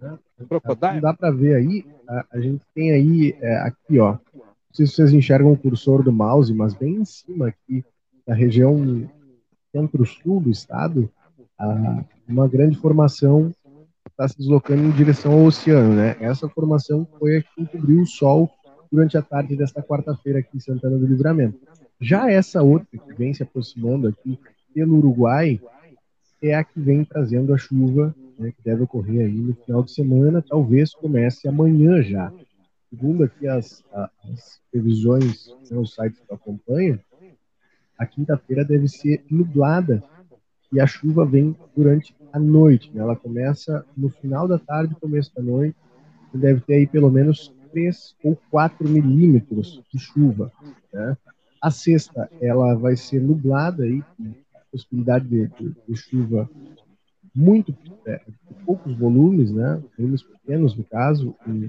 né, 0.00 0.18
não 0.38 0.46
Crocodile. 0.46 1.00
dá 1.00 1.12
para 1.14 1.30
ver 1.30 1.54
aí, 1.56 1.84
a, 2.08 2.24
a 2.32 2.40
gente 2.40 2.62
tem 2.74 2.92
aí, 2.92 3.36
é, 3.40 3.56
aqui, 3.58 3.98
ó. 3.98 4.12
Não 4.34 4.74
sei 4.74 4.86
se 4.86 4.94
vocês 4.94 5.12
enxergam 5.12 5.52
o 5.52 5.56
cursor 5.58 6.02
do 6.02 6.12
mouse, 6.12 6.52
mas 6.54 6.74
bem 6.74 6.96
em 6.96 7.04
cima 7.04 7.48
aqui, 7.48 7.84
na 8.26 8.34
região 8.34 9.08
centro-sul 9.72 10.40
do 10.40 10.50
estado, 10.50 11.10
a- 11.58 12.04
uma 12.28 12.46
grande 12.46 12.76
formação 12.76 13.52
está 14.10 14.28
se 14.28 14.38
deslocando 14.38 14.82
em 14.82 14.90
direção 14.90 15.32
ao 15.32 15.44
oceano, 15.44 15.94
né? 15.94 16.16
Essa 16.20 16.48
formação 16.48 17.06
foi 17.18 17.38
a 17.38 17.42
que 17.42 17.62
encobriu 17.62 18.02
o 18.02 18.06
sol 18.06 18.50
durante 18.90 19.16
a 19.16 19.22
tarde 19.22 19.56
desta 19.56 19.82
quarta-feira 19.82 20.38
aqui 20.40 20.56
em 20.56 20.60
Santana 20.60 20.96
do 20.98 21.06
Livramento. 21.06 21.58
Já 22.00 22.30
essa 22.30 22.62
outra 22.62 22.86
que 22.98 23.14
vem 23.14 23.32
se 23.34 23.42
aproximando 23.42 24.08
aqui 24.08 24.38
pelo 24.74 24.96
Uruguai 24.98 25.60
é 26.42 26.54
a 26.54 26.64
que 26.64 26.80
vem 26.80 27.04
trazendo 27.04 27.52
a 27.52 27.58
chuva, 27.58 28.14
né, 28.38 28.52
que 28.52 28.62
deve 28.62 28.82
ocorrer 28.82 29.26
aí 29.26 29.36
no 29.36 29.54
final 29.54 29.82
de 29.82 29.92
semana, 29.92 30.44
talvez 30.46 30.94
comece 30.94 31.48
amanhã 31.48 32.02
já. 32.02 32.32
Segundo 32.90 33.24
aqui 33.24 33.46
as, 33.46 33.84
as 33.92 34.60
previsões, 34.70 35.48
né, 35.70 35.76
os 35.76 35.94
sites 35.94 36.20
que 36.20 36.30
eu 36.30 36.36
acompanho, 36.36 37.00
a 37.98 38.06
quinta-feira 38.06 38.64
deve 38.64 38.88
ser 38.88 39.24
nublada 39.28 40.02
e 40.72 40.80
a 40.80 40.86
chuva 40.86 41.24
vem 41.24 41.56
durante 41.76 42.14
a 42.32 42.38
noite. 42.38 42.90
né? 42.94 43.02
Ela 43.02 43.16
começa 43.16 43.84
no 43.96 44.08
final 44.08 44.46
da 44.46 44.58
tarde, 44.58 44.94
começo 45.00 45.34
da 45.34 45.42
noite, 45.42 45.76
e 46.32 46.38
deve 46.38 46.60
ter 46.60 46.74
aí 46.74 46.86
pelo 46.86 47.10
menos 47.10 47.52
3 47.72 48.14
ou 48.22 48.38
4 48.50 48.88
milímetros 48.88 49.82
de 49.92 49.98
chuva. 49.98 50.52
Né? 50.92 51.16
A 51.60 51.70
sexta, 51.70 52.30
ela 52.40 52.74
vai 52.74 52.96
ser 52.96 53.20
nublada 53.20 53.84
com 54.16 54.32
possibilidade 54.70 55.28
de, 55.28 55.48
de, 55.48 55.74
de 55.88 55.96
chuva 55.96 56.48
muito 57.34 57.74
é, 58.06 58.20
poucos 58.64 58.96
volumes, 58.96 59.52
né? 59.52 59.82
Volumes 59.96 60.22
pequenos 60.22 60.74
no 60.74 60.84
caso, 60.84 61.34
em 61.46 61.68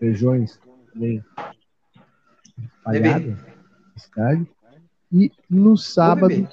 regiões 0.00 0.60
também 0.92 1.24
espalhadas 2.58 3.38
na 3.38 3.96
cidade. 3.96 4.46
E 5.10 5.30
no 5.48 5.76
sábado, 5.76 6.48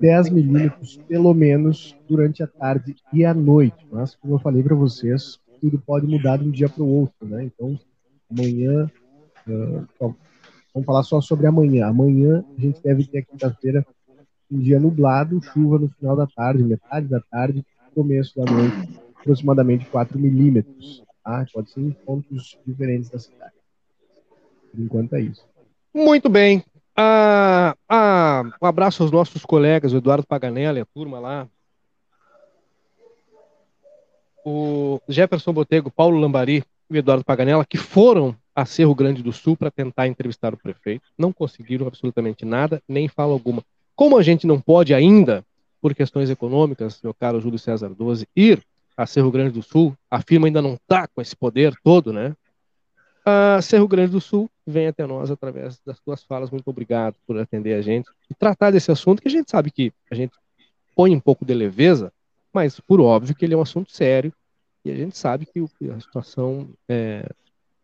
10 0.00 0.30
milímetros, 0.30 0.96
pelo 1.08 1.32
menos, 1.32 1.96
durante 2.08 2.42
a 2.42 2.46
tarde 2.46 2.96
e 3.12 3.24
a 3.24 3.32
noite. 3.32 3.86
Mas, 3.90 4.14
como 4.16 4.34
eu 4.34 4.38
falei 4.38 4.62
para 4.62 4.74
vocês, 4.74 5.38
tudo 5.60 5.78
pode 5.78 6.06
mudar 6.06 6.38
de 6.38 6.48
um 6.48 6.50
dia 6.50 6.68
para 6.68 6.82
o 6.82 6.88
outro, 6.88 7.26
né? 7.28 7.44
Então, 7.44 7.78
amanhã, 8.30 8.90
uh, 9.46 9.86
vamos 10.74 10.86
falar 10.86 11.04
só 11.04 11.20
sobre 11.20 11.46
amanhã. 11.46 11.86
Amanhã 11.86 12.44
a 12.58 12.60
gente 12.60 12.82
deve 12.82 13.06
ter 13.06 13.24
quinta-feira 13.24 13.86
um 14.52 14.58
dia 14.58 14.78
nublado, 14.78 15.40
chuva 15.42 15.78
no 15.78 15.88
final 15.88 16.14
da 16.14 16.26
tarde, 16.26 16.62
metade 16.62 17.06
da 17.06 17.20
tarde, 17.20 17.64
começo 17.94 18.36
da 18.36 18.44
noite, 18.52 19.00
aproximadamente 19.18 19.86
4 19.86 20.18
milímetros. 20.18 21.02
Tá? 21.24 21.46
Pode 21.52 21.70
ser 21.70 21.80
em 21.80 21.90
pontos 21.90 22.58
diferentes 22.66 23.08
da 23.08 23.18
cidade. 23.18 23.54
Por 24.70 24.80
enquanto 24.80 25.14
é 25.14 25.22
isso. 25.22 25.46
Muito 25.94 26.28
bem. 26.28 26.62
Ah, 26.94 27.74
ah, 27.88 28.42
um 28.60 28.66
abraço 28.66 29.02
aos 29.02 29.10
nossos 29.10 29.44
colegas, 29.44 29.94
o 29.94 29.96
Eduardo 29.96 30.26
Paganella 30.26 30.78
e 30.78 30.82
a 30.82 30.86
turma 30.86 31.18
lá. 31.18 31.48
O 34.44 35.00
Jefferson 35.08 35.52
Botego, 35.52 35.90
Paulo 35.90 36.18
Lambari 36.18 36.64
e 36.90 36.94
o 36.94 36.96
Eduardo 36.96 37.24
Paganella, 37.24 37.64
que 37.64 37.78
foram 37.78 38.36
a 38.54 38.66
Cerro 38.66 38.94
Grande 38.94 39.22
do 39.22 39.32
Sul 39.32 39.56
para 39.56 39.70
tentar 39.70 40.06
entrevistar 40.06 40.52
o 40.52 40.58
prefeito. 40.58 41.04
Não 41.16 41.32
conseguiram 41.32 41.86
absolutamente 41.86 42.44
nada, 42.44 42.82
nem 42.86 43.08
fala 43.08 43.32
alguma. 43.32 43.62
Como 43.94 44.16
a 44.16 44.22
gente 44.22 44.46
não 44.46 44.60
pode 44.60 44.94
ainda, 44.94 45.44
por 45.80 45.94
questões 45.94 46.30
econômicas, 46.30 47.00
meu 47.02 47.12
caro 47.12 47.40
Júlio 47.40 47.58
César 47.58 47.88
12, 47.88 48.26
ir 48.34 48.62
a 48.96 49.06
Cerro 49.06 49.30
Grande 49.30 49.50
do 49.50 49.62
Sul, 49.62 49.96
a 50.10 50.20
firma 50.22 50.46
ainda 50.46 50.62
não 50.62 50.74
está 50.74 51.06
com 51.08 51.20
esse 51.20 51.34
poder 51.34 51.74
todo, 51.82 52.12
né? 52.12 52.36
A 53.24 53.60
Cerro 53.62 53.88
Grande 53.88 54.12
do 54.12 54.20
Sul 54.20 54.50
vem 54.66 54.86
até 54.86 55.06
nós 55.06 55.30
através 55.30 55.80
das 55.84 55.98
suas 55.98 56.22
falas. 56.22 56.50
Muito 56.50 56.68
obrigado 56.68 57.16
por 57.26 57.38
atender 57.38 57.74
a 57.74 57.82
gente 57.82 58.10
e 58.30 58.34
tratar 58.34 58.70
desse 58.70 58.90
assunto 58.90 59.22
que 59.22 59.28
a 59.28 59.30
gente 59.30 59.50
sabe 59.50 59.70
que 59.70 59.92
a 60.10 60.14
gente 60.14 60.32
põe 60.94 61.14
um 61.14 61.20
pouco 61.20 61.44
de 61.44 61.54
leveza, 61.54 62.12
mas 62.52 62.78
por 62.80 63.00
óbvio 63.00 63.34
que 63.34 63.44
ele 63.44 63.54
é 63.54 63.56
um 63.56 63.62
assunto 63.62 63.92
sério 63.92 64.32
e 64.84 64.90
a 64.90 64.96
gente 64.96 65.16
sabe 65.16 65.46
que 65.46 65.60
a 65.90 66.00
situação 66.00 66.68
é... 66.88 67.28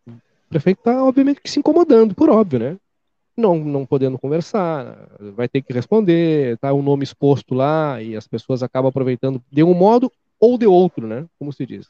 o 0.07 0.13
prefeito 0.49 0.79
está 0.79 1.03
obviamente 1.03 1.41
que 1.41 1.51
se 1.51 1.61
incomodando, 1.61 2.15
por 2.15 2.29
óbvio, 2.29 2.59
né? 2.59 2.77
Não, 3.39 3.57
não 3.57 3.87
podendo 3.87 4.19
conversar, 4.19 4.99
vai 5.37 5.49
ter 5.49 5.63
que 5.63 5.73
responder, 5.73 6.59
tá 6.59 6.73
o 6.73 6.81
um 6.81 6.83
nome 6.83 7.05
exposto 7.05 7.55
lá 7.55 8.03
e 8.03 8.17
as 8.17 8.27
pessoas 8.27 8.65
acabam 8.65 8.89
aproveitando 8.89 9.41
de 9.49 9.63
um 9.63 9.75
modo 9.75 10.11
ou 10.41 10.59
de 10.59 10.67
outro, 10.67 11.07
né? 11.07 11.25
Como 11.39 11.53
se 11.53 11.65
diz. 11.65 11.89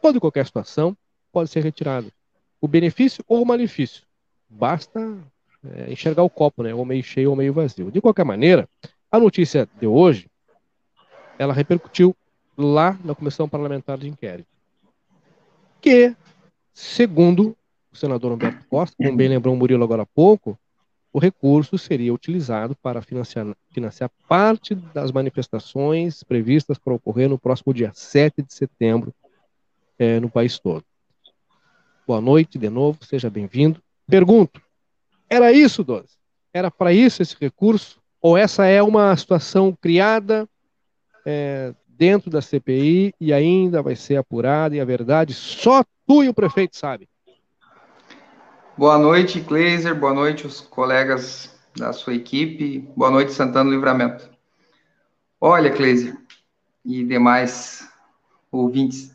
Toda 0.00 0.20
qualquer 0.20 0.46
situação 0.46 0.96
pode 1.32 1.50
ser 1.50 1.64
retirado 1.64 2.12
o 2.60 2.68
benefício 2.68 3.24
ou 3.26 3.42
o 3.42 3.44
malefício. 3.46 4.04
Basta 4.48 5.18
é, 5.74 5.92
enxergar 5.92 6.22
o 6.22 6.30
copo, 6.30 6.62
né? 6.62 6.72
Ou 6.72 6.84
meio 6.84 7.02
cheio 7.02 7.30
ou 7.30 7.36
meio 7.36 7.52
vazio. 7.52 7.90
De 7.90 8.00
qualquer 8.00 8.24
maneira, 8.24 8.68
a 9.10 9.18
notícia 9.18 9.68
de 9.80 9.88
hoje, 9.88 10.30
ela 11.36 11.52
repercutiu 11.52 12.14
lá 12.56 12.96
na 13.04 13.12
Comissão 13.12 13.48
Parlamentar 13.48 13.98
de 13.98 14.08
Inquérito. 14.08 14.48
Que, 15.80 16.14
segundo 16.72 17.56
o 17.92 17.96
senador 17.96 18.32
Humberto 18.32 18.66
Costa, 18.68 18.96
como 18.96 19.16
bem 19.16 19.28
lembrou 19.28 19.54
o 19.54 19.56
Murilo 19.56 19.82
agora 19.82 20.02
há 20.02 20.06
pouco, 20.06 20.58
o 21.12 21.18
recurso 21.18 21.76
seria 21.76 22.14
utilizado 22.14 22.76
para 22.76 23.02
financiar, 23.02 23.46
financiar 23.70 24.10
parte 24.28 24.74
das 24.74 25.10
manifestações 25.10 26.22
previstas 26.22 26.78
para 26.78 26.94
ocorrer 26.94 27.28
no 27.28 27.38
próximo 27.38 27.74
dia 27.74 27.90
7 27.92 28.42
de 28.42 28.54
setembro 28.54 29.12
é, 29.98 30.20
no 30.20 30.30
país 30.30 30.58
todo. 30.58 30.84
Boa 32.06 32.20
noite 32.20 32.58
de 32.58 32.70
novo, 32.70 33.04
seja 33.04 33.28
bem-vindo. 33.28 33.82
Pergunto: 34.06 34.60
era 35.28 35.52
isso, 35.52 35.82
Doze? 35.82 36.16
Era 36.52 36.70
para 36.70 36.92
isso 36.92 37.22
esse 37.22 37.36
recurso? 37.40 38.00
Ou 38.20 38.36
essa 38.36 38.66
é 38.66 38.82
uma 38.82 39.16
situação 39.16 39.76
criada 39.80 40.48
é, 41.24 41.74
dentro 41.88 42.30
da 42.30 42.40
CPI 42.40 43.14
e 43.20 43.32
ainda 43.32 43.82
vai 43.82 43.96
ser 43.96 44.16
apurada 44.16 44.74
e 44.74 44.80
a 44.80 44.84
verdade 44.84 45.34
só 45.34 45.84
tu 46.06 46.22
e 46.22 46.28
o 46.28 46.34
prefeito 46.34 46.76
sabem? 46.76 47.08
Boa 48.80 48.96
noite, 48.96 49.42
Kleiser. 49.42 49.94
Boa 49.94 50.14
noite, 50.14 50.46
os 50.46 50.62
colegas 50.62 51.54
da 51.76 51.92
sua 51.92 52.14
equipe. 52.14 52.78
Boa 52.96 53.10
noite, 53.10 53.30
Santana 53.30 53.68
Livramento. 53.68 54.30
Olha, 55.38 55.70
Kleiser 55.70 56.16
e 56.82 57.04
demais 57.04 57.86
ouvintes, 58.50 59.14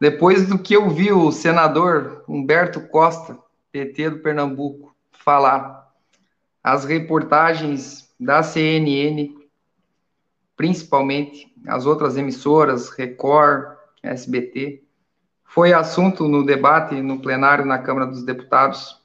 depois 0.00 0.46
do 0.46 0.56
que 0.56 0.76
eu 0.76 0.88
vi 0.88 1.10
o 1.10 1.32
senador 1.32 2.22
Humberto 2.28 2.86
Costa, 2.86 3.36
PT 3.72 4.10
do 4.10 4.18
Pernambuco, 4.20 4.94
falar, 5.10 5.92
as 6.62 6.84
reportagens 6.84 8.14
da 8.20 8.44
CNN, 8.44 9.34
principalmente 10.56 11.52
as 11.66 11.84
outras 11.84 12.16
emissoras, 12.16 12.90
Record, 12.90 13.76
SBT, 14.04 14.83
foi 15.44 15.72
assunto 15.72 16.28
no 16.28 16.44
debate 16.44 17.00
no 17.00 17.20
plenário 17.20 17.64
na 17.64 17.78
Câmara 17.78 18.06
dos 18.06 18.24
Deputados, 18.24 19.00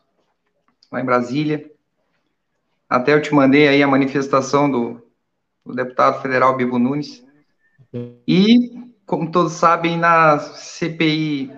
lá 0.91 1.01
em 1.01 1.05
Brasília. 1.05 1.69
Até 2.89 3.13
eu 3.13 3.21
te 3.21 3.33
mandei 3.33 3.67
aí 3.67 3.83
a 3.83 3.87
manifestação 3.87 4.69
do, 4.69 5.01
do 5.65 5.75
deputado 5.75 6.21
federal 6.21 6.55
Bibo 6.55 6.79
Nunes. 6.79 7.23
E 8.27 8.89
como 9.09 9.31
todos 9.31 9.53
sabem, 9.53 9.97
na 9.97 10.37
CPI 10.37 11.51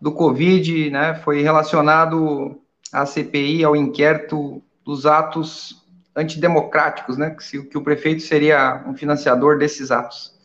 do 0.00 0.12
Covid, 0.12 0.88
né, 0.88 1.14
foi 1.16 1.42
relacionado 1.42 2.60
a 2.92 3.04
CPI 3.04 3.64
ao 3.64 3.74
inquérito 3.74 4.62
dos 4.84 5.06
atos 5.06 5.84
antidemocráticos, 6.14 7.16
né, 7.16 7.30
que, 7.30 7.62
que 7.64 7.76
o 7.76 7.82
prefeito 7.82 8.22
seria 8.22 8.84
um 8.86 8.94
financiador 8.94 9.58
desses 9.58 9.90
atos. 9.90 10.38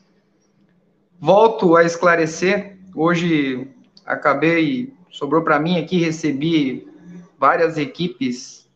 Volto 1.19 1.75
a 1.75 1.83
esclarecer, 1.83 2.74
hoje 2.95 3.67
acabei, 4.05 4.93
sobrou 5.11 5.43
para 5.43 5.59
mim 5.59 5.77
aqui, 5.77 5.97
recebi 5.97 6.87
várias 7.37 7.77
equipes 7.77 8.67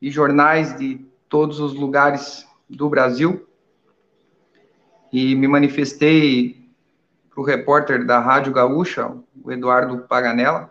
e 0.00 0.10
jornais 0.10 0.76
de 0.78 1.04
todos 1.28 1.60
os 1.60 1.74
lugares 1.74 2.46
do 2.68 2.88
Brasil, 2.88 3.46
e 5.12 5.34
me 5.34 5.48
manifestei 5.48 6.68
para 7.30 7.40
o 7.40 7.44
repórter 7.44 8.04
da 8.04 8.20
Rádio 8.20 8.52
Gaúcha, 8.52 9.14
o 9.42 9.50
Eduardo 9.50 9.98
Paganella, 10.06 10.70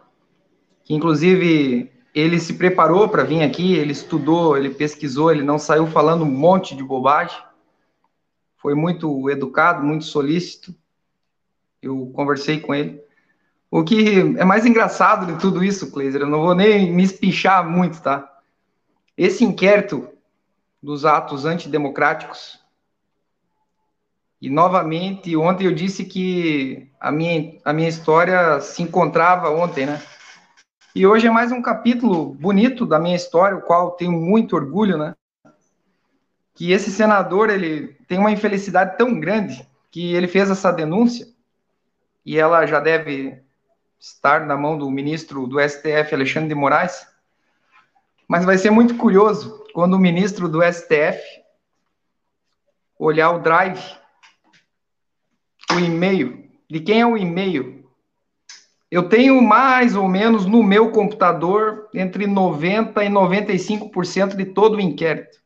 que 0.84 0.94
inclusive 0.94 1.92
ele 2.14 2.40
se 2.40 2.54
preparou 2.54 3.10
para 3.10 3.24
vir 3.24 3.44
aqui, 3.44 3.76
ele 3.76 3.92
estudou, 3.92 4.58
ele 4.58 4.70
pesquisou, 4.70 5.32
ele 5.32 5.44
não 5.44 5.60
saiu 5.60 5.88
falando 5.88 6.24
um 6.24 6.32
monte 6.32 6.76
de 6.76 6.84
bobagem, 6.84 7.38
foi 8.58 8.74
muito 8.74 9.30
educado, 9.30 9.84
muito 9.84 10.06
solícito. 10.06 10.74
Eu 11.88 12.12
conversei 12.14 12.60
com 12.60 12.74
ele. 12.74 13.02
O 13.70 13.84
que 13.84 14.36
é 14.38 14.46
mais 14.46 14.66
engraçado 14.66 15.26
de 15.26 15.40
tudo 15.40 15.64
isso, 15.64 15.92
Kleiser, 15.92 16.22
eu 16.22 16.30
não 16.30 16.42
vou 16.42 16.56
nem 16.56 16.92
me 16.94 17.04
espichar 17.04 17.68
muito, 17.68 18.02
tá? 18.02 18.32
Esse 19.18 19.44
inquérito 19.44 20.08
dos 20.82 21.06
atos 21.06 21.46
antidemocráticos 21.46 22.60
e 24.40 24.50
novamente, 24.50 25.36
ontem 25.36 25.66
eu 25.66 25.74
disse 25.74 26.06
que 26.06 26.88
a 27.00 27.12
minha, 27.12 27.58
a 27.66 27.74
minha 27.74 27.90
história 27.90 28.60
se 28.62 28.84
encontrava 28.84 29.50
ontem, 29.50 29.88
né? 29.88 30.02
E 30.94 31.08
hoje 31.08 31.28
é 31.28 31.32
mais 31.32 31.52
um 31.52 31.62
capítulo 31.62 32.36
bonito 32.36 32.86
da 32.86 33.00
minha 33.00 33.16
história, 33.16 33.58
o 33.58 33.62
qual 33.62 33.92
tenho 33.92 34.12
muito 34.12 34.56
orgulho, 34.56 34.98
né? 34.98 35.16
Que 36.54 36.72
esse 36.72 36.92
senador, 36.92 37.50
ele 37.50 37.96
tem 38.08 38.20
uma 38.20 38.32
infelicidade 38.32 38.96
tão 38.96 39.20
grande 39.20 39.68
que 39.90 40.14
ele 40.14 40.28
fez 40.28 40.52
essa 40.52 40.72
denúncia 40.72 41.28
e 42.28 42.38
ela 42.38 42.66
já 42.66 42.82
deve 42.82 43.42
estar 43.98 44.46
na 44.46 44.58
mão 44.58 44.78
do 44.78 44.92
ministro 44.92 45.48
do 45.48 45.62
STF, 45.62 46.14
Alexandre 46.14 46.50
de 46.50 46.56
Moraes. 46.56 47.08
Mas 48.28 48.44
vai 48.44 48.58
ser 48.58 48.70
muito 48.70 48.98
curioso 48.98 49.64
quando 49.74 49.94
o 49.94 50.00
ministro 50.00 50.50
do 50.50 50.62
STF 50.62 51.22
olhar 53.00 53.32
o 53.32 53.40
drive 53.40 53.82
o 55.74 55.80
e-mail. 55.80 56.50
De 56.70 56.82
quem 56.82 57.00
é 57.00 57.06
o 57.06 57.18
e-mail? 57.18 57.90
Eu 58.92 59.08
tenho 59.08 59.42
mais 59.42 59.96
ou 59.96 60.10
menos 60.10 60.46
no 60.46 60.62
meu 60.62 60.92
computador 60.92 61.88
entre 61.94 62.28
90% 62.28 63.06
e 63.06 63.10
95% 63.10 64.36
de 64.36 64.46
todo 64.48 64.76
o 64.76 64.82
inquérito. 64.82 65.38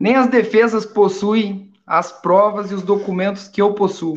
Nem 0.00 0.14
as 0.14 0.28
defesas 0.28 0.86
possuem 0.86 1.70
as 1.86 2.10
provas 2.10 2.70
e 2.70 2.74
os 2.74 2.82
documentos 2.82 3.46
que 3.46 3.60
eu 3.60 3.74
possuo. 3.74 4.16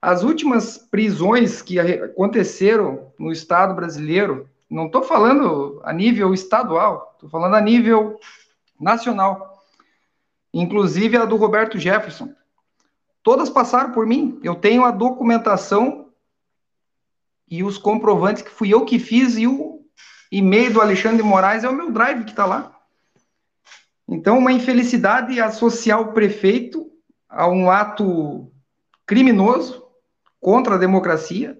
As 0.00 0.22
últimas 0.22 0.78
prisões 0.78 1.62
que 1.62 1.78
aconteceram 1.80 3.12
no 3.18 3.32
Estado 3.32 3.74
brasileiro, 3.74 4.48
não 4.68 4.86
estou 4.86 5.02
falando 5.02 5.80
a 5.84 5.92
nível 5.92 6.34
estadual, 6.34 7.06
Estou 7.16 7.30
falando 7.30 7.54
a 7.54 7.60
nível 7.60 8.20
nacional. 8.78 9.64
Inclusive 10.52 11.16
a 11.16 11.24
do 11.24 11.36
Roberto 11.36 11.78
Jefferson. 11.78 12.34
Todas 13.22 13.48
passaram 13.48 13.92
por 13.92 14.06
mim. 14.06 14.38
Eu 14.42 14.54
tenho 14.54 14.84
a 14.84 14.90
documentação 14.90 16.10
e 17.48 17.62
os 17.64 17.78
comprovantes 17.78 18.42
que 18.42 18.50
fui 18.50 18.72
eu 18.72 18.84
que 18.84 18.98
fiz 18.98 19.36
e 19.36 19.46
o 19.46 19.80
e-mail 20.30 20.74
do 20.74 20.80
Alexandre 20.80 21.22
Moraes 21.22 21.64
é 21.64 21.68
o 21.68 21.72
meu 21.72 21.90
drive 21.90 22.24
que 22.24 22.30
está 22.30 22.44
lá. 22.44 22.78
Então, 24.06 24.38
uma 24.38 24.52
infelicidade 24.52 25.40
associar 25.40 26.00
o 26.00 26.12
prefeito 26.12 26.90
a 27.28 27.48
um 27.48 27.70
ato 27.70 28.52
criminoso 29.06 29.85
contra 30.40 30.74
a 30.74 30.78
democracia, 30.78 31.58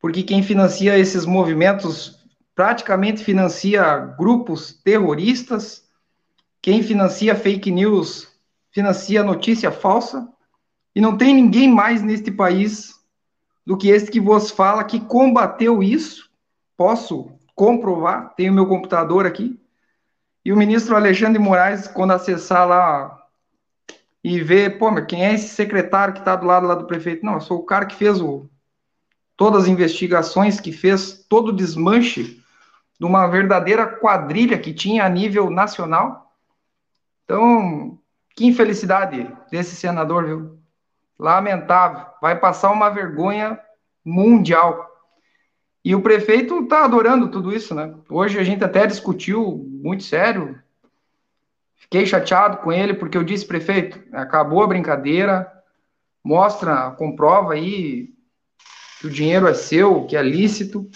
porque 0.00 0.22
quem 0.22 0.42
financia 0.42 0.98
esses 0.98 1.24
movimentos 1.24 2.24
praticamente 2.54 3.22
financia 3.22 3.96
grupos 4.18 4.72
terroristas, 4.84 5.84
quem 6.62 6.82
financia 6.82 7.34
fake 7.34 7.70
news 7.70 8.36
financia 8.76 9.22
notícia 9.22 9.72
falsa, 9.72 10.28
e 10.94 11.00
não 11.00 11.16
tem 11.16 11.34
ninguém 11.34 11.66
mais 11.66 12.02
neste 12.02 12.30
país 12.30 12.94
do 13.64 13.74
que 13.74 13.88
este 13.88 14.10
que 14.10 14.20
vos 14.20 14.50
fala 14.50 14.84
que 14.84 15.00
combateu 15.00 15.82
isso. 15.82 16.30
Posso 16.76 17.30
comprovar, 17.54 18.34
tenho 18.34 18.52
meu 18.52 18.66
computador 18.66 19.24
aqui. 19.24 19.58
E 20.44 20.52
o 20.52 20.56
ministro 20.56 20.94
Alexandre 20.94 21.38
Moraes, 21.38 21.88
quando 21.88 22.12
acessar 22.12 22.68
lá 22.68 23.25
e 24.28 24.42
ver, 24.42 24.76
pô, 24.76 24.90
mas 24.90 25.06
quem 25.06 25.24
é 25.24 25.34
esse 25.34 25.50
secretário 25.50 26.12
que 26.12 26.18
está 26.18 26.34
do 26.34 26.44
lado 26.44 26.66
lá 26.66 26.74
do 26.74 26.84
prefeito? 26.84 27.24
Não, 27.24 27.34
eu 27.34 27.40
sou 27.40 27.60
o 27.60 27.62
cara 27.62 27.86
que 27.86 27.94
fez 27.94 28.20
o, 28.20 28.50
todas 29.36 29.62
as 29.62 29.68
investigações, 29.68 30.58
que 30.58 30.72
fez 30.72 31.24
todo 31.28 31.50
o 31.50 31.52
desmanche 31.52 32.42
de 32.98 33.06
uma 33.06 33.28
verdadeira 33.28 33.86
quadrilha 33.86 34.58
que 34.58 34.74
tinha 34.74 35.04
a 35.04 35.08
nível 35.08 35.48
nacional. 35.48 36.32
Então, 37.24 38.00
que 38.34 38.44
infelicidade 38.44 39.32
desse 39.48 39.76
senador, 39.76 40.24
viu? 40.24 40.58
Lamentável. 41.16 42.04
Vai 42.20 42.36
passar 42.36 42.72
uma 42.72 42.90
vergonha 42.90 43.56
mundial. 44.04 44.90
E 45.84 45.94
o 45.94 46.02
prefeito 46.02 46.64
está 46.64 46.84
adorando 46.84 47.30
tudo 47.30 47.54
isso, 47.54 47.76
né? 47.76 47.94
Hoje 48.10 48.40
a 48.40 48.42
gente 48.42 48.64
até 48.64 48.88
discutiu 48.88 49.64
muito 49.70 50.02
sério. 50.02 50.60
Fiquei 51.86 52.04
chateado 52.04 52.56
com 52.58 52.72
ele 52.72 52.94
porque 52.94 53.16
eu 53.16 53.22
disse, 53.22 53.46
prefeito, 53.46 54.00
acabou 54.12 54.62
a 54.62 54.66
brincadeira, 54.66 55.50
mostra, 56.22 56.90
comprova 56.90 57.52
aí 57.52 58.10
que 59.00 59.06
o 59.06 59.10
dinheiro 59.10 59.46
é 59.46 59.54
seu, 59.54 60.04
que 60.04 60.16
é 60.16 60.22
lícito. 60.22 60.88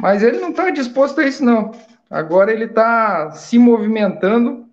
Mas 0.00 0.22
ele 0.22 0.38
não 0.38 0.48
está 0.48 0.70
disposto 0.70 1.20
a 1.20 1.26
isso, 1.26 1.44
não. 1.44 1.72
Agora 2.08 2.50
ele 2.50 2.64
está 2.64 3.32
se 3.32 3.58
movimentando 3.58 4.66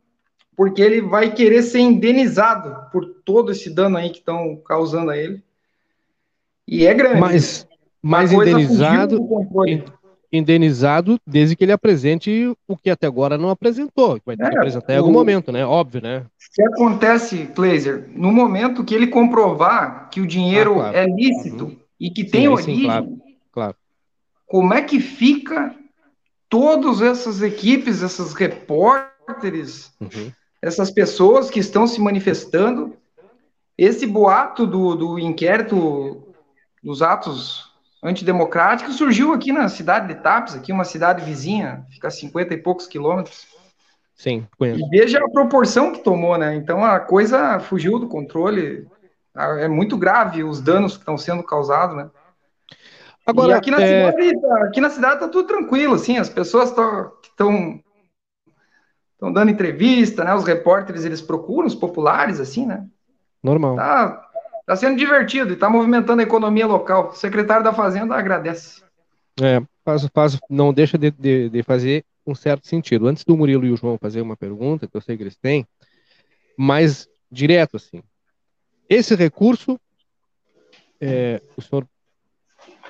porque 0.56 0.82
ele 0.82 1.02
vai 1.02 1.34
querer 1.34 1.64
ser 1.64 1.80
indenizado 1.80 2.90
por 2.90 3.06
todo 3.26 3.52
esse 3.52 3.70
dano 3.70 3.98
aí 3.98 4.10
que 4.10 4.20
estão 4.20 4.56
causando 4.66 5.12
a 5.12 5.18
ele. 5.18 5.44
E 6.66 6.86
é 6.86 6.94
grande. 6.94 7.20
Mas, 7.20 7.68
mas 8.02 8.32
indenizado, 8.32 9.20
indenizado 10.32 11.20
desde 11.26 11.56
que 11.56 11.64
ele 11.64 11.72
apresente 11.72 12.56
o 12.68 12.78
que 12.78 12.90
até 12.90 13.08
agora 13.08 13.38
não 13.38 13.50
apresentou, 13.50 14.20
que 14.20 14.26
vai 14.26 14.38
ter 14.38 14.46
é, 14.46 14.50
que 14.50 14.58
apresentar 14.58 14.94
em 14.94 14.98
algum 14.98 15.12
momento, 15.12 15.52
né? 15.52 15.66
Óbvio, 15.66 16.02
né? 16.02 16.20
O 16.20 16.54
que 16.54 16.62
acontece, 16.64 17.50
Glazer, 17.56 18.10
no 18.14 18.32
momento 18.32 18.84
que 18.84 18.94
ele 18.94 19.08
comprovar 19.08 20.10
que 20.10 20.22
o 20.22 20.28
dinheiro 20.28 20.74
ah, 20.74 20.92
claro. 20.92 20.98
é 20.98 21.06
lícito 21.08 21.66
uhum. 21.66 21.78
e 22.00 22.12
que 22.12 22.24
sim, 22.24 22.30
tem 22.30 22.48
origem, 22.48 22.76
sim, 22.76 22.84
claro. 22.84 23.18
claro. 23.52 23.76
como 24.46 24.74
é 24.74 24.82
que 24.82 25.00
fica 25.00 25.76
todas 26.48 27.02
essas 27.02 27.42
equipes, 27.42 28.02
esses 28.02 28.34
repórteres, 28.34 29.92
uhum. 30.00 30.32
essas 30.62 30.92
pessoas 30.92 31.50
que 31.50 31.60
estão 31.60 31.88
se 31.88 32.00
manifestando? 32.00 32.96
Esse 33.78 34.06
boato 34.06 34.68
do, 34.68 34.94
do 34.94 35.20
inquérito 35.20 36.22
dos 36.84 37.02
atos 37.02 37.69
antidemocráticos 38.04 38.96
surgiu 38.96 39.34
aqui 39.34 39.52
na 39.52 39.68
cidade 39.70 40.08
de 40.08 40.16
Tapes, 40.16 40.56
aqui 40.56 40.72
uma 40.72 40.86
cidade 40.86 41.24
vizinha, 41.24 41.86
fica 41.90 42.08
a 42.08 42.12
50 42.12 42.54
e 42.54 42.58
poucos 42.58 42.88
quilômetros. 42.88 43.48
Sim, 44.16 44.48
conheço. 44.58 44.82
E 44.86 44.90
veja 44.90 45.20
a 45.20 45.30
proporção 45.30 45.94
que 45.94 46.04
tomou, 46.04 46.38
né? 46.38 46.56
Então 46.56 46.84
a 46.84 47.00
coisa 47.00 47.60
fugiu 47.60 48.00
do 48.00 48.08
controle. 48.08 48.88
É 49.36 49.68
muito 49.68 49.98
grave 49.98 50.44
os 50.44 50.60
danos 50.60 50.94
que 50.94 51.02
estão 51.02 51.18
sendo 51.18 51.44
causados, 51.44 51.96
né? 51.96 52.10
Agora, 53.26 53.52
e 53.52 53.54
aqui 53.54 53.72
na, 53.72 53.82
é... 53.82 54.12
cidade, 54.12 54.46
aqui 54.68 54.82
na 54.82 54.90
cidade 54.90 55.20
tá 55.20 55.28
tudo 55.28 55.48
tranquilo, 55.48 55.94
assim, 55.94 56.18
as 56.18 56.30
pessoas 56.30 56.70
estão 56.70 57.82
estão 59.20 59.34
dando 59.34 59.52
entrevista, 59.52 60.24
né? 60.24 60.34
Os 60.34 60.46
repórteres 60.46 61.04
eles 61.04 61.22
procuram 61.22 61.68
os 61.68 61.76
populares, 61.76 62.40
assim, 62.40 62.66
né? 62.66 62.86
Normal. 63.44 63.76
Tá, 63.76 64.29
Está 64.70 64.76
sendo 64.76 65.00
divertido 65.00 65.50
e 65.50 65.54
está 65.54 65.68
movimentando 65.68 66.22
a 66.22 66.24
economia 66.24 66.68
local. 66.68 67.10
O 67.10 67.16
secretário 67.16 67.64
da 67.64 67.74
Fazenda 67.74 68.14
agradece. 68.14 68.84
É, 69.42 69.60
faz, 69.84 70.08
faz, 70.14 70.40
não 70.48 70.72
deixa 70.72 70.96
de, 70.96 71.10
de, 71.10 71.50
de, 71.50 71.64
fazer 71.64 72.06
um 72.24 72.36
certo 72.36 72.68
sentido. 72.68 73.08
Antes 73.08 73.26
do 73.26 73.36
Murilo 73.36 73.66
e 73.66 73.72
o 73.72 73.76
João 73.76 73.98
fazer 73.98 74.22
uma 74.22 74.38
pergunta, 74.38 74.88
que 74.88 74.96
eu 74.96 75.02
sei 75.02 75.18
que 75.18 75.24
eles 75.24 75.36
têm, 75.36 75.66
mais 76.56 77.10
direto 77.32 77.78
assim. 77.78 78.04
Esse 78.88 79.16
recurso, 79.16 79.80
é, 81.02 81.42
o 81.58 81.64
senhor, 81.64 81.88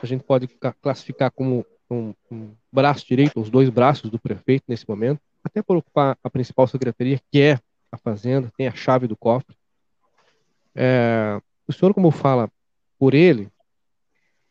a 0.04 0.06
gente 0.06 0.26
pode 0.26 0.50
classificar 0.82 1.32
como 1.32 1.66
um, 1.90 2.14
um 2.30 2.52
braço 2.70 3.08
direito, 3.08 3.40
os 3.40 3.50
dois 3.50 3.70
braços 3.70 4.12
do 4.12 4.20
prefeito 4.20 4.66
nesse 4.68 4.84
momento, 4.86 5.22
até 5.42 5.64
por 5.64 5.78
ocupar 5.78 6.18
a 6.22 6.30
principal 6.30 6.68
secretaria, 6.68 7.22
que 7.32 7.40
é 7.40 7.58
a 7.90 7.96
Fazenda, 7.96 8.52
tem 8.58 8.68
a 8.68 8.76
chave 8.76 9.08
do 9.08 9.16
cofre. 9.16 9.56
É, 10.76 11.40
o 11.70 11.74
senhor, 11.74 11.94
como 11.94 12.10
fala 12.10 12.50
por 12.98 13.14
ele, 13.14 13.48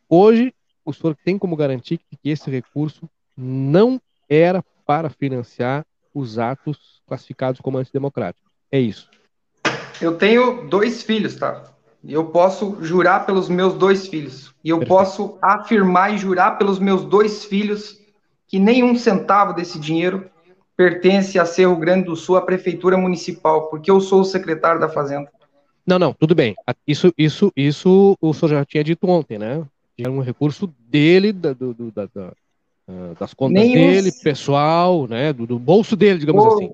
hoje 0.08 0.54
o 0.84 0.92
senhor 0.92 1.16
tem 1.24 1.36
como 1.36 1.56
garantir 1.56 1.98
que 1.98 2.30
esse 2.30 2.48
recurso 2.48 3.10
não 3.36 4.00
era 4.28 4.64
para 4.86 5.10
financiar 5.10 5.84
os 6.14 6.38
atos 6.38 7.02
classificados 7.06 7.60
como 7.60 7.76
antidemocráticos. 7.76 8.48
É 8.70 8.78
isso. 8.78 9.10
Eu 10.00 10.16
tenho 10.16 10.68
dois 10.68 11.02
filhos, 11.02 11.34
tá? 11.34 11.64
E 12.04 12.12
eu 12.12 12.26
posso 12.26 12.78
jurar 12.82 13.26
pelos 13.26 13.48
meus 13.48 13.74
dois 13.74 14.06
filhos. 14.06 14.54
E 14.62 14.70
eu 14.70 14.78
Perfeito. 14.78 14.96
posso 14.96 15.38
afirmar 15.42 16.14
e 16.14 16.18
jurar 16.18 16.56
pelos 16.56 16.78
meus 16.78 17.04
dois 17.04 17.44
filhos 17.44 18.00
que 18.46 18.60
nenhum 18.60 18.96
centavo 18.96 19.52
desse 19.52 19.78
dinheiro 19.78 20.30
pertence 20.76 21.36
a 21.36 21.44
Cerro 21.44 21.74
Grande 21.76 22.04
do 22.04 22.14
Sul, 22.14 22.36
à 22.36 22.42
prefeitura 22.42 22.96
municipal, 22.96 23.68
porque 23.68 23.90
eu 23.90 24.00
sou 24.00 24.20
o 24.20 24.24
secretário 24.24 24.80
da 24.80 24.88
Fazenda. 24.88 25.28
Não, 25.88 25.98
não, 25.98 26.12
tudo 26.12 26.34
bem. 26.34 26.54
Isso, 26.86 27.14
isso, 27.16 27.50
isso 27.56 28.14
o 28.20 28.34
senhor 28.34 28.50
já 28.50 28.64
tinha 28.66 28.84
dito 28.84 29.08
ontem, 29.08 29.38
né? 29.38 29.64
Era 29.98 30.10
um 30.10 30.20
recurso 30.20 30.70
dele, 30.86 31.32
da, 31.32 31.54
do, 31.54 31.72
da, 31.90 32.06
da, 32.14 32.32
ah, 32.86 33.14
das 33.18 33.32
contas 33.32 33.62
nenhum, 33.62 33.92
dele, 33.92 34.12
pessoal, 34.12 35.08
né? 35.08 35.32
Do, 35.32 35.46
do, 35.46 35.58
bolso 35.58 35.96
dele, 35.96 36.18
digamos 36.18 36.44
vou, 36.44 36.54
assim. 36.56 36.72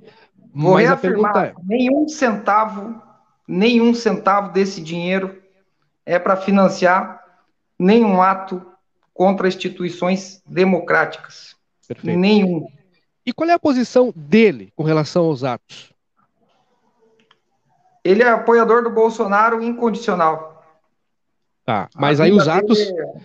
Vou 0.52 0.74
Mas 0.74 0.90
a 0.90 0.96
pergunta 0.96 1.46
é: 1.46 1.54
nenhum 1.62 2.08
centavo, 2.08 3.00
nenhum 3.46 3.94
centavo 3.94 4.52
desse 4.52 4.80
dinheiro 4.80 5.40
é 6.04 6.18
para 6.18 6.36
financiar 6.36 7.22
nenhum 7.78 8.20
ato 8.20 8.60
contra 9.14 9.46
instituições 9.46 10.42
democráticas. 10.44 11.54
Perfeito. 11.86 12.18
Nenhum. 12.18 12.66
E 13.24 13.32
qual 13.32 13.48
é 13.48 13.52
a 13.52 13.60
posição 13.60 14.12
dele 14.14 14.72
com 14.74 14.82
relação 14.82 15.26
aos 15.26 15.44
atos? 15.44 15.93
Ele 18.04 18.22
é 18.22 18.28
apoiador 18.28 18.84
do 18.84 18.90
Bolsonaro 18.90 19.62
incondicional. 19.62 20.62
Tá, 21.64 21.88
mas 21.96 22.20
aí 22.20 22.30
os 22.30 22.46
atos, 22.46 22.78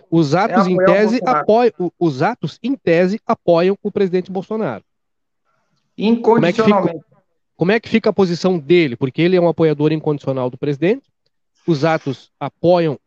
os 0.09 0.33
é 0.33 0.39
atos 0.39 0.65
é 0.65 0.69
em 0.69 0.77
tese 0.77 1.19
apoiam, 1.25 1.91
os 1.99 2.21
atos 2.21 2.57
em 2.63 2.73
tese 2.73 3.19
apoiam 3.27 3.77
o 3.83 3.91
presidente 3.91 4.31
Bolsonaro. 4.31 4.83
Incondicionalmente. 5.97 6.63
Como 6.63 6.89
é, 6.89 6.93
fica, 6.93 7.05
como 7.57 7.71
é 7.73 7.79
que 7.81 7.89
fica 7.89 8.09
a 8.09 8.13
posição 8.13 8.57
dele? 8.57 8.95
Porque 8.95 9.21
ele 9.21 9.35
é 9.35 9.41
um 9.41 9.49
apoiador 9.49 9.91
incondicional 9.91 10.49
do 10.49 10.57
presidente. 10.57 11.11
Os 11.67 11.83
atos 11.83 12.31
apoiam 12.39 12.97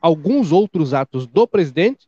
alguns 0.00 0.52
outros 0.52 0.94
atos 0.94 1.26
do 1.26 1.48
presidente 1.48 2.07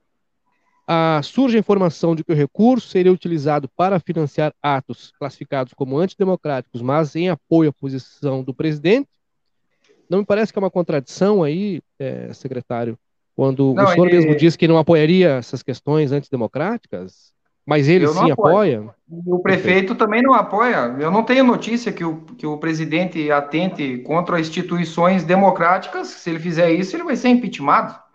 ah, 0.93 1.21
surge 1.23 1.57
a 1.57 1.61
informação 1.61 2.17
de 2.17 2.25
que 2.25 2.33
o 2.33 2.35
recurso 2.35 2.89
seria 2.89 3.13
utilizado 3.13 3.69
para 3.77 4.01
financiar 4.01 4.53
atos 4.61 5.13
classificados 5.17 5.73
como 5.73 5.97
antidemocráticos, 5.97 6.83
mas 6.83 7.15
em 7.15 7.29
apoio 7.29 7.71
à 7.71 7.73
posição 7.73 8.43
do 8.43 8.53
presidente. 8.53 9.09
Não 10.11 10.19
me 10.19 10.27
parece 10.27 10.53
que 10.53 10.59
é 10.59 10.63
uma 10.63 10.69
contradição 10.69 11.45
aí, 11.45 11.81
é, 11.97 12.33
secretário, 12.33 12.99
quando 13.37 13.73
não, 13.73 13.85
o 13.85 13.87
senhor 13.87 14.09
ele... 14.09 14.17
mesmo 14.17 14.35
disse 14.35 14.59
que 14.59 14.67
não 14.67 14.79
apoiaria 14.79 15.37
essas 15.37 15.63
questões 15.63 16.11
antidemocráticas, 16.11 17.33
mas 17.65 17.89
ele 17.89 18.09
sim 18.09 18.33
apoia. 18.33 18.93
O 19.09 19.39
prefeito 19.39 19.95
também 19.95 20.23
não 20.23 20.35
apoia. 20.35 20.97
Eu 20.99 21.13
não 21.13 21.23
tenho 21.23 21.45
notícia 21.45 21.93
que 21.93 22.05
o, 22.05 22.23
que 22.37 22.49
o 22.49 22.59
presidente 22.59 23.31
atente 23.31 23.99
contra 23.99 24.41
instituições 24.41 25.23
democráticas. 25.23 26.09
Se 26.09 26.31
ele 26.31 26.41
fizer 26.41 26.73
isso, 26.73 26.97
ele 26.97 27.05
vai 27.05 27.15
ser 27.15 27.29
impeachmentado. 27.29 28.10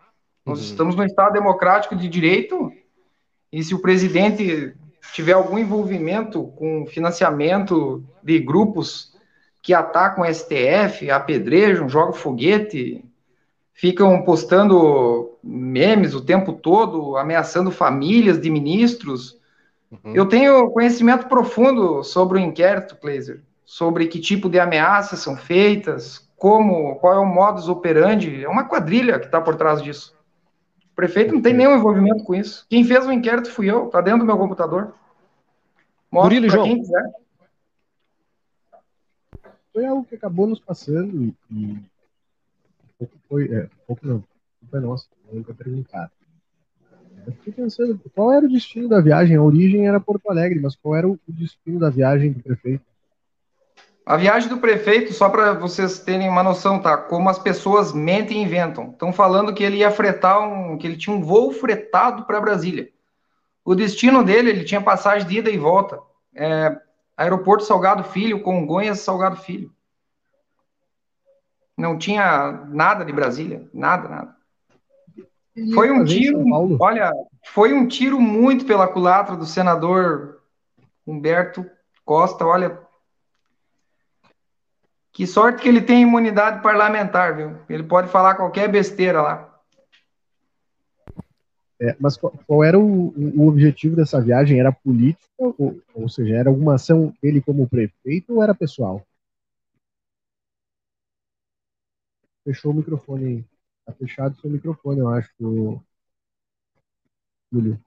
Nós 0.46 0.60
uhum. 0.60 0.66
estamos 0.66 0.96
num 0.96 1.04
Estado 1.04 1.34
democrático 1.34 1.96
de 1.96 2.08
direito, 2.08 2.72
e 3.52 3.64
se 3.64 3.74
o 3.74 3.80
presidente 3.80 4.76
tiver 5.14 5.34
algum 5.34 5.58
envolvimento 5.58 6.48
com 6.56 6.86
financiamento 6.86 8.04
de 8.24 8.40
grupos 8.40 9.16
que 9.62 9.74
atacam 9.74 10.24
o 10.24 10.34
STF, 10.34 11.10
apedrejam, 11.10 11.90
jogam 11.90 12.14
foguete, 12.14 13.04
ficam 13.74 14.22
postando 14.24 15.38
memes 15.44 16.14
o 16.14 16.22
tempo 16.22 16.54
todo, 16.54 17.18
ameaçando 17.18 17.72
famílias 17.72 18.40
de 18.40 18.50
ministros. 18.50 19.38
Uhum. 19.92 20.14
Eu 20.16 20.28
tenho 20.28 20.70
conhecimento 20.70 21.28
profundo 21.28 22.04
sobre 22.04 22.38
o 22.38 22.42
inquérito, 22.42 22.96
Kleiser, 22.96 23.42
sobre 23.66 24.08
que 24.08 24.20
tipo 24.20 24.50
de 24.50 24.60
ameaças 24.60 25.20
são 25.20 25.36
feitas, 25.36 26.30
como, 26.38 26.96
qual 26.96 27.16
é 27.16 27.20
o 27.20 27.26
modus 27.26 27.68
operandi. 27.68 28.44
É 28.44 28.50
uma 28.50 28.66
quadrilha 28.66 29.20
que 29.20 29.26
está 29.26 29.42
por 29.42 29.56
trás 29.56 29.82
disso. 29.82 30.15
O 30.96 31.02
prefeito 31.06 31.34
não 31.34 31.42
tem 31.42 31.54
nenhum 31.54 31.76
envolvimento 31.76 32.24
com 32.24 32.34
isso. 32.34 32.66
Quem 32.70 32.86
fez 32.86 33.06
o 33.06 33.12
inquérito 33.12 33.52
fui 33.52 33.70
eu, 33.70 33.88
está 33.88 34.00
dentro 34.00 34.20
do 34.20 34.26
meu 34.26 34.38
computador. 34.38 34.96
Mostra 36.10 36.40
para 36.48 36.64
quem 36.64 36.80
quiser. 36.80 37.14
Foi 39.74 39.86
algo 39.86 40.06
que 40.06 40.16
acabou 40.16 40.48
nos 40.48 40.62
passando 40.62 41.22
e, 41.22 41.36
e 41.52 41.78
pouco 42.98 43.14
foi, 43.28 43.54
é, 43.54 43.70
pouco 43.86 44.08
não, 44.08 44.24
foi 44.72 44.80
nossa, 44.80 45.06
nunca 45.30 45.54
perguntado. 45.54 46.12
Eu 47.28 47.34
fiquei 47.34 47.52
pensando, 47.52 48.00
qual 48.14 48.32
era 48.32 48.46
o 48.46 48.50
destino 48.50 48.88
da 48.88 49.02
viagem? 49.02 49.36
A 49.36 49.44
origem 49.44 49.90
era 49.90 50.00
Porto 50.00 50.30
Alegre, 50.30 50.62
mas 50.62 50.78
qual 50.78 50.96
era 50.96 51.10
o 51.10 51.20
destino 51.28 51.78
da 51.78 51.90
viagem 51.90 52.32
do 52.32 52.42
prefeito? 52.42 52.86
A 54.06 54.18
viagem 54.18 54.48
do 54.48 54.60
prefeito, 54.60 55.12
só 55.14 55.30
para 55.30 55.54
vocês 55.54 55.98
terem 55.98 56.30
uma 56.30 56.44
noção, 56.44 56.80
tá? 56.80 56.96
Como 56.96 57.28
as 57.28 57.40
pessoas 57.40 57.92
mentem 57.92 58.38
e 58.38 58.44
inventam. 58.44 58.92
Estão 58.92 59.12
falando 59.12 59.52
que 59.52 59.64
ele 59.64 59.78
ia 59.78 59.90
fretar 59.90 60.40
um, 60.48 60.78
que 60.78 60.86
ele 60.86 60.96
tinha 60.96 61.16
um 61.16 61.24
voo 61.24 61.52
fretado 61.52 62.24
para 62.26 62.40
Brasília. 62.40 62.90
O 63.64 63.74
destino 63.74 64.24
dele, 64.24 64.52
ele 64.52 64.64
tinha 64.64 64.80
passagem 64.80 65.28
de 65.28 65.40
ida 65.40 65.50
e 65.50 65.58
volta. 65.58 66.00
É, 66.36 66.80
aeroporto 67.18 67.64
Salgado 67.64 68.04
Filho, 68.04 68.44
Congonhas 68.44 69.00
Salgado 69.00 69.38
Filho. 69.38 69.74
Não 71.76 71.98
tinha 71.98 72.52
nada 72.68 73.04
de 73.04 73.12
Brasília, 73.12 73.68
nada, 73.74 74.08
nada. 74.08 74.36
Foi 75.74 75.90
um 75.90 76.06
tiro, 76.06 76.44
olha, 76.80 77.12
foi 77.46 77.74
um 77.74 77.88
tiro 77.88 78.20
muito 78.20 78.66
pela 78.66 78.88
culatra 78.88 79.36
do 79.36 79.46
senador 79.46 80.42
Humberto 81.08 81.66
Costa, 82.04 82.46
olha, 82.46 82.85
que 85.16 85.26
sorte 85.26 85.62
que 85.62 85.70
ele 85.70 85.82
tem 85.82 86.02
imunidade 86.02 86.62
parlamentar, 86.62 87.38
viu? 87.38 87.58
Ele 87.70 87.84
pode 87.84 88.10
falar 88.10 88.36
qualquer 88.36 88.70
besteira 88.70 89.22
lá. 89.22 89.64
É, 91.80 91.96
mas 91.98 92.18
qual, 92.18 92.34
qual 92.46 92.62
era 92.62 92.78
o, 92.78 93.14
o, 93.18 93.48
objetivo 93.48 93.96
dessa 93.96 94.22
viagem? 94.22 94.60
Era 94.60 94.74
política, 94.74 95.24
ou, 95.38 95.82
ou 95.94 96.10
seja, 96.10 96.36
era 96.36 96.50
alguma 96.50 96.76
ação 96.76 97.16
dele 97.22 97.42
como 97.42 97.68
prefeito 97.68 98.36
ou 98.36 98.44
era 98.44 98.54
pessoal? 98.54 99.08
Fechou 102.44 102.74
o 102.74 102.76
microfone 102.76 103.26
aí. 103.26 103.46
Tá 103.86 103.94
fechado 103.94 104.36
seu 104.42 104.50
microfone, 104.50 105.00
eu 105.00 105.08
acho. 105.08 105.32
Júlio. 107.50 107.82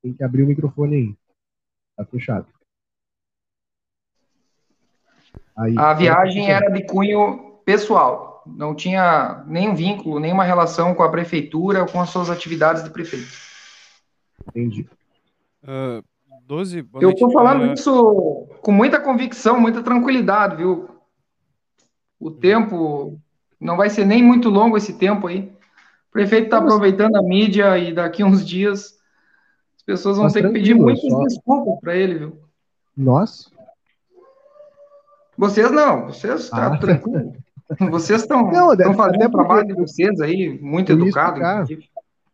Tem 0.00 0.14
que 0.14 0.22
abrir 0.22 0.44
o 0.44 0.46
microfone 0.46 0.94
aí. 0.96 1.16
Tá 1.96 2.04
fechado. 2.04 2.61
Aí, 5.56 5.74
a 5.76 5.92
viagem 5.94 6.50
era 6.50 6.70
de 6.70 6.84
cunho 6.86 7.60
pessoal, 7.64 8.42
não 8.46 8.74
tinha 8.74 9.44
nenhum 9.46 9.74
vínculo, 9.74 10.18
nenhuma 10.18 10.44
relação 10.44 10.94
com 10.94 11.02
a 11.02 11.10
prefeitura 11.10 11.82
ou 11.82 11.86
com 11.86 12.00
as 12.00 12.10
suas 12.10 12.30
atividades 12.30 12.82
de 12.82 12.90
prefeito. 12.90 13.28
Entendi. 14.48 14.88
Uh, 15.62 16.02
12, 16.46 16.88
Eu 17.00 17.10
estou 17.10 17.30
falando 17.30 17.62
uh... 17.62 17.72
isso 17.72 18.48
com 18.60 18.72
muita 18.72 19.00
convicção, 19.00 19.60
muita 19.60 19.82
tranquilidade, 19.82 20.56
viu? 20.56 20.88
O 22.18 22.30
tempo 22.30 23.18
não 23.60 23.76
vai 23.76 23.88
ser 23.88 24.04
nem 24.04 24.22
muito 24.22 24.48
longo 24.48 24.76
esse 24.76 24.94
tempo 24.98 25.26
aí. 25.26 25.52
O 26.08 26.12
prefeito 26.12 26.44
está 26.44 26.58
aproveitando 26.58 27.16
a 27.16 27.22
mídia 27.22 27.78
e 27.78 27.92
daqui 27.92 28.24
uns 28.24 28.46
dias 28.46 28.98
as 29.76 29.82
pessoas 29.82 30.16
vão 30.16 30.24
Mas 30.24 30.32
ter 30.32 30.42
que 30.42 30.52
pedir 30.52 30.74
muitas 30.74 31.08
só... 31.08 31.22
desculpas 31.22 31.80
para 31.80 31.96
ele, 31.96 32.18
viu? 32.18 32.40
Nós? 32.96 33.51
Vocês 35.36 35.70
não, 35.70 36.06
vocês 36.06 36.44
estão 36.44 36.58
tá 36.58 36.74
ah. 36.74 36.78
tranquilo. 36.78 37.32
Vocês 37.90 38.22
estão 38.22 38.50
fazendo 38.94 39.26
o 39.26 39.30
trabalho 39.30 39.66
de 39.66 39.74
vocês 39.74 40.20
aí, 40.20 40.58
muito 40.60 40.92
educado. 40.92 41.40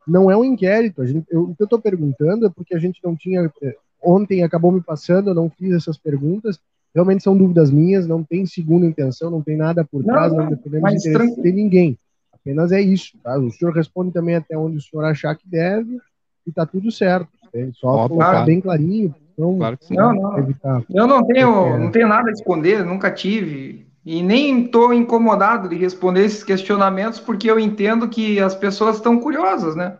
Não 0.06 0.30
é 0.30 0.36
um 0.36 0.44
inquérito. 0.44 1.06
Gente, 1.06 1.26
eu, 1.30 1.42
o 1.42 1.54
que 1.54 1.62
eu 1.62 1.66
estou 1.66 1.78
perguntando 1.78 2.46
é 2.46 2.50
porque 2.50 2.74
a 2.74 2.78
gente 2.78 2.98
não 3.04 3.14
tinha. 3.14 3.52
É, 3.62 3.76
ontem 4.02 4.42
acabou 4.42 4.72
me 4.72 4.80
passando, 4.80 5.30
eu 5.30 5.34
não 5.34 5.50
fiz 5.50 5.72
essas 5.72 5.98
perguntas. 5.98 6.58
Realmente 6.94 7.22
são 7.22 7.36
dúvidas 7.36 7.70
minhas, 7.70 8.06
não 8.06 8.24
tem 8.24 8.46
segunda 8.46 8.86
intenção, 8.86 9.30
não 9.30 9.42
tem 9.42 9.56
nada 9.56 9.84
por 9.84 10.02
trás, 10.02 10.32
não, 10.32 10.44
não 10.44 10.48
dependemos 10.48 11.02
de 11.02 11.08
interesse 11.10 11.42
de 11.42 11.52
ninguém. 11.52 11.98
Apenas 12.32 12.72
é 12.72 12.80
isso. 12.80 13.16
Tá? 13.22 13.38
O 13.38 13.50
senhor 13.50 13.74
responde 13.74 14.10
também 14.10 14.34
até 14.34 14.56
onde 14.56 14.78
o 14.78 14.80
senhor 14.80 15.04
achar 15.04 15.36
que 15.36 15.46
deve 15.46 15.98
e 16.46 16.50
está 16.50 16.64
tudo 16.64 16.90
certo. 16.90 17.28
Só 17.74 17.88
Ó, 17.88 18.08
colocar 18.08 18.30
claro. 18.30 18.46
bem 18.46 18.60
clarinho, 18.60 19.14
então, 19.38 19.56
claro 19.56 19.78
não, 19.90 20.12
não. 20.12 20.38
Evitar. 20.38 20.82
Eu 20.92 21.06
não 21.06 21.24
tenho, 21.24 21.78
não 21.78 21.90
tenho 21.92 22.08
nada 22.08 22.28
a 22.28 22.32
esconder, 22.32 22.84
nunca 22.84 23.08
tive. 23.10 23.86
E 24.04 24.22
nem 24.22 24.64
estou 24.64 24.92
incomodado 24.92 25.68
de 25.68 25.76
responder 25.76 26.24
esses 26.24 26.42
questionamentos, 26.42 27.20
porque 27.20 27.48
eu 27.48 27.58
entendo 27.58 28.08
que 28.08 28.40
as 28.40 28.54
pessoas 28.54 28.96
estão 28.96 29.20
curiosas, 29.20 29.76
né? 29.76 29.98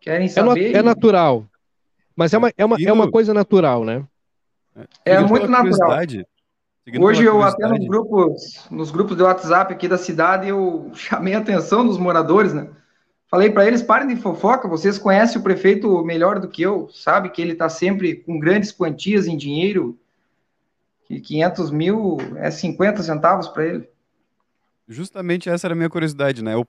Querem 0.00 0.28
saber. 0.28 0.74
É, 0.74 0.78
é 0.78 0.82
natural. 0.82 1.44
Mas 2.14 2.32
é 2.32 2.38
uma, 2.38 2.52
é, 2.56 2.64
uma, 2.64 2.76
é 2.86 2.92
uma 2.92 3.10
coisa 3.10 3.34
natural, 3.34 3.84
né? 3.84 4.04
É, 5.04 5.14
é 5.14 5.20
muito 5.20 5.48
natural. 5.48 5.98
Hoje 7.00 7.24
eu 7.24 7.42
até 7.42 7.66
nos 7.66 7.86
grupos, 7.86 8.66
nos 8.70 8.90
grupos 8.90 9.16
de 9.16 9.22
WhatsApp 9.22 9.72
aqui 9.72 9.88
da 9.88 9.98
cidade, 9.98 10.48
eu 10.48 10.90
chamei 10.94 11.34
a 11.34 11.38
atenção 11.38 11.84
dos 11.84 11.98
moradores, 11.98 12.54
né? 12.54 12.68
Falei 13.30 13.48
para 13.48 13.64
eles, 13.64 13.80
parem 13.80 14.08
de 14.08 14.20
fofoca, 14.20 14.66
vocês 14.66 14.98
conhecem 14.98 15.38
o 15.38 15.42
prefeito 15.42 16.04
melhor 16.04 16.40
do 16.40 16.48
que 16.48 16.62
eu, 16.62 16.88
sabe 16.88 17.30
que 17.30 17.40
ele 17.40 17.52
está 17.52 17.68
sempre 17.68 18.16
com 18.16 18.40
grandes 18.40 18.72
quantias 18.72 19.28
em 19.28 19.36
dinheiro, 19.36 19.96
que 21.04 21.20
500 21.20 21.70
mil 21.70 22.18
é 22.36 22.50
50 22.50 23.04
centavos 23.04 23.46
para 23.46 23.66
ele. 23.66 23.88
Justamente 24.88 25.48
essa 25.48 25.68
era 25.68 25.74
a 25.74 25.76
minha 25.76 25.88
curiosidade, 25.88 26.42
né? 26.42 26.56
O, 26.56 26.66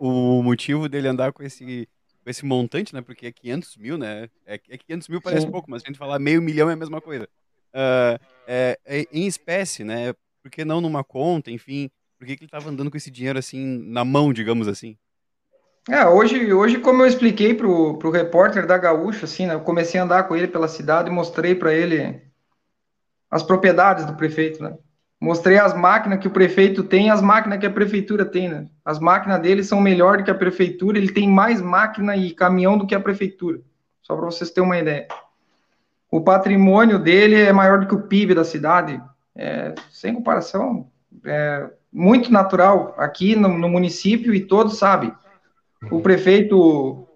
o, 0.00 0.38
o, 0.40 0.42
motivo 0.42 0.88
dele 0.88 1.06
andar 1.06 1.32
com 1.32 1.44
esse, 1.44 1.88
com 2.24 2.28
esse 2.28 2.44
montante, 2.44 2.92
né? 2.92 3.00
Porque 3.00 3.28
é 3.28 3.32
500 3.32 3.76
mil, 3.76 3.96
né? 3.96 4.28
É, 4.44 4.60
é 4.68 4.76
500 4.76 5.08
mil 5.08 5.22
parece 5.22 5.46
Sim. 5.46 5.52
pouco, 5.52 5.70
mas 5.70 5.82
se 5.82 5.86
a 5.86 5.90
gente 5.90 5.98
falar 5.98 6.18
meio 6.18 6.42
milhão 6.42 6.68
é 6.68 6.72
a 6.72 6.76
mesma 6.76 7.00
coisa. 7.00 7.28
Uh, 7.72 8.18
é, 8.48 8.78
é, 8.84 9.06
em 9.12 9.28
espécie, 9.28 9.84
né? 9.84 10.12
Por 10.42 10.50
que 10.50 10.64
não 10.64 10.80
numa 10.80 11.04
conta, 11.04 11.52
enfim? 11.52 11.88
Por 12.18 12.26
que, 12.26 12.36
que 12.36 12.42
ele 12.42 12.48
estava 12.48 12.68
andando 12.68 12.90
com 12.90 12.96
esse 12.96 13.12
dinheiro 13.12 13.38
assim 13.38 13.64
na 13.86 14.04
mão, 14.04 14.32
digamos 14.32 14.66
assim? 14.66 14.96
É, 15.88 16.06
hoje, 16.06 16.50
hoje 16.50 16.78
como 16.78 17.02
eu 17.02 17.06
expliquei 17.06 17.52
pro, 17.52 17.98
pro 17.98 18.10
repórter 18.10 18.66
da 18.66 18.78
Gaúcha, 18.78 19.26
assim, 19.26 19.46
né, 19.46 19.54
eu 19.54 19.60
comecei 19.60 20.00
a 20.00 20.04
andar 20.04 20.22
com 20.22 20.34
ele 20.34 20.48
pela 20.48 20.66
cidade 20.66 21.10
e 21.10 21.12
mostrei 21.12 21.54
para 21.54 21.74
ele 21.74 22.22
as 23.30 23.42
propriedades 23.42 24.06
do 24.06 24.14
prefeito, 24.14 24.62
né? 24.62 24.74
Mostrei 25.20 25.58
as 25.58 25.74
máquinas 25.74 26.20
que 26.20 26.28
o 26.28 26.30
prefeito 26.30 26.82
tem 26.82 27.08
e 27.08 27.10
as 27.10 27.20
máquinas 27.20 27.58
que 27.58 27.66
a 27.66 27.70
prefeitura 27.70 28.24
tem, 28.24 28.48
né? 28.48 28.66
As 28.84 28.98
máquinas 28.98 29.40
dele 29.40 29.62
são 29.62 29.80
melhor 29.80 30.18
do 30.18 30.24
que 30.24 30.30
a 30.30 30.34
prefeitura, 30.34 30.96
ele 30.96 31.12
tem 31.12 31.28
mais 31.28 31.60
máquina 31.60 32.16
e 32.16 32.30
caminhão 32.30 32.78
do 32.78 32.86
que 32.86 32.94
a 32.94 33.00
prefeitura. 33.00 33.60
Só 34.02 34.16
para 34.16 34.26
vocês 34.26 34.50
terem 34.50 34.68
uma 34.68 34.78
ideia. 34.78 35.06
O 36.10 36.20
patrimônio 36.20 36.98
dele 36.98 37.40
é 37.40 37.52
maior 37.52 37.80
do 37.80 37.86
que 37.86 37.94
o 37.94 38.02
PIB 38.02 38.34
da 38.34 38.44
cidade, 38.44 39.02
é, 39.34 39.74
sem 39.90 40.14
comparação, 40.14 40.88
é 41.24 41.68
muito 41.92 42.32
natural 42.32 42.94
aqui 42.96 43.36
no, 43.36 43.48
no 43.48 43.68
município 43.68 44.34
e 44.34 44.40
todos 44.40 44.78
sabem. 44.78 45.12
O 45.90 46.00
prefeito 46.00 47.06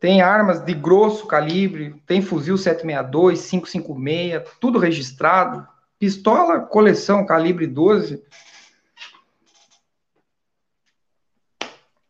tem 0.00 0.20
armas 0.20 0.60
de 0.64 0.74
grosso 0.74 1.26
calibre, 1.26 1.94
tem 2.06 2.20
fuzil 2.20 2.58
762, 2.58 3.48
556, 3.48 4.58
tudo 4.60 4.78
registrado. 4.78 5.66
Pistola, 5.98 6.60
coleção 6.60 7.24
calibre 7.24 7.66
12. 7.66 8.22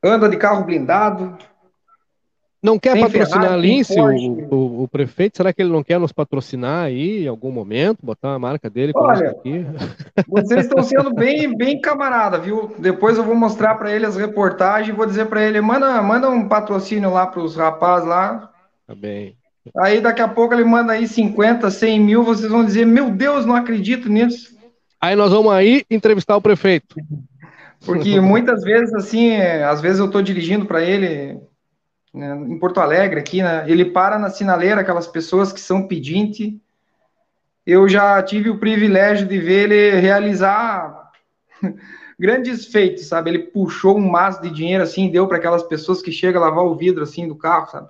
Anda 0.03 0.29
de 0.29 0.37
carro 0.37 0.65
blindado, 0.65 1.37
não 2.63 2.79
quer 2.79 2.93
tem 2.93 3.03
patrocinar 3.03 3.43
Ferrari, 3.43 3.55
a 3.55 3.57
Lince, 3.57 4.01
o, 4.01 4.55
o, 4.55 4.83
o, 4.85 4.89
prefeito? 4.89 5.37
Será 5.37 5.53
que 5.53 5.61
ele 5.61 5.73
não 5.73 5.83
quer 5.83 5.99
nos 5.99 6.13
patrocinar 6.13 6.85
aí 6.85 7.25
em 7.25 7.29
algum 7.29 7.51
momento? 7.51 7.99
Botar 8.07 8.29
uma 8.29 8.39
marca 8.39 8.71
dele 8.71 8.93
Olha, 8.95 9.31
aqui? 9.31 9.67
Vocês 10.29 10.67
estão 10.67 10.81
sendo 10.85 11.13
bem, 11.13 11.57
bem 11.57 11.81
camarada, 11.81 12.39
viu? 12.39 12.73
Depois 12.79 13.19
eu 13.19 13.25
vou 13.25 13.35
mostrar 13.35 13.75
para 13.75 13.93
ele 13.93 14.07
as 14.07 14.17
reportagens 14.17 14.91
e 14.91 14.97
vou 14.97 15.07
dizer 15.07 15.27
para 15.27 15.43
ele: 15.43 15.61
manda, 15.61 16.01
manda 16.03 16.31
um 16.31 16.47
patrocínio 16.47 17.13
lá 17.13 17.27
para 17.27 17.43
os 17.43 17.57
rapazes 17.57 18.07
lá. 18.07 18.49
Tá 18.87 18.95
bem. 18.95 19.37
Aí 19.79 20.01
daqui 20.01 20.23
a 20.23 20.29
pouco 20.29 20.55
ele 20.55 20.65
manda 20.65 20.93
aí 20.93 21.09
50, 21.09 21.69
100 21.69 22.01
mil, 22.01 22.23
vocês 22.23 22.51
vão 22.51 22.65
dizer: 22.65 22.87
meu 22.87 23.11
Deus, 23.11 23.45
não 23.45 23.57
acredito 23.57 24.09
nisso. 24.09 24.57
Aí 25.01 25.17
nós 25.17 25.33
vamos 25.33 25.53
aí 25.53 25.85
entrevistar 25.91 26.37
o 26.37 26.41
prefeito. 26.41 26.95
Porque 27.85 28.21
muitas 28.21 28.63
vezes, 28.63 28.95
assim, 28.95 29.37
às 29.37 29.81
vezes 29.81 29.99
eu 29.99 30.07
estou 30.07 30.23
dirigindo 30.23 30.65
para 30.65 30.81
ele 30.81 31.41
né, 32.13 32.37
em 32.37 32.59
Porto 32.59 32.79
Alegre, 32.79 33.19
aqui, 33.19 33.43
né? 33.43 33.65
Ele 33.67 33.87
para 33.87 34.19
na 34.19 34.29
sinaleira, 34.29 34.81
aquelas 34.81 35.07
pessoas 35.07 35.53
que 35.53 35.61
são 35.61 35.89
pedinte. 35.89 36.61
Eu 37.67 37.89
já 37.89 38.23
tive 38.23 38.51
o 38.51 38.59
privilégio 38.59 39.27
de 39.27 39.39
ver 39.39 39.71
ele 39.71 40.01
realizar 40.01 41.11
grandes 42.19 42.67
feitos, 42.67 43.07
sabe? 43.07 43.31
Ele 43.31 43.39
puxou 43.39 43.97
um 43.97 44.11
maço 44.11 44.43
de 44.43 44.51
dinheiro 44.51 44.83
assim, 44.83 45.11
deu 45.11 45.27
para 45.27 45.39
aquelas 45.39 45.63
pessoas 45.63 46.03
que 46.03 46.13
chegam 46.13 46.43
a 46.43 46.47
lavar 46.47 46.65
o 46.65 46.75
vidro 46.75 47.03
assim 47.03 47.27
do 47.27 47.37
carro, 47.37 47.71
sabe? 47.71 47.89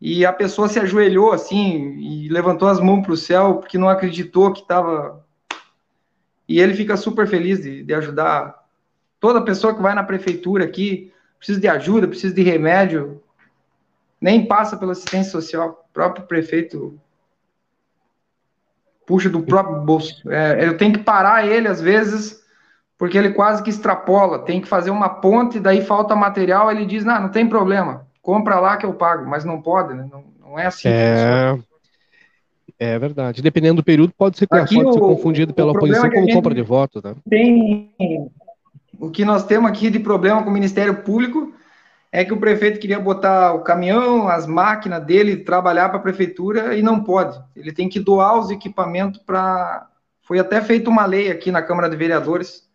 E 0.00 0.26
a 0.26 0.32
pessoa 0.32 0.68
se 0.68 0.78
ajoelhou 0.78 1.32
assim 1.32 1.98
e 1.98 2.28
levantou 2.28 2.68
as 2.68 2.78
mãos 2.78 3.02
para 3.02 3.12
o 3.12 3.16
céu 3.16 3.56
porque 3.56 3.78
não 3.78 3.88
acreditou 3.88 4.52
que 4.52 4.60
estava. 4.60 5.24
E 6.46 6.60
ele 6.60 6.74
fica 6.74 6.96
super 6.96 7.26
feliz 7.26 7.62
de, 7.62 7.82
de 7.82 7.94
ajudar 7.94 8.62
toda 9.18 9.40
pessoa 9.40 9.74
que 9.74 9.80
vai 9.80 9.94
na 9.94 10.04
prefeitura 10.04 10.64
aqui 10.64 11.13
precisa 11.44 11.60
de 11.60 11.68
ajuda, 11.68 12.08
precisa 12.08 12.34
de 12.34 12.42
remédio, 12.42 13.22
nem 14.18 14.46
passa 14.46 14.78
pela 14.78 14.92
assistência 14.92 15.30
social. 15.30 15.86
O 15.90 15.92
próprio 15.92 16.26
prefeito 16.26 16.98
puxa 19.06 19.28
do 19.28 19.42
próprio 19.42 19.82
bolso. 19.82 20.28
É, 20.30 20.66
eu 20.66 20.78
tenho 20.78 20.94
que 20.94 21.00
parar 21.00 21.46
ele 21.46 21.68
às 21.68 21.82
vezes, 21.82 22.42
porque 22.96 23.18
ele 23.18 23.34
quase 23.34 23.62
que 23.62 23.68
extrapola. 23.68 24.38
Tem 24.38 24.62
que 24.62 24.68
fazer 24.68 24.90
uma 24.90 25.08
ponte, 25.10 25.60
daí 25.60 25.84
falta 25.84 26.16
material, 26.16 26.70
ele 26.70 26.86
diz: 26.86 27.04
não, 27.04 27.20
não 27.20 27.28
tem 27.28 27.46
problema, 27.46 28.06
compra 28.22 28.58
lá 28.58 28.78
que 28.78 28.86
eu 28.86 28.94
pago, 28.94 29.28
mas 29.28 29.44
não 29.44 29.60
pode, 29.60 29.92
né? 29.92 30.08
não, 30.10 30.24
não 30.40 30.58
é 30.58 30.66
assim. 30.66 30.88
É... 30.88 31.58
É 32.76 32.98
verdade. 32.98 33.40
Dependendo 33.40 33.76
do 33.76 33.84
período, 33.84 34.12
pode 34.18 34.36
ser, 34.36 34.48
pode 34.48 34.76
o, 34.76 34.92
ser 34.92 34.98
confundido 34.98 35.54
pela 35.54 35.70
oposição 35.70 36.06
é 36.06 36.10
como 36.10 36.32
compra 36.32 36.52
de 36.52 36.60
voto. 36.60 37.00
Né? 37.02 37.14
Tem 37.30 37.94
o 38.98 39.10
que 39.10 39.24
nós 39.24 39.44
temos 39.44 39.70
aqui 39.70 39.90
de 39.90 39.98
problema 39.98 40.42
com 40.42 40.50
o 40.50 40.52
Ministério 40.52 41.02
Público 41.02 41.54
é 42.12 42.24
que 42.24 42.32
o 42.32 42.38
prefeito 42.38 42.78
queria 42.78 43.00
botar 43.00 43.54
o 43.54 43.62
caminhão, 43.62 44.28
as 44.28 44.46
máquinas 44.46 45.04
dele, 45.04 45.38
trabalhar 45.38 45.88
para 45.88 45.98
a 45.98 46.02
prefeitura 46.02 46.76
e 46.76 46.82
não 46.82 47.02
pode. 47.02 47.42
Ele 47.56 47.72
tem 47.72 47.88
que 47.88 47.98
doar 47.98 48.38
os 48.38 48.50
equipamentos 48.50 49.20
para. 49.20 49.88
Foi 50.22 50.38
até 50.38 50.60
feita 50.60 50.88
uma 50.88 51.04
lei 51.04 51.30
aqui 51.30 51.50
na 51.50 51.60
Câmara 51.60 51.88
de 51.88 51.96
Vereadores 51.96 52.68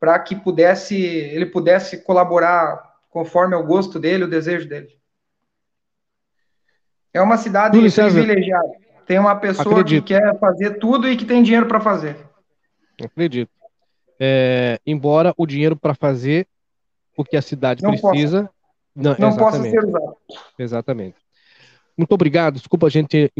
para 0.00 0.18
que 0.18 0.34
pudesse 0.34 0.96
ele 0.96 1.46
pudesse 1.46 2.02
colaborar 2.02 2.82
conforme 3.08 3.54
o 3.54 3.62
gosto 3.62 4.00
dele, 4.00 4.24
o 4.24 4.28
desejo 4.28 4.68
dele. 4.68 4.88
É 7.12 7.22
uma 7.22 7.36
cidade 7.36 7.78
privilegiada. 7.78 8.72
Tem 9.06 9.18
uma 9.18 9.36
pessoa 9.36 9.80
Acredito. 9.80 10.04
que 10.04 10.14
quer 10.14 10.38
fazer 10.40 10.78
tudo 10.78 11.08
e 11.08 11.16
que 11.16 11.24
tem 11.24 11.42
dinheiro 11.42 11.66
para 11.66 11.78
fazer. 11.78 12.16
Acredito 13.00 13.63
é, 14.26 14.78
embora 14.86 15.34
o 15.36 15.46
dinheiro 15.46 15.76
para 15.76 15.94
fazer 15.94 16.46
o 17.14 17.22
que 17.22 17.36
a 17.36 17.42
cidade 17.42 17.82
não 17.82 17.90
precisa 17.90 18.48
não, 18.96 19.14
não 19.18 19.36
possa 19.36 19.62
ser 19.62 19.84
usado. 19.84 20.16
Exatamente. 20.58 21.16
Muito 21.96 22.12
obrigado. 22.12 22.54
Desculpa 22.54 22.86
a 22.86 22.90
gente 22.90 23.30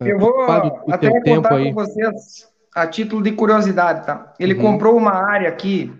Eu 0.00 0.18
vou 0.18 0.42
até 0.42 1.08
contar 1.08 1.22
tempo 1.22 1.48
com 1.48 1.54
aí. 1.54 1.72
vocês 1.72 2.48
a 2.74 2.86
título 2.86 3.22
de 3.22 3.32
curiosidade, 3.32 4.06
tá? 4.06 4.32
Ele 4.38 4.54
uhum. 4.54 4.60
comprou 4.60 4.96
uma 4.96 5.12
área 5.12 5.48
aqui 5.48 5.92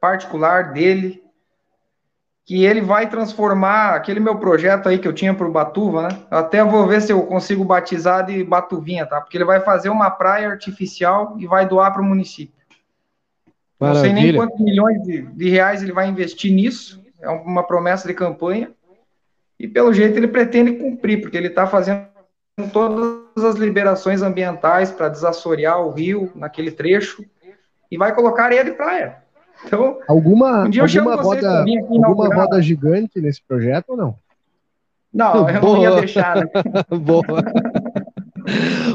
particular 0.00 0.72
dele 0.72 1.24
que 2.44 2.64
ele 2.64 2.82
vai 2.82 3.08
transformar 3.08 3.94
aquele 3.94 4.20
meu 4.20 4.36
projeto 4.36 4.88
aí 4.88 4.98
que 4.98 5.08
eu 5.08 5.14
tinha 5.14 5.32
para 5.32 5.46
o 5.46 5.50
Batuva, 5.50 6.08
né? 6.08 6.18
Eu 6.30 6.38
até 6.38 6.62
vou 6.62 6.86
ver 6.86 7.00
se 7.00 7.10
eu 7.10 7.22
consigo 7.22 7.64
batizar 7.64 8.26
de 8.26 8.44
Batuvinha, 8.44 9.06
tá? 9.06 9.20
Porque 9.20 9.36
ele 9.36 9.46
vai 9.46 9.60
fazer 9.60 9.88
uma 9.88 10.10
praia 10.10 10.50
artificial 10.50 11.34
e 11.38 11.46
vai 11.46 11.66
doar 11.66 11.92
para 11.92 12.02
o 12.02 12.04
município. 12.04 12.54
Maravilha. 13.84 14.12
Não 14.12 14.20
sei 14.20 14.32
nem 14.32 14.36
quantos 14.36 14.60
milhões 14.60 15.02
de, 15.02 15.22
de 15.22 15.48
reais 15.50 15.82
ele 15.82 15.92
vai 15.92 16.08
investir 16.08 16.52
nisso. 16.52 17.02
É 17.20 17.28
uma 17.28 17.62
promessa 17.62 18.06
de 18.06 18.14
campanha. 18.14 18.70
E 19.58 19.68
pelo 19.68 19.92
jeito 19.92 20.16
ele 20.16 20.28
pretende 20.28 20.72
cumprir, 20.72 21.20
porque 21.20 21.36
ele 21.36 21.48
está 21.48 21.66
fazendo 21.66 22.06
todas 22.72 23.44
as 23.44 23.56
liberações 23.56 24.22
ambientais 24.22 24.90
para 24.90 25.08
desassorear 25.08 25.80
o 25.80 25.90
rio 25.90 26.30
naquele 26.34 26.70
trecho 26.70 27.24
e 27.90 27.96
vai 27.96 28.14
colocar 28.14 28.44
areia 28.44 28.64
de 28.64 28.72
praia. 28.72 29.16
Então, 29.64 29.98
alguma, 30.08 30.64
um 30.64 30.82
alguma, 30.82 31.16
roda, 31.16 31.64
alguma 32.04 32.34
roda 32.34 32.60
gigante 32.60 33.20
nesse 33.20 33.42
projeto 33.42 33.90
ou 33.90 33.96
não? 33.96 34.16
Não, 35.12 35.48
eu 35.48 35.60
Boa. 35.60 35.76
não 35.76 35.82
ia 35.82 35.90
deixar. 36.00 36.36
Né? 36.36 36.44
Boa. 37.00 37.24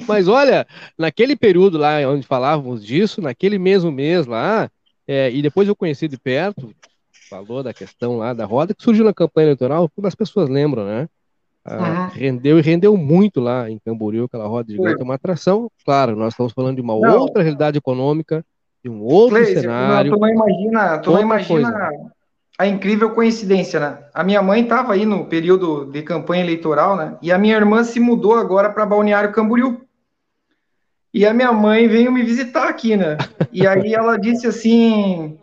Mas 0.08 0.28
olha, 0.28 0.68
naquele 0.98 1.36
período 1.36 1.78
lá 1.78 1.98
onde 2.08 2.28
falávamos 2.28 2.86
disso, 2.86 3.22
naquele 3.22 3.58
mesmo 3.58 3.92
mês 3.92 4.26
lá, 4.26 4.70
é, 5.12 5.32
e 5.32 5.42
depois 5.42 5.68
eu 5.68 5.76
conheci 5.76 6.08
de 6.08 6.20
perto, 6.20 6.72
falou 7.30 7.64
da 7.64 7.74
questão 7.74 8.18
lá 8.18 8.32
da 8.32 8.46
roda, 8.46 8.76
que 8.76 8.84
surgiu 8.84 9.04
na 9.04 9.14
campanha 9.14 9.46
eleitoral, 9.46 9.90
como 9.90 10.08
as 10.08 10.14
pessoas 10.14 10.48
lembram, 10.48 10.86
né? 10.86 11.10
Ah, 11.66 12.10
uhum. 12.14 12.20
Rendeu 12.20 12.60
e 12.60 12.62
rendeu 12.62 12.96
muito 12.96 13.40
lá 13.40 13.68
em 13.70 13.80
Camboriú, 13.80 14.26
aquela 14.26 14.48
roda 14.48 14.72
gigante, 14.72 15.02
é 15.02 15.04
uma 15.04 15.16
atração. 15.16 15.72
Claro, 15.84 16.16
nós 16.16 16.34
estamos 16.34 16.54
falando 16.54 16.76
de 16.76 16.82
uma 16.82 16.94
não. 16.94 17.22
outra 17.22 17.42
realidade 17.42 17.80
econômica, 17.80 18.46
de 18.84 18.90
um 18.90 19.02
outro 19.02 19.36
Cleise, 19.36 19.62
cenário. 19.62 20.12
Tu 20.12 20.20
não 20.20 20.30
imagina, 20.30 20.98
tu 21.00 21.12
não 21.12 21.22
imagina 21.22 21.72
coisa 21.72 22.12
a 22.60 22.68
incrível 22.68 23.12
coincidência, 23.12 23.80
né? 23.80 24.00
A 24.14 24.22
minha 24.22 24.42
mãe 24.42 24.62
estava 24.62 24.94
aí 24.94 25.06
no 25.06 25.26
período 25.26 25.86
de 25.86 26.04
campanha 26.04 26.44
eleitoral, 26.44 26.96
né? 26.96 27.18
E 27.22 27.32
a 27.32 27.38
minha 27.38 27.56
irmã 27.56 27.86
se 27.86 28.02
mudou 28.02 28.36
agora 28.36 28.70
para 28.70 28.86
Balneário 28.86 29.32
Camboriú. 29.32 29.82
E 31.14 31.26
a 31.26 31.34
minha 31.34 31.52
mãe 31.52 31.88
veio 31.88 32.12
me 32.12 32.24
visitar 32.24 32.68
aqui, 32.68 32.96
né? 32.96 33.18
E 33.52 33.66
aí 33.66 33.94
ela 33.94 34.18
disse 34.18 34.48
assim: 34.48 35.40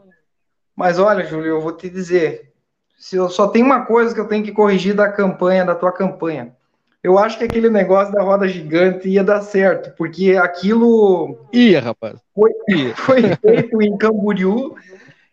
Mas 0.74 0.98
olha, 0.98 1.24
Júlio, 1.24 1.48
eu 1.48 1.60
vou 1.60 1.72
te 1.72 1.90
dizer, 1.90 2.52
se 2.98 3.16
eu 3.16 3.28
só 3.28 3.48
tem 3.48 3.62
uma 3.62 3.84
coisa 3.84 4.14
que 4.14 4.20
eu 4.20 4.28
tenho 4.28 4.44
que 4.44 4.52
corrigir 4.52 4.94
da 4.94 5.10
campanha, 5.10 5.64
da 5.64 5.74
tua 5.74 5.92
campanha. 5.92 6.54
Eu 7.02 7.18
acho 7.18 7.38
que 7.38 7.44
aquele 7.44 7.70
negócio 7.70 8.12
da 8.12 8.22
roda 8.22 8.48
gigante 8.48 9.08
ia 9.08 9.22
dar 9.22 9.40
certo, 9.40 9.94
porque 9.96 10.36
aquilo. 10.36 11.38
Ia, 11.52 11.80
rapaz. 11.80 12.20
Foi, 12.34 12.50
ia. 12.68 12.94
foi 12.98 13.22
feito 13.36 13.80
em 13.80 13.96
Camboriú 13.96 14.74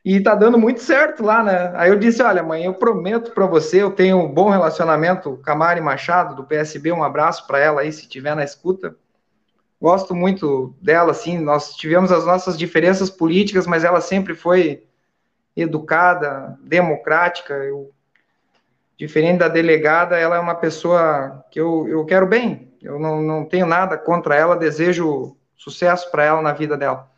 e 0.06 0.20
tá 0.20 0.36
dando 0.36 0.58
muito 0.60 0.82
certo 0.82 1.24
lá, 1.24 1.44
né? 1.44 1.72
Aí 1.76 1.90
eu 1.90 1.98
disse: 1.98 2.22
Olha, 2.22 2.44
mãe, 2.44 2.66
eu 2.66 2.74
prometo 2.74 3.32
para 3.32 3.46
você, 3.46 3.82
eu 3.82 3.92
tenho 3.92 4.18
um 4.18 4.32
bom 4.32 4.50
relacionamento 4.50 5.40
com 5.44 5.52
a 5.52 5.56
Mari 5.56 5.82
Machado, 5.82 6.36
do 6.36 6.44
PSB, 6.44 6.92
um 6.92 7.04
abraço 7.04 7.48
para 7.48 7.60
ela 7.60 7.82
aí, 7.82 7.92
se 7.92 8.08
tiver 8.08 8.36
na 8.36 8.44
escuta. 8.44 8.96
Gosto 9.84 10.16
muito 10.16 10.74
dela, 10.82 11.12
assim. 11.12 11.38
Nós 11.38 11.76
tivemos 11.76 12.10
as 12.10 12.26
nossas 12.26 12.58
diferenças 12.58 13.10
políticas, 13.10 13.68
mas 13.68 13.84
ela 13.84 14.00
sempre 14.00 14.34
foi 14.34 14.86
educada, 15.58 16.58
democrática. 16.64 17.54
Eu, 17.56 17.92
diferente 18.98 19.40
da 19.40 19.50
delegada, 19.50 20.18
ela 20.18 20.38
é 20.38 20.40
uma 20.40 20.56
pessoa 20.56 21.44
que 21.52 21.60
eu, 21.60 21.86
eu 21.90 22.06
quero 22.06 22.26
bem. 22.26 22.72
Eu 22.82 22.98
não, 22.98 23.22
não 23.22 23.44
tenho 23.44 23.66
nada 23.66 23.98
contra 23.98 24.38
ela, 24.38 24.56
desejo 24.56 25.36
sucesso 25.54 26.10
para 26.10 26.24
ela 26.24 26.42
na 26.42 26.54
vida 26.54 26.78
dela. 26.78 27.12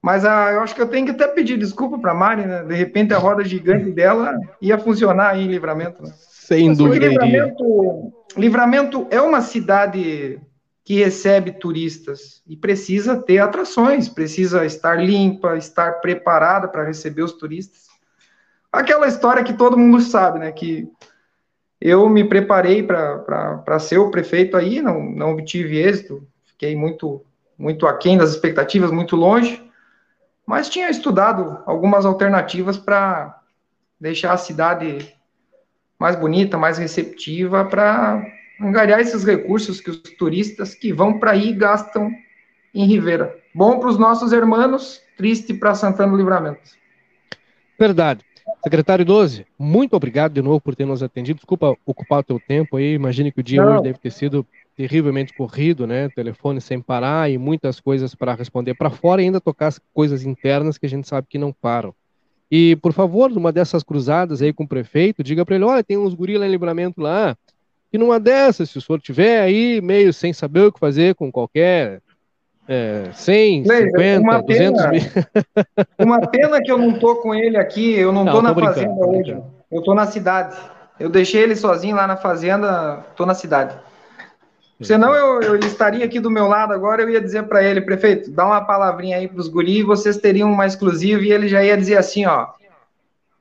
Mas 0.00 0.24
ah, 0.24 0.52
eu 0.52 0.60
acho 0.60 0.74
que 0.74 0.80
eu 0.80 0.88
tenho 0.88 1.04
que 1.04 1.12
até 1.12 1.28
pedir 1.28 1.58
desculpa 1.58 1.98
para 1.98 2.12
a 2.12 2.14
Mari, 2.14 2.46
né? 2.46 2.62
De 2.62 2.74
repente 2.74 3.12
a 3.12 3.18
roda 3.18 3.44
gigante 3.44 3.90
dela 3.90 4.38
ia 4.58 4.78
funcionar 4.78 5.32
aí 5.32 5.44
em 5.44 5.48
Livramento. 5.48 6.02
Né? 6.02 6.10
Sem 6.16 6.68
Mas, 6.68 6.78
dúvida. 6.78 7.08
Livramento, 7.08 8.12
Livramento 8.38 9.06
é 9.10 9.20
uma 9.20 9.42
cidade 9.42 10.40
que 10.84 11.02
recebe 11.02 11.52
turistas 11.52 12.42
e 12.46 12.56
precisa 12.56 13.16
ter 13.16 13.38
atrações, 13.38 14.08
precisa 14.08 14.66
estar 14.66 14.96
limpa, 14.96 15.56
estar 15.56 15.92
preparada 16.00 16.68
para 16.68 16.84
receber 16.84 17.22
os 17.22 17.32
turistas. 17.32 17.86
Aquela 18.70 19.08
história 19.08 19.42
que 19.42 19.54
todo 19.54 19.78
mundo 19.78 20.00
sabe, 20.00 20.40
né? 20.40 20.52
Que 20.52 20.86
eu 21.80 22.08
me 22.08 22.22
preparei 22.22 22.82
para 22.82 23.78
ser 23.78 23.98
o 23.98 24.10
prefeito 24.10 24.56
aí, 24.56 24.82
não, 24.82 25.02
não 25.02 25.32
obtive 25.32 25.78
êxito, 25.78 26.26
fiquei 26.44 26.76
muito, 26.76 27.24
muito 27.58 27.86
aquém 27.86 28.18
das 28.18 28.30
expectativas, 28.30 28.90
muito 28.90 29.16
longe 29.16 29.64
mas 30.46 30.68
tinha 30.68 30.90
estudado 30.90 31.62
algumas 31.64 32.04
alternativas 32.04 32.76
para 32.76 33.40
deixar 33.98 34.32
a 34.32 34.38
cidade 34.38 35.14
mais 35.98 36.16
bonita, 36.16 36.58
mais 36.58 36.76
receptiva, 36.76 37.64
para 37.64 38.22
angariar 38.60 39.00
esses 39.00 39.24
recursos 39.24 39.80
que 39.80 39.90
os 39.90 39.98
turistas 39.98 40.74
que 40.74 40.92
vão 40.92 41.18
para 41.18 41.32
aí 41.32 41.52
gastam 41.52 42.10
em 42.74 42.86
Ribeira. 42.86 43.36
Bom 43.54 43.78
para 43.78 43.88
os 43.88 43.98
nossos 43.98 44.32
irmãos, 44.32 45.00
triste 45.16 45.54
para 45.54 45.74
Santana 45.74 46.12
do 46.12 46.18
Livramento. 46.18 46.70
Verdade. 47.78 48.24
Secretário 48.62 49.04
12, 49.04 49.46
muito 49.58 49.94
obrigado 49.94 50.32
de 50.32 50.42
novo 50.42 50.60
por 50.60 50.74
ter 50.74 50.84
nos 50.84 51.02
atendido. 51.02 51.36
Desculpa 51.36 51.76
ocupar 51.84 52.20
o 52.20 52.22
teu 52.22 52.40
tempo 52.40 52.76
aí. 52.76 52.94
Imagine 52.94 53.32
que 53.32 53.40
o 53.40 53.42
dia 53.42 53.62
Não. 53.62 53.74
hoje 53.74 53.82
deve 53.82 53.98
ter 53.98 54.10
sido 54.10 54.46
terrivelmente 54.76 55.32
corrido, 55.34 55.86
né? 55.86 56.08
Telefone 56.10 56.60
sem 56.60 56.80
parar 56.80 57.30
e 57.30 57.38
muitas 57.38 57.80
coisas 57.80 58.14
para 58.14 58.34
responder 58.34 58.74
para 58.74 58.90
fora 58.90 59.22
e 59.22 59.26
ainda 59.26 59.40
tocar 59.40 59.68
as 59.68 59.80
coisas 59.92 60.24
internas 60.24 60.76
que 60.76 60.86
a 60.86 60.88
gente 60.88 61.08
sabe 61.08 61.26
que 61.28 61.38
não 61.38 61.52
param. 61.52 61.94
E, 62.50 62.76
por 62.76 62.92
favor, 62.92 63.30
numa 63.30 63.52
dessas 63.52 63.82
cruzadas 63.82 64.42
aí 64.42 64.52
com 64.52 64.64
o 64.64 64.68
prefeito, 64.68 65.22
diga 65.22 65.44
para 65.44 65.54
ele: 65.54 65.64
olha, 65.64 65.84
tem 65.84 65.96
uns 65.96 66.14
gorilas 66.14 66.46
em 66.46 66.50
livramento 66.50 67.00
lá. 67.00 67.36
E 67.94 67.98
numa 67.98 68.18
dessas, 68.18 68.70
se 68.70 68.76
o 68.76 68.80
senhor 68.80 69.00
tiver 69.00 69.40
aí 69.40 69.80
meio 69.80 70.12
sem 70.12 70.32
saber 70.32 70.62
o 70.62 70.72
que 70.72 70.80
fazer 70.80 71.14
com 71.14 71.30
qualquer 71.30 72.00
é, 72.66 73.04
100, 73.12 73.62
Leite, 73.62 73.86
50, 73.92 74.20
uma 74.20 74.42
200 74.42 74.82
pena- 74.82 74.90
mil. 74.90 75.02
Uma 76.00 76.26
pena 76.26 76.60
que 76.60 76.72
eu 76.72 76.76
não 76.76 76.98
tô 76.98 77.16
com 77.16 77.32
ele 77.32 77.56
aqui, 77.56 77.92
eu 77.94 78.10
não, 78.10 78.24
Não, 78.24 78.32
tô 78.32 78.38
tô 78.38 78.42
na 78.42 78.54
fazenda 78.54 78.94
tô 78.96 79.10
hoje. 79.10 79.40
Eu 79.70 79.82
tô 79.82 79.94
na 79.94 80.06
cidade. 80.06 80.56
Eu 80.98 81.08
deixei 81.08 81.40
ele 81.40 81.54
sozinho 81.54 81.94
lá 81.94 82.04
na 82.04 82.16
fazenda, 82.16 82.96
tô 83.14 83.24
na 83.24 83.34
cidade. 83.34 83.76
Senão 84.82 85.14
eu, 85.14 85.40
eu 85.42 85.54
ele 85.54 85.66
estaria 85.66 86.04
aqui 86.04 86.18
do 86.18 86.30
meu 86.30 86.48
lado 86.48 86.72
agora, 86.72 87.00
eu 87.00 87.08
ia 87.10 87.20
dizer 87.20 87.44
para 87.44 87.62
ele, 87.62 87.80
prefeito, 87.80 88.28
dá 88.28 88.44
uma 88.44 88.64
palavrinha 88.64 89.18
aí 89.18 89.28
pros 89.28 89.46
guri, 89.46 89.84
vocês 89.84 90.16
teriam 90.16 90.50
uma 90.50 90.66
exclusiva 90.66 91.22
e 91.22 91.30
ele 91.30 91.46
já 91.46 91.62
ia 91.62 91.76
dizer 91.76 91.96
assim, 91.96 92.26
ó, 92.26 92.48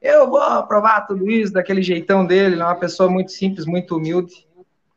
eu 0.04 0.30
vou 0.30 0.42
aprovar 0.42 1.08
tudo 1.08 1.30
isso 1.32 1.54
daquele 1.54 1.82
jeitão 1.82 2.26
dele, 2.26 2.56
ele 2.56 2.62
é 2.62 2.66
uma 2.66 2.76
pessoa 2.76 3.10
muito 3.10 3.32
simples, 3.32 3.66
muito 3.66 3.96
humilde. 3.98 4.34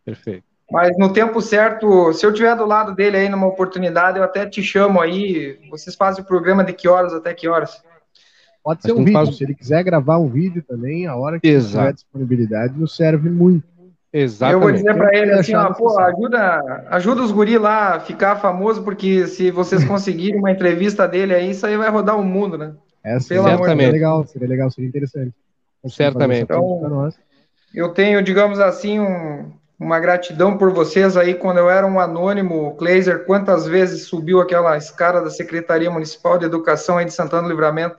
Perfeito. 0.05 0.45
Mas 0.71 0.99
no 0.99 1.13
tempo 1.13 1.41
certo, 1.41 2.13
se 2.13 2.27
eu 2.27 2.33
tiver 2.33 2.57
do 2.57 2.67
lado 2.67 2.93
dele 2.95 3.17
aí 3.17 3.29
numa 3.29 3.47
oportunidade, 3.47 4.19
eu 4.19 4.25
até 4.25 4.45
te 4.47 4.63
chamo 4.63 5.01
aí. 5.01 5.59
Vocês 5.71 5.95
fazem 5.95 6.25
o 6.25 6.27
programa 6.27 6.65
de 6.65 6.73
que 6.73 6.89
horas 6.89 7.15
até 7.15 7.33
que 7.33 7.47
horas? 7.49 7.81
Pode 8.65 8.83
ser 8.83 8.93
um 8.93 8.97
vídeo. 9.05 9.13
faz- 9.13 9.37
Se 9.37 9.45
ele 9.45 9.55
quiser 9.55 9.85
gravar 9.85 10.19
um 10.19 10.29
vídeo 10.29 10.65
também, 10.67 11.07
a 11.07 11.15
hora 11.15 11.39
que 11.39 11.47
Exato. 11.47 11.77
tiver 11.79 11.93
disponibilidade, 11.93 12.75
nos 12.77 12.97
serve 12.97 13.31
muito. 13.31 13.65
Eu 14.13 14.21
vou 14.21 14.21
Exatamente. 14.25 14.77
dizer 14.79 14.95
pra 14.97 15.17
ele 15.17 15.33
assim, 15.33 15.55
ó, 15.55 15.73
pô, 15.73 15.99
ajuda, 16.01 16.87
ajuda 16.91 17.23
os 17.23 17.31
guri 17.31 17.59
lá 17.59 17.95
a 17.97 18.01
ficar 18.01 18.35
famoso, 18.37 18.83
porque 18.83 19.27
se 19.29 19.51
vocês 19.53 19.85
conseguirem 19.87 20.41
uma 20.41 20.51
entrevista 20.51 21.07
dele 21.07 21.33
aí, 21.35 21.51
isso 21.51 21.65
aí 21.67 21.77
vai 21.77 21.91
rodar 21.91 22.19
o 22.19 22.25
mundo, 22.25 22.57
né? 22.59 22.73
É, 23.07 23.11
Pelo 23.11 23.21
seria, 23.23 23.41
amor 23.55 23.69
de 23.69 23.77
seria 23.77 23.93
legal, 23.93 24.27
seria 24.27 24.49
legal, 24.49 24.71
seria 24.71 24.89
interessante. 24.89 25.33
Certamente. 25.89 26.43
Essa 26.51 26.61
ponte 26.61 26.81
pra 26.81 26.89
nós. 26.89 27.15
Eu 27.73 27.91
tenho, 27.91 28.21
digamos 28.21 28.59
assim, 28.59 28.99
um- 28.99 29.53
uma 29.79 30.01
gratidão 30.01 30.59
por 30.59 30.73
vocês 30.73 31.17
aí, 31.17 31.35
quando 31.35 31.59
eu 31.59 31.71
era 31.71 31.87
um 31.87 32.01
anônimo, 32.01 32.67
o 32.67 32.75
Kleiser, 32.75 33.25
quantas 33.25 33.65
vezes 33.67 34.07
subiu 34.07 34.41
aquela 34.41 34.77
escada 34.77 35.21
da 35.23 35.31
Secretaria 35.31 35.89
Municipal 35.91 36.37
de 36.37 36.47
Educação 36.47 36.99
aí 36.99 37.05
de 37.05 37.13
Santana 37.13 37.43
do 37.45 37.49
Livramento? 37.49 37.97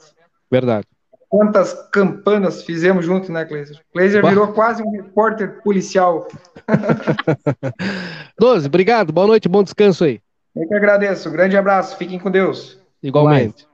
Verdade. 0.51 0.86
Quantas 1.30 1.74
campanas 1.91 2.64
fizemos 2.64 3.05
junto, 3.05 3.32
né, 3.32 3.45
Kleiser? 3.45 3.80
Kleiser 3.93 4.22
Bah. 4.22 4.30
virou 4.30 4.47
quase 4.49 4.84
um 4.84 4.91
repórter 4.91 5.62
policial. 5.62 6.28
12, 8.38 8.68
obrigado. 8.68 9.14
Boa 9.14 9.28
noite, 9.28 9.47
bom 9.47 9.64
descanso 9.64 10.03
aí. 10.03 10.20
Eu 10.55 10.68
que 10.68 10.74
agradeço. 10.74 11.30
Grande 11.32 11.55
abraço. 11.55 11.95
Fiquem 11.97 12.20
com 12.20 12.30
Deus. 12.32 12.78
Igualmente. 13.01 13.66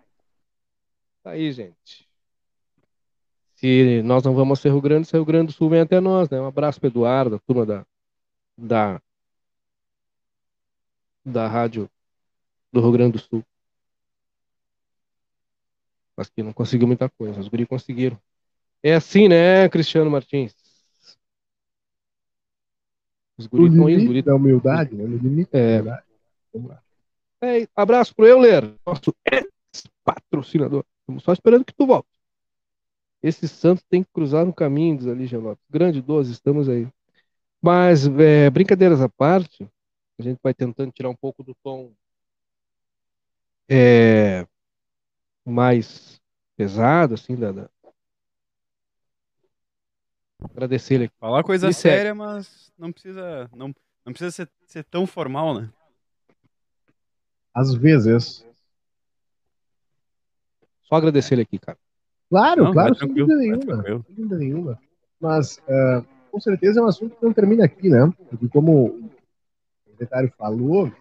Tá 1.23 1.31
aí, 1.31 1.53
gente. 1.53 2.05
Se 3.55 4.01
nós 4.03 4.23
não 4.23 4.35
vamos 4.35 4.63
ao 4.65 4.71
Rio 4.73 4.81
Grande, 4.81 5.07
se 5.07 5.15
o 5.15 5.19
Rio 5.19 5.25
Grande 5.25 5.47
do 5.47 5.53
Sul 5.53 5.69
vem 5.69 5.79
até 5.79 6.01
nós, 6.01 6.29
né? 6.29 6.39
Um 6.41 6.47
abraço 6.47 6.81
pro 6.81 6.89
Eduardo, 6.89 7.37
a 7.37 7.39
turma 7.39 7.65
da, 7.65 7.85
da, 8.57 9.01
da 11.23 11.47
rádio 11.47 11.89
do 12.73 12.81
Rio 12.81 12.91
Grande 12.91 13.13
do 13.13 13.19
Sul. 13.19 13.41
Mas 16.17 16.29
que 16.29 16.43
não 16.43 16.51
conseguiu 16.51 16.87
muita 16.87 17.07
coisa. 17.07 17.39
Os 17.39 17.47
guri 17.47 17.65
conseguiram. 17.65 18.19
É 18.83 18.93
assim, 18.93 19.29
né, 19.29 19.69
Cristiano 19.69 20.11
Martins? 20.11 20.53
Os 23.37 23.47
guri 23.47 23.69
estão 23.69 23.87
aí, 23.87 23.95
os 23.95 24.03
guri 24.03 24.21
da 24.21 24.35
humildade, 24.35 24.93
né? 24.93 25.05
No 25.05 25.15
limite 25.15 25.51
É. 25.53 25.81
Vamos 26.53 26.69
lá. 26.69 26.83
É, 27.41 27.65
abraço 27.73 28.13
pro 28.13 28.27
Euler, 28.27 28.73
nosso 28.85 29.15
ex-patrocinador. 29.25 30.83
Estamos 31.03 31.23
só 31.23 31.33
esperando 31.33 31.65
que 31.65 31.73
tu 31.73 31.85
volte. 31.85 32.07
Esse 33.21 33.47
Santos 33.47 33.83
tem 33.89 34.03
que 34.03 34.09
cruzar 34.11 34.45
no 34.45 34.53
caminho, 34.53 34.97
diz 34.97 35.07
ali, 35.07 35.27
Lopes. 35.35 35.65
Grande 35.69 36.01
12, 36.01 36.31
estamos 36.31 36.69
aí. 36.69 36.87
Mas, 37.61 38.07
é, 38.07 38.49
brincadeiras 38.49 39.01
à 39.01 39.09
parte, 39.09 39.69
a 40.17 40.23
gente 40.23 40.39
vai 40.41 40.53
tentando 40.53 40.91
tirar 40.91 41.09
um 41.09 41.15
pouco 41.15 41.43
do 41.43 41.55
tom 41.63 41.93
é, 43.69 44.45
mais 45.45 46.21
pesado, 46.55 47.13
assim, 47.15 47.35
da, 47.35 47.51
da... 47.51 47.69
Agradecer 50.39 50.95
ele 50.95 51.05
aqui. 51.05 51.15
Falar 51.19 51.43
coisa 51.43 51.71
séria, 51.71 52.13
mas 52.13 52.71
não 52.77 52.91
precisa, 52.91 53.49
não, 53.55 53.73
não 54.05 54.13
precisa 54.13 54.31
ser, 54.31 54.49
ser 54.67 54.83
tão 54.83 55.07
formal, 55.07 55.59
né? 55.59 55.69
Às 57.53 57.73
vezes. 57.73 58.45
Só 60.83 60.95
agradecer 60.95 61.35
ele 61.35 61.43
aqui, 61.43 61.57
cara. 61.57 61.77
Claro, 62.29 62.63
Não, 62.63 62.73
claro, 62.73 62.95
sem 62.95 63.07
dúvida 63.07 63.35
nenhuma. 63.37 63.83
Sem 63.83 64.15
dúvida 64.15 64.37
nenhuma. 64.37 64.79
Mas, 65.19 65.59
ah, 65.69 66.03
com 66.31 66.39
certeza, 66.39 66.79
é 66.79 66.83
um 66.83 66.87
assunto 66.87 67.15
que 67.15 67.23
não 67.23 67.33
termina 67.33 67.65
aqui, 67.65 67.89
né? 67.89 68.11
Porque, 68.29 68.47
como 68.49 68.87
o 68.87 69.11
secretário 69.91 70.33
falou, 70.37 70.91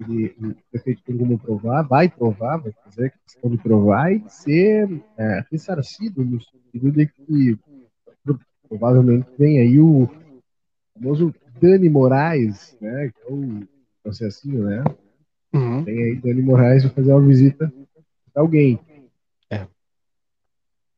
ele, 0.00 0.34
o 0.38 0.54
prefeito 0.70 1.02
tem 1.04 1.16
como 1.16 1.38
provar, 1.38 1.82
vai 1.82 2.08
provar, 2.08 2.58
vai 2.58 2.72
fazer 2.84 3.06
a 3.06 3.10
questão 3.10 3.50
de 3.50 3.58
provar 3.58 4.12
e 4.12 4.22
ser 4.28 4.88
é, 5.16 5.44
ressarcido 5.50 6.24
no 6.24 6.40
sentido 6.40 6.92
de 6.92 7.06
que 7.06 7.58
provavelmente 8.68 9.26
vem 9.38 9.58
aí 9.58 9.78
o 9.78 10.08
famoso 10.94 11.34
Dani 11.60 11.88
Moraes, 11.88 12.76
né? 12.80 13.10
Que 13.10 13.22
é 13.22 13.32
o 13.32 13.60
processinho, 14.02 14.64
né? 14.64 14.84
Uhum. 15.54 15.84
Tem 15.84 16.02
aí 16.02 16.16
Dani 16.16 16.42
Moraes 16.42 16.82
vai 16.84 16.92
fazer 16.92 17.12
uma 17.12 17.26
visita 17.26 17.72
alguém. 18.34 18.78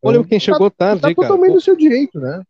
Olha 0.07 0.23
quem 0.23 0.39
chegou 0.39 0.71
tarde, 0.71 1.01
Tá 1.01 1.15
cara. 1.15 1.29
totalmente 1.29 1.55
no 1.55 1.61
seu 1.63 1.75
direito, 1.75 2.21
né? 2.21 2.43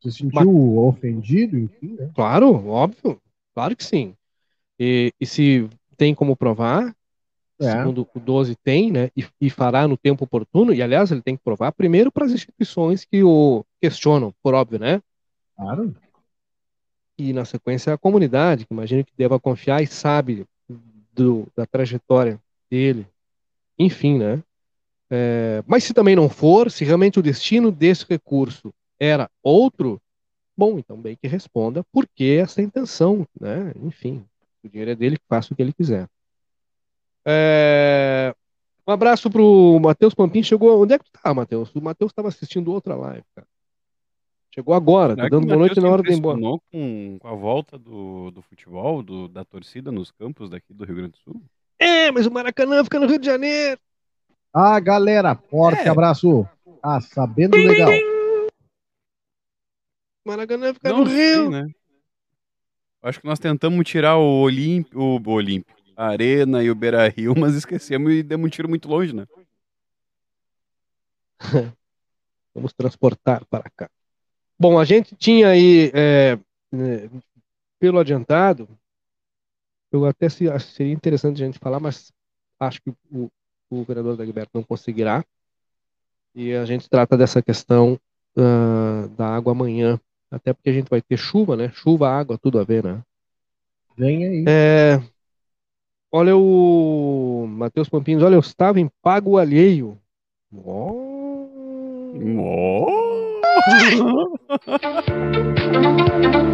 Você 0.00 0.12
se 0.12 0.18
sentiu 0.18 0.78
ofendido, 0.78 1.58
enfim, 1.58 1.96
né? 1.98 2.08
Claro, 2.14 2.68
óbvio. 2.68 3.20
Claro 3.52 3.74
que 3.74 3.82
sim. 3.82 4.14
E, 4.78 5.12
e 5.20 5.26
se 5.26 5.68
tem 5.96 6.14
como 6.14 6.36
provar, 6.36 6.94
É. 7.60 7.72
segundo 7.72 8.08
o 8.14 8.20
12 8.20 8.54
tem, 8.54 8.92
né? 8.92 9.10
E, 9.16 9.26
e 9.40 9.50
fará 9.50 9.88
no 9.88 9.96
tempo 9.96 10.22
oportuno, 10.22 10.72
e 10.72 10.80
aliás, 10.80 11.10
ele 11.10 11.20
tem 11.20 11.36
que 11.36 11.42
provar 11.42 11.72
primeiro 11.72 12.12
para 12.12 12.26
as 12.26 12.30
instituições 12.30 13.04
que 13.04 13.24
o 13.24 13.64
questionam, 13.80 14.32
por 14.40 14.54
óbvio, 14.54 14.78
né? 14.78 15.02
Claro. 15.56 15.92
E 17.18 17.32
na 17.32 17.44
sequência 17.44 17.92
a 17.92 17.98
comunidade, 17.98 18.64
que 18.64 18.72
imagino 18.72 19.04
que 19.04 19.12
deva 19.18 19.40
confiar 19.40 19.82
e 19.82 19.86
sabe 19.88 20.46
do, 21.12 21.48
da 21.56 21.66
trajetória 21.66 22.38
dele. 22.70 23.04
Enfim, 23.78 24.18
né? 24.18 24.42
É, 25.10 25.62
mas 25.66 25.84
se 25.84 25.94
também 25.94 26.14
não 26.14 26.28
for, 26.28 26.70
se 26.70 26.84
realmente 26.84 27.18
o 27.18 27.22
destino 27.22 27.70
desse 27.70 28.04
recurso 28.08 28.72
era 28.98 29.30
outro, 29.42 30.00
bom, 30.56 30.78
então 30.78 31.00
bem 31.00 31.16
que 31.16 31.28
responda 31.28 31.84
por 31.92 32.06
que 32.06 32.36
essa 32.36 32.60
intenção, 32.60 33.26
né? 33.40 33.72
Enfim, 33.82 34.24
o 34.62 34.68
dinheiro 34.68 34.90
é 34.90 34.94
dele, 34.94 35.16
faça 35.28 35.52
o 35.52 35.56
que 35.56 35.62
ele 35.62 35.72
quiser. 35.72 36.08
É, 37.24 38.34
um 38.86 38.92
abraço 38.92 39.30
pro 39.30 39.78
Matheus 39.80 40.14
Pampim. 40.14 40.42
Chegou. 40.42 40.82
Onde 40.82 40.94
é 40.94 40.98
que 40.98 41.04
tu 41.04 41.10
tá, 41.22 41.34
Matheus? 41.34 41.74
O 41.74 41.80
Matheus 41.82 42.10
estava 42.10 42.28
assistindo 42.28 42.72
outra 42.72 42.94
live, 42.94 43.24
cara. 43.34 43.46
Chegou 44.54 44.74
agora, 44.74 45.14
tá 45.14 45.24
Será 45.24 45.28
dando 45.28 45.46
boa 45.46 45.58
noite 45.58 45.78
na 45.78 45.88
hora 45.88 46.02
de 46.02 46.10
ir 46.10 46.16
embora. 46.16 46.40
Com, 46.40 47.18
com 47.20 47.28
a 47.28 47.34
volta 47.34 47.78
do, 47.78 48.30
do 48.30 48.40
futebol, 48.40 49.02
do- 49.02 49.28
da 49.28 49.44
torcida 49.44 49.92
nos 49.92 50.10
campos 50.10 50.48
daqui 50.50 50.72
do 50.72 50.84
Rio 50.84 50.96
Grande 50.96 51.12
do 51.12 51.18
Sul? 51.18 51.42
É, 51.78 52.10
mas 52.10 52.26
o 52.26 52.30
Maracanã 52.30 52.82
fica 52.82 52.98
no 52.98 53.06
Rio 53.06 53.18
de 53.18 53.26
Janeiro. 53.26 53.80
Ah, 54.52 54.80
galera, 54.80 55.34
forte 55.34 55.82
É. 55.82 55.88
abraço. 55.88 56.48
Ah, 56.82 57.00
sabendo 57.00 57.56
legal. 57.56 57.90
O 60.24 60.28
Maracanã 60.28 60.74
fica 60.74 60.90
Não 60.90 60.98
no 60.98 61.04
Rio. 61.04 61.50
né? 61.50 61.66
Acho 63.02 63.20
que 63.20 63.26
nós 63.26 63.38
tentamos 63.38 63.86
tirar 63.88 64.16
o 64.16 64.40
Olímpico, 64.42 65.00
o 65.00 65.30
Olímpico, 65.30 65.78
a 65.96 66.08
Arena 66.08 66.62
e 66.64 66.70
o 66.70 66.74
Beira 66.74 67.08
Rio, 67.08 67.34
mas 67.38 67.54
esquecemos 67.54 68.12
e 68.12 68.22
demos 68.22 68.46
um 68.46 68.50
tiro 68.50 68.68
muito 68.68 68.88
longe, 68.88 69.14
né? 69.14 69.24
Vamos 72.54 72.72
transportar 72.72 73.44
para 73.46 73.70
cá. 73.76 73.88
Bom, 74.58 74.78
a 74.80 74.84
gente 74.84 75.14
tinha 75.14 75.48
aí, 75.50 75.92
é, 75.94 76.36
né, 76.72 77.08
pelo 77.78 78.00
adiantado, 78.00 78.68
eu 79.90 80.04
até 80.04 80.28
se, 80.28 80.48
acho 80.48 80.66
que 80.66 80.72
seria 80.72 80.92
interessante 80.92 81.42
a 81.42 81.46
gente 81.46 81.58
falar, 81.58 81.80
mas 81.80 82.12
acho 82.60 82.80
que 82.82 82.90
o, 83.10 83.30
o 83.70 83.82
vereador 83.84 84.16
Dagberto 84.16 84.50
não 84.54 84.62
conseguirá. 84.62 85.24
E 86.34 86.54
a 86.54 86.64
gente 86.64 86.88
trata 86.88 87.16
dessa 87.16 87.42
questão 87.42 87.98
ah, 88.36 89.08
da 89.16 89.34
água 89.34 89.52
amanhã, 89.52 89.98
até 90.30 90.52
porque 90.52 90.70
a 90.70 90.72
gente 90.72 90.88
vai 90.88 91.00
ter 91.00 91.16
chuva, 91.16 91.56
né? 91.56 91.70
Chuva, 91.72 92.08
água, 92.08 92.38
tudo 92.38 92.58
a 92.58 92.64
ver, 92.64 92.84
né? 92.84 93.02
Vem 93.96 94.24
aí. 94.24 94.44
É, 94.46 95.02
olha 96.12 96.36
o 96.36 97.46
Matheus 97.48 97.88
Pampinhos, 97.88 98.22
olha, 98.22 98.34
eu 98.34 98.40
estava 98.40 98.78
em 98.78 98.88
pago 99.02 99.38
alheio. 99.38 99.98
Ó. 100.54 101.08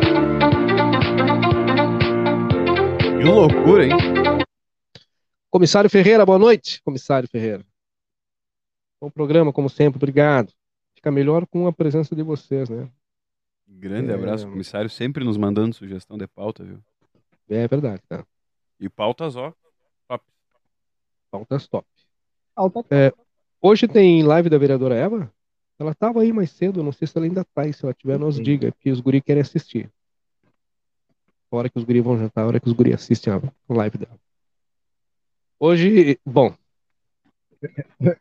Que 3.25 3.31
loucura, 3.31 3.87
hein? 3.87 3.93
Comissário 5.51 5.89
Ferreira, 5.89 6.27
boa 6.27 6.39
noite, 6.39 6.83
comissário 6.83 7.27
Ferreira. 7.27 7.65
Bom 9.01 9.09
programa, 9.09 9.51
como 9.51 9.71
sempre, 9.71 9.97
obrigado. 9.97 10.53
Fica 10.95 11.11
melhor 11.11 11.47
com 11.47 11.67
a 11.67 11.73
presença 11.73 12.15
de 12.15 12.23
vocês, 12.23 12.69
né? 12.69 12.87
Grande 13.67 14.11
É. 14.11 14.15
abraço, 14.15 14.47
comissário, 14.47 14.91
sempre 14.91 15.25
nos 15.25 15.39
mandando 15.39 15.75
sugestão 15.75 16.19
de 16.19 16.27
pauta, 16.27 16.65
viu? 16.65 16.79
É 17.49 17.67
verdade, 17.67 18.03
tá? 18.07 18.27
E 18.79 18.91
pautas, 18.91 19.37
ó. 19.37 19.55
Top. 20.07 20.23
Pautas 21.31 21.67
top. 21.67 21.89
Alta 22.55 22.85
É, 22.91 23.11
hoje 23.59 23.89
tem 23.89 24.23
live 24.23 24.51
da 24.51 24.59
vereadora 24.59 24.97
Eva? 24.97 25.33
Ela 25.79 25.95
tava 25.95 26.21
aí 26.21 26.31
mais 26.31 26.51
cedo, 26.51 26.83
não 26.83 26.93
sei 26.93 27.09
se 27.09 27.17
ela 27.17 27.25
ainda 27.25 27.43
tá. 27.43 27.67
E 27.67 27.73
se 27.73 27.87
ela 27.87 27.95
tiver, 27.95 28.19
nos 28.19 28.37
Sim. 28.37 28.43
diga, 28.43 28.71
porque 28.71 28.91
os 28.91 29.01
guri 29.01 29.23
querem 29.23 29.41
assistir. 29.41 29.91
A 31.55 31.59
hora 31.59 31.71
que 31.71 31.79
os 31.79 31.85
guri 31.85 32.01
vão 32.01 32.19
jantar, 32.19 32.43
a 32.43 32.47
hora 32.49 32.59
que 32.59 32.67
os 32.67 32.73
guri 32.73 32.93
assistem 32.93 33.33
a 33.33 33.41
live 33.73 33.97
dela. 33.99 34.19
Hoje, 35.61 36.19
bom. 36.27 36.53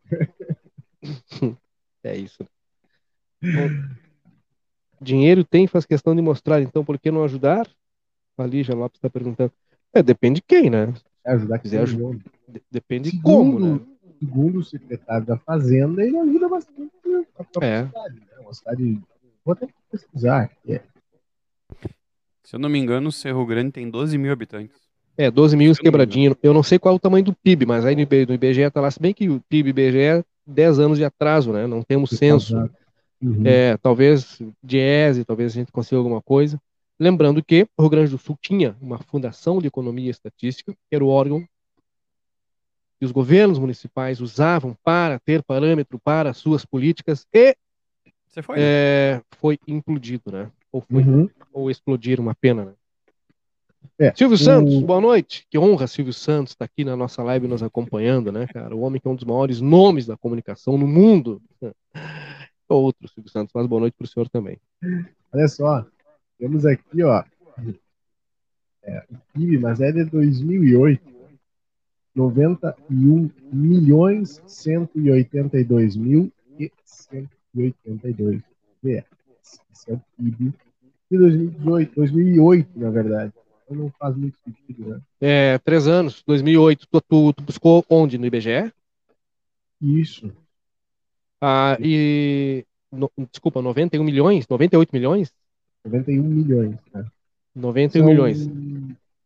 é 2.03 2.15
isso. 2.15 2.45
Bom, 3.41 3.69
dinheiro 5.01 5.43
tem, 5.43 5.65
faz 5.67 5.83
questão 5.85 6.15
de 6.15 6.21
mostrar, 6.21 6.61
então 6.61 6.85
por 6.85 6.99
que 6.99 7.09
não 7.11 7.23
ajudar? 7.23 7.67
A 8.37 8.45
Lígia 8.45 8.75
Lopes 8.75 8.97
está 8.99 9.09
perguntando. 9.09 9.51
É, 9.91 10.01
depende 10.03 10.35
de 10.35 10.43
quem, 10.43 10.69
né? 10.69 10.93
É 11.25 11.31
ajudar 11.33 11.57
Quiser. 11.59 11.85
De- 11.87 12.63
depende 12.71 13.09
de 13.11 13.17
Segundo- 13.17 13.53
como, 13.59 13.75
né? 13.75 13.79
Segundo 14.19 14.59
o 14.59 14.63
secretário 14.63 15.25
da 15.25 15.37
Fazenda, 15.37 16.03
ele 16.03 16.17
ajuda 16.17 16.47
bastante 16.49 16.91
a 17.37 17.43
própria 17.43 17.65
É. 17.67 17.85
cidade. 17.87 18.15
Né? 18.19 18.25
Uma 18.39 18.53
cidade. 18.53 19.01
Vou 19.43 19.53
até 19.53 19.67
pesquisar. 19.91 20.51
é- 20.67 20.81
Se 22.43 22.55
eu 22.55 22.59
não 22.59 22.69
me 22.69 22.79
engano, 22.79 23.11
Cerro 23.11 23.45
Grande 23.45 23.71
tem 23.71 23.89
12 23.89 24.17
mil 24.17 24.31
habitantes. 24.31 24.75
É, 25.17 25.29
12 25.29 25.55
mil 25.55 25.73
Se 25.73 25.81
eu 25.81 25.83
não 25.83 25.85
me 25.85 25.91
quebradinho. 25.91 26.37
Eu 26.41 26.53
não 26.53 26.63
sei 26.63 26.77
qual 26.77 26.93
é 26.93 26.95
o 26.95 26.99
tamanho 26.99 27.25
do 27.25 27.33
PIB, 27.33 27.65
mas 27.65 27.85
aí 27.85 27.95
no 27.95 28.01
IB 28.01 28.25
no 28.25 28.33
IBGE 28.33 28.69
tá 28.69 28.81
lá, 28.81 28.91
se 28.91 28.99
bem 28.99 29.13
que 29.13 29.29
o 29.29 29.39
PIB 29.47 29.69
IBGE 29.69 29.99
é 29.99 30.23
10 30.45 30.79
anos 30.79 30.97
de 30.97 31.05
atraso, 31.05 31.53
né? 31.53 31.65
Não 31.67 31.81
temos 31.81 32.09
censo. 32.11 32.69
Uhum. 33.21 33.43
É, 33.45 33.77
talvez 33.77 34.41
Diese, 34.61 35.23
talvez 35.23 35.53
a 35.53 35.55
gente 35.55 35.71
consiga 35.71 35.97
alguma 35.97 36.21
coisa. 36.21 36.59
Lembrando 36.99 37.43
que 37.43 37.67
o 37.77 37.81
Rio 37.81 37.89
Grande 37.89 38.11
do 38.11 38.17
Sul 38.17 38.37
tinha 38.41 38.75
uma 38.81 38.97
fundação 38.97 39.59
de 39.59 39.67
economia 39.67 40.07
e 40.07 40.09
estatística, 40.09 40.73
que 40.73 40.95
era 40.95 41.03
o 41.03 41.07
órgão 41.07 41.47
que 42.99 43.05
os 43.05 43.11
governos 43.11 43.59
municipais 43.59 44.21
usavam 44.21 44.77
para 44.83 45.19
ter 45.19 45.43
parâmetro 45.43 45.99
para 45.99 46.33
suas 46.33 46.65
políticas 46.65 47.27
e 47.33 47.55
Você 48.27 48.41
foi? 48.41 48.55
é, 48.57 49.21
foi 49.37 49.59
implodido, 49.67 50.31
né? 50.31 50.49
Ou, 50.73 50.81
foi, 50.81 51.03
Uhum. 51.03 51.29
ou 51.53 51.69
explodir, 51.69 52.19
uma 52.19 52.33
pena, 52.33 52.65
né? 52.65 52.73
É, 53.99 54.13
Silvio 54.15 54.37
Santos, 54.37 54.73
o- 54.73 54.81
boa 54.81 54.99
noite. 54.99 55.45
Que 55.51 55.57
honra 55.59 55.85
Silvio 55.85 56.11
Santos 56.13 56.53
estar 56.53 56.65
aqui 56.65 56.83
na 56.83 56.95
nossa 56.97 57.21
live 57.21 57.47
nos 57.47 57.61
acompanhando, 57.61 58.31
né, 58.31 58.47
cara? 58.47 58.75
O 58.75 58.81
homem 58.81 58.99
que 58.99 59.07
é 59.07 59.11
um 59.11 59.15
dos 59.15 59.23
maiores 59.23 59.61
nomes 59.61 60.07
da 60.07 60.17
comunicação 60.17 60.77
no 60.77 60.87
mundo. 60.87 61.39
Outro 62.67 63.07
Silvio 63.07 63.29
Santos, 63.31 63.51
mas 63.53 63.67
boa 63.67 63.81
noite 63.81 63.93
para 63.95 64.05
o 64.05 64.07
senhor 64.07 64.27
também. 64.29 64.57
Olha 65.31 65.47
só. 65.47 65.85
Temos 66.39 66.65
aqui, 66.65 67.03
ó. 67.03 67.23
É, 68.81 69.05
o 69.11 69.17
PIB, 69.33 69.59
mas 69.59 69.79
é 69.79 69.91
de 69.91 70.05
2008. 70.05 71.13
91 72.15 73.29
milhões 73.51 74.41
182 74.47 75.95
mil 75.95 76.31
e 76.59 76.71
182 76.83 78.41
reais. 78.83 79.05
Esse 79.71 79.91
é 79.91 79.93
o 79.93 80.01
PIB 80.17 80.53
de 81.11 81.17
2018, 81.17 81.95
2008, 81.95 82.79
na 82.79 82.89
verdade. 82.89 83.33
Então 83.65 83.77
não 83.77 83.91
faz 83.91 84.15
muito 84.15 84.37
sentido, 84.43 84.89
né? 84.89 85.01
É, 85.21 85.57
três 85.59 85.87
anos, 85.87 86.23
2008. 86.25 86.87
Tu, 86.87 87.01
tu, 87.01 87.33
tu 87.33 87.43
buscou 87.43 87.85
onde? 87.89 88.17
No 88.17 88.25
IBGE? 88.25 88.71
Isso. 89.81 90.31
Ah, 91.41 91.77
e. 91.81 92.65
no- 92.91 93.11
desculpa, 93.31 93.61
91 93.61 94.03
milhões? 94.03 94.47
98 94.47 94.89
milhões? 94.93 95.31
91 95.85 96.23
milhões. 96.23 96.77
Né? 96.93 97.05
91 97.53 98.01
São- 98.03 98.09
milhões. 98.11 98.49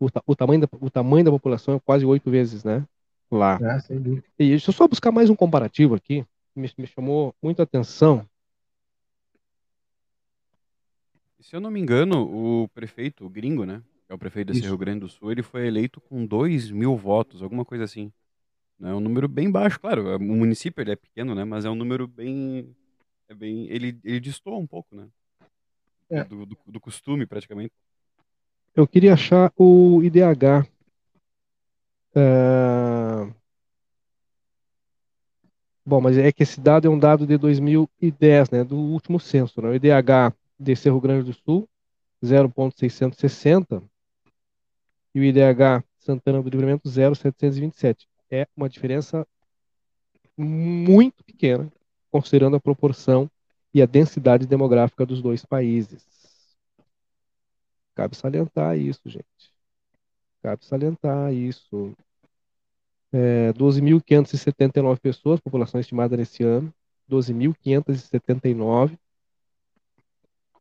O, 0.00 0.08
o 0.26 0.34
tamanho 0.34 0.62
da, 0.62 0.68
o 0.80 0.90
tamanho 0.90 1.24
da 1.24 1.30
população 1.30 1.76
é 1.76 1.80
quase 1.80 2.04
oito 2.04 2.30
vezes, 2.30 2.64
né? 2.64 2.84
Lá. 3.30 3.58
Ah, 3.62 3.78
sem 3.78 4.00
dúvida. 4.00 4.26
E 4.38 4.48
deixa 4.48 4.70
eu 4.70 4.74
só 4.74 4.88
buscar 4.88 5.12
mais 5.12 5.30
um 5.30 5.36
comparativo 5.36 5.94
aqui, 5.94 6.24
que 6.52 6.60
me, 6.60 6.70
me 6.78 6.86
chamou 6.86 7.34
muita 7.40 7.62
atenção. 7.62 8.26
Se 11.38 11.54
eu 11.54 11.60
não 11.60 11.70
me 11.70 11.80
engano, 11.80 12.62
o 12.62 12.68
prefeito, 12.68 13.26
o 13.26 13.28
gringo, 13.28 13.64
né? 13.64 13.82
Que 14.06 14.12
é 14.12 14.14
o 14.14 14.18
prefeito 14.18 14.52
de 14.52 14.58
Isso. 14.60 14.68
Rio 14.68 14.78
Grande 14.78 15.00
do 15.00 15.08
Sul, 15.08 15.30
ele 15.30 15.42
foi 15.42 15.66
eleito 15.66 16.00
com 16.00 16.24
2 16.24 16.70
mil 16.70 16.96
votos, 16.96 17.42
alguma 17.42 17.64
coisa 17.64 17.84
assim. 17.84 18.12
É 18.80 18.94
um 18.94 19.00
número 19.00 19.28
bem 19.28 19.50
baixo, 19.50 19.78
claro. 19.78 20.16
O 20.16 20.20
município 20.20 20.82
ele 20.82 20.92
é 20.92 20.96
pequeno, 20.96 21.34
né? 21.34 21.44
Mas 21.44 21.64
é 21.64 21.70
um 21.70 21.74
número 21.74 22.06
bem. 22.06 22.74
É 23.28 23.34
bem 23.34 23.66
ele, 23.68 23.98
ele 24.02 24.20
destoa 24.20 24.56
um 24.56 24.66
pouco, 24.66 24.94
né? 24.94 25.08
É. 26.12 26.24
Do, 26.24 26.44
do, 26.44 26.58
do 26.66 26.80
costume, 26.80 27.26
praticamente. 27.26 27.72
Eu 28.76 28.86
queria 28.86 29.14
achar 29.14 29.52
o 29.56 30.02
IDH. 30.02 30.68
Ah, 32.14 33.32
Bom, 35.84 36.00
mas 36.00 36.16
é 36.16 36.30
que 36.30 36.44
esse 36.44 36.60
dado 36.60 36.86
é 36.86 36.90
um 36.90 36.98
dado 36.98 37.26
de 37.26 37.36
2010, 37.36 38.50
né? 38.50 38.62
Do 38.62 38.76
último 38.76 39.18
censo, 39.18 39.60
né? 39.60 39.68
O 39.68 39.74
IDH 39.74 40.32
de 40.58 40.76
Cerro 40.76 41.00
Grande 41.00 41.24
do 41.24 41.32
Sul, 41.32 41.68
0,660. 42.24 43.82
E 45.12 45.20
o 45.20 45.24
IDH 45.24 45.82
Santana 45.98 46.40
do 46.40 46.48
Livramento, 46.48 46.88
0,727. 46.88 48.06
É 48.30 48.46
uma 48.56 48.68
diferença 48.68 49.26
muito 50.36 51.24
pequena, 51.24 51.70
considerando 52.12 52.56
a 52.56 52.60
proporção 52.60 53.28
e 53.74 53.80
a 53.80 53.86
densidade 53.86 54.46
demográfica 54.46 55.06
dos 55.06 55.22
dois 55.22 55.44
países. 55.44 56.04
Cabe 57.94 58.16
salientar 58.16 58.76
isso, 58.78 59.00
gente. 59.06 59.26
Cabe 60.42 60.64
salientar 60.64 61.32
isso. 61.32 61.94
É, 63.12 63.52
12.579 63.52 64.98
pessoas, 64.98 65.40
população 65.40 65.78
estimada 65.80 66.16
nesse 66.16 66.42
ano. 66.42 66.72
12.579. 67.08 68.98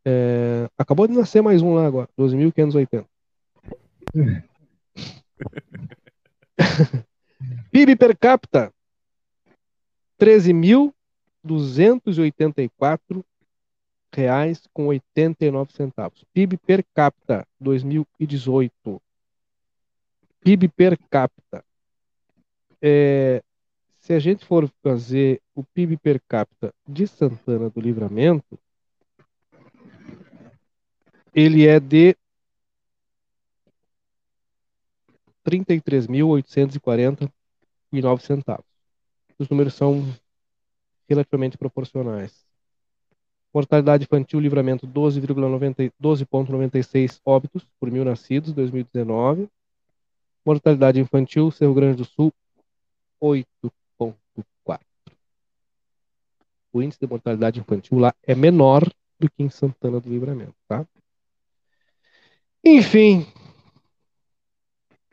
É, 0.03 0.69
acabou 0.77 1.07
de 1.07 1.13
nascer 1.13 1.41
mais 1.41 1.61
um 1.61 1.73
lá 1.73 1.85
agora. 1.85 2.09
12.580. 2.17 3.05
PIB 7.71 7.95
per 7.95 8.17
capita. 8.17 8.73
13.284 11.45 13.23
reais 14.13 14.67
com 14.73 14.87
89 14.87 15.71
centavos. 15.73 16.23
PIB 16.33 16.57
per 16.57 16.83
capita 16.93 17.47
2018. 17.59 19.01
PIB 20.41 20.67
per 20.69 20.97
capita. 21.09 21.63
É, 22.81 23.43
se 23.99 24.13
a 24.13 24.19
gente 24.19 24.45
for 24.45 24.69
fazer 24.81 25.41
o 25.55 25.63
PIB 25.63 25.97
per 25.97 26.21
capita 26.27 26.73
de 26.87 27.07
Santana 27.07 27.69
do 27.69 27.79
Livramento, 27.79 28.59
ele 31.33 31.65
é 31.67 31.79
de 31.79 32.17
33.849 35.45 37.31
centavos. 38.19 38.65
Os 39.39 39.47
números 39.49 39.73
são 39.73 40.03
relativamente 41.13 41.57
proporcionais. 41.57 42.45
Mortalidade 43.53 44.05
infantil, 44.05 44.39
livramento 44.39 44.87
12,90 44.87 45.91
12,96 46.01 47.19
óbitos 47.25 47.67
por 47.79 47.91
mil 47.91 48.05
nascidos, 48.05 48.53
2019. 48.53 49.49
Mortalidade 50.45 50.99
infantil, 50.99 51.51
Cerro 51.51 51.73
Grande 51.73 51.97
do 51.97 52.05
Sul, 52.05 52.33
8,4. 53.21 54.15
O 56.73 56.81
índice 56.81 56.99
de 56.99 57.07
mortalidade 57.07 57.59
infantil 57.59 57.99
lá 57.99 58.13
é 58.23 58.33
menor 58.33 58.89
do 59.19 59.29
que 59.29 59.43
em 59.43 59.49
Santana 59.49 59.99
do 59.99 60.09
Livramento, 60.09 60.55
tá? 60.67 60.85
Enfim, 62.63 63.27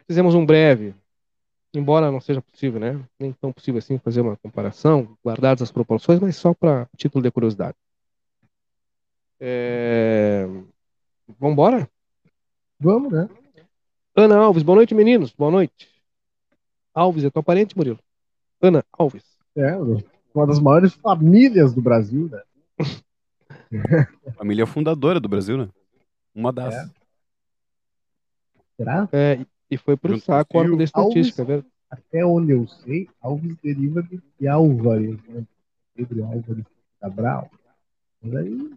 fizemos 0.06 0.34
um 0.34 0.46
breve 0.46 0.94
embora 1.74 2.11
não 2.11 2.20
seja 2.20 2.40
possível, 2.40 2.81
né? 2.81 3.05
Nem 3.19 3.32
tão 3.32 3.53
possível 3.53 3.78
assim 3.78 3.99
fazer 3.99 4.20
uma 4.20 4.36
comparação, 4.36 5.16
guardadas 5.24 5.62
as 5.62 5.73
proporções, 5.73 6.20
mas 6.20 6.36
só 6.36 6.55
para 6.55 6.89
título 6.97 7.23
de 7.23 7.31
curiosidade. 7.31 7.77
É... 9.40 10.47
Vamos 11.39 11.53
embora? 11.53 11.89
Vamos, 12.81 13.12
né? 13.12 13.28
Ana 14.16 14.36
Alves, 14.36 14.62
boa 14.62 14.77
noite, 14.77 14.95
meninos. 14.95 15.32
Boa 15.32 15.51
noite. 15.51 15.89
Alves 16.93 17.24
é 17.24 17.31
tua 17.31 17.43
parente, 17.43 17.77
Murilo? 17.77 17.99
Ana 18.61 18.85
Alves. 18.93 19.24
É, 19.57 19.77
uma 20.35 20.47
das 20.47 20.59
maiores 20.59 20.95
famílias 20.95 21.73
do 21.73 21.81
Brasil, 21.81 22.28
né? 22.28 22.43
Família 24.36 24.66
fundadora 24.66 25.20
do 25.20 25.28
Brasil, 25.28 25.57
né? 25.57 25.69
Uma 26.35 26.53
das. 26.53 26.74
É. 26.74 26.90
Será? 28.77 29.09
É, 29.12 29.45
e 29.70 29.77
foi 29.77 29.97
pro 29.97 30.12
Junto 30.12 30.24
saco 30.24 30.51
com 30.53 30.59
a 30.59 30.62
o 30.62 30.65
hora 30.66 30.77
da 30.77 30.85
estatística, 30.85 31.43
Alves. 31.43 31.57
velho. 31.57 31.66
Até 31.90 32.24
onde 32.24 32.53
eu 32.53 32.66
sei, 32.66 33.09
Alves 33.20 33.57
deriva 33.62 34.03
de 34.39 34.49
Álvares, 34.49 35.19
né? 35.28 35.45
Pedro 35.95 36.24
Álvares 36.24 36.65
Cabral. 37.01 37.51
Mas 38.23 38.35
aí. 38.36 38.70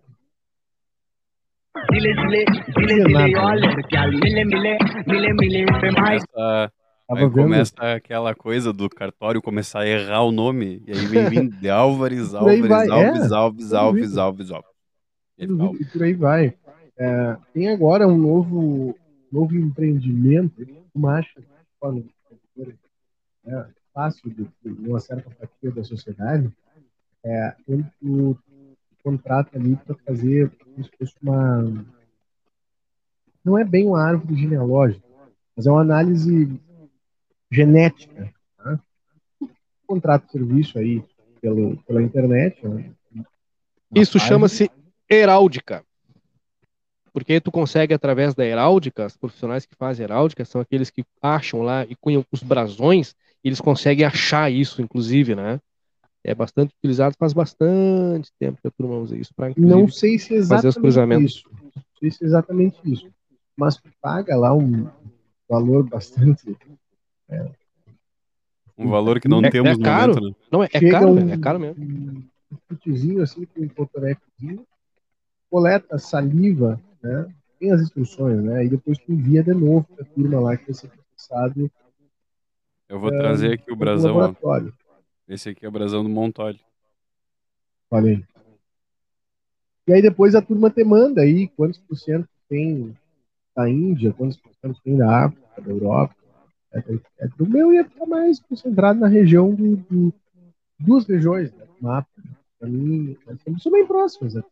Começa, 5.79 6.71
Tava 7.07 7.19
aí 7.19 7.29
vendo. 7.29 7.31
começa 7.31 7.73
aquela 7.95 8.35
coisa 8.35 8.71
do 8.71 8.89
cartório 8.89 9.41
começar 9.41 9.81
a 9.81 9.87
errar 9.87 10.23
o 10.23 10.31
nome. 10.31 10.81
E 10.87 10.91
aí 10.91 11.05
vem 11.05 11.29
vindo 11.29 11.55
de 11.57 11.69
Álvares, 11.69 12.33
aí 12.35 12.61
Álvares, 12.61 12.89
Alves, 12.89 13.31
é. 13.31 13.35
Alves, 13.35 13.73
Alves. 13.73 14.17
Alves, 14.17 14.51
Alves. 14.51 14.51
E 15.37 15.45
Alves. 15.45 15.81
E 15.81 15.85
por 15.85 16.03
aí 16.03 16.13
vai. 16.13 16.53
É, 16.97 17.37
tem 17.53 17.69
agora 17.69 18.07
um 18.07 18.17
novo, 18.17 18.95
novo 19.31 19.55
empreendimento, 19.55 20.65
uma 20.93 21.17
acha 21.17 21.39
de 21.39 21.47
é, 23.45 23.65
fácil 23.93 24.29
de, 24.29 24.47
de 24.63 24.89
uma 24.89 24.99
certa 24.99 25.29
fatia 25.31 25.71
da 25.71 25.83
sociedade, 25.83 26.51
é, 27.23 27.55
tu 27.99 28.37
contrata 29.03 29.57
ali 29.57 29.75
para 29.75 29.95
fazer 30.05 30.51
como 30.57 30.83
se 30.83 30.91
fosse 30.97 31.15
uma. 31.21 31.85
Não 33.43 33.57
é 33.57 33.63
bem 33.63 33.87
uma 33.87 34.03
árvore 34.03 34.39
genealógica, 34.39 35.07
mas 35.55 35.65
é 35.65 35.71
uma 35.71 35.81
análise 35.81 36.59
genética. 37.49 38.31
Tá? 38.57 38.79
Contrata 39.87 40.27
o 40.27 40.31
serviço 40.31 40.77
aí 40.77 41.03
pelo, 41.41 41.77
pela 41.83 42.01
internet. 42.01 42.65
né? 42.67 42.93
Isso 43.93 44.19
chama-se 44.19 44.69
heráldica. 45.09 45.83
Porque 47.13 47.33
aí 47.33 47.41
tu 47.41 47.51
consegue, 47.51 47.93
através 47.93 48.33
da 48.33 48.45
heráldica, 48.45 49.05
os 49.05 49.17
profissionais 49.17 49.65
que 49.65 49.75
fazem 49.75 50.03
heráldica 50.05 50.45
são 50.45 50.61
aqueles 50.61 50.89
que 50.89 51.03
acham 51.21 51.61
lá 51.61 51.85
e 51.85 51.95
cunham 51.95 52.25
os 52.31 52.41
brasões, 52.41 53.13
e 53.43 53.49
eles 53.49 53.59
conseguem 53.59 54.05
achar 54.05 54.49
isso, 54.51 54.81
inclusive, 54.81 55.35
né? 55.35 55.59
É 56.23 56.33
bastante 56.35 56.73
utilizado, 56.77 57.15
faz 57.17 57.33
bastante 57.33 58.31
tempo 58.39 58.59
que 58.61 58.67
a 58.67 58.71
turma 58.71 58.95
usa 58.97 59.17
isso 59.17 59.33
para 59.35 59.51
Não 59.57 59.87
sei 59.87 60.17
se 60.19 60.35
é 60.35 60.43
fazer 60.43 60.67
os 60.69 60.75
exatamente 60.77 60.81
cruzamentos. 60.81 61.33
isso. 61.33 61.49
Não 61.61 61.71
sei 61.99 62.11
se 62.11 62.23
é 62.23 62.27
exatamente 62.27 62.79
isso. 62.85 63.07
Mas 63.57 63.75
tu 63.77 63.89
paga 64.01 64.37
lá 64.37 64.53
um 64.53 64.87
valor 65.49 65.83
bastante. 65.83 66.55
Um 68.77 68.89
valor 68.89 69.19
que 69.19 69.27
não 69.27 69.43
É- 69.43 69.49
temos 69.49 69.71
é 69.71 69.73
no 69.77 69.83
caro? 69.83 70.15
momento, 70.15 70.29
né? 70.29 70.35
Não, 70.51 70.63
é, 70.63 70.69
é 70.71 70.89
caro, 70.91 71.11
um- 71.11 71.29
é 71.29 71.37
caro 71.37 71.59
mesmo. 71.59 71.83
Um 72.69 72.75
kitzinho 72.79 73.21
assim, 73.21 73.45
com 73.45 73.61
um 73.61 73.67
cotorecozinho, 73.67 74.65
coleta 75.49 75.97
saliva, 75.97 76.79
né? 77.01 77.33
Tem 77.59 77.71
as 77.71 77.81
instruções, 77.81 78.41
né? 78.43 78.65
E 78.65 78.69
depois 78.69 78.97
tu 78.97 79.11
envia 79.11 79.43
de 79.43 79.53
novo 79.53 79.87
pra 79.95 80.05
turma 80.05 80.39
lá 80.39 80.57
que 80.57 80.73
ser 80.73 80.89
processado 80.89 81.71
Eu 82.89 82.99
vou 82.99 83.11
trazer 83.11 83.53
aqui 83.53 83.71
o 83.71 83.75
no 83.75 83.77
brasão, 83.77 84.17
ó. 84.17 84.61
Esse 85.27 85.49
aqui 85.49 85.65
é 85.65 85.69
o 85.69 85.71
brasão 85.71 86.03
do 86.03 86.09
Montoli. 86.09 86.59
Aí. 87.91 88.23
E 89.87 89.93
aí 89.93 90.01
depois 90.01 90.35
a 90.35 90.41
turma 90.41 90.69
te 90.69 90.83
manda 90.83 91.21
aí 91.21 91.47
quantos 91.49 91.79
por 91.79 91.97
cento 91.97 92.27
tem 92.47 92.95
da 93.55 93.69
Índia, 93.69 94.13
quantos 94.13 94.37
por 94.37 94.51
cento 94.55 94.79
tem 94.81 94.97
da 94.97 95.25
África, 95.25 95.61
da 95.61 95.71
Europa. 95.71 96.15
É, 96.73 96.79
é, 97.19 97.27
do 97.27 97.45
meu 97.45 97.73
ia 97.73 97.83
ficar 97.83 98.05
mais 98.05 98.39
concentrado 98.39 98.99
na 98.99 99.07
região 99.07 99.53
do, 99.53 99.75
do- 99.75 100.13
duas 100.79 101.05
regiões, 101.05 101.51
né? 101.53 101.65
do 101.65 101.83
mapa. 101.83 102.09
Pra 102.57 102.69
mim, 102.69 103.17
nós 103.25 103.41
somos 103.41 103.63
bem 103.63 103.85
próximos. 103.85 104.35
Né? 104.35 104.43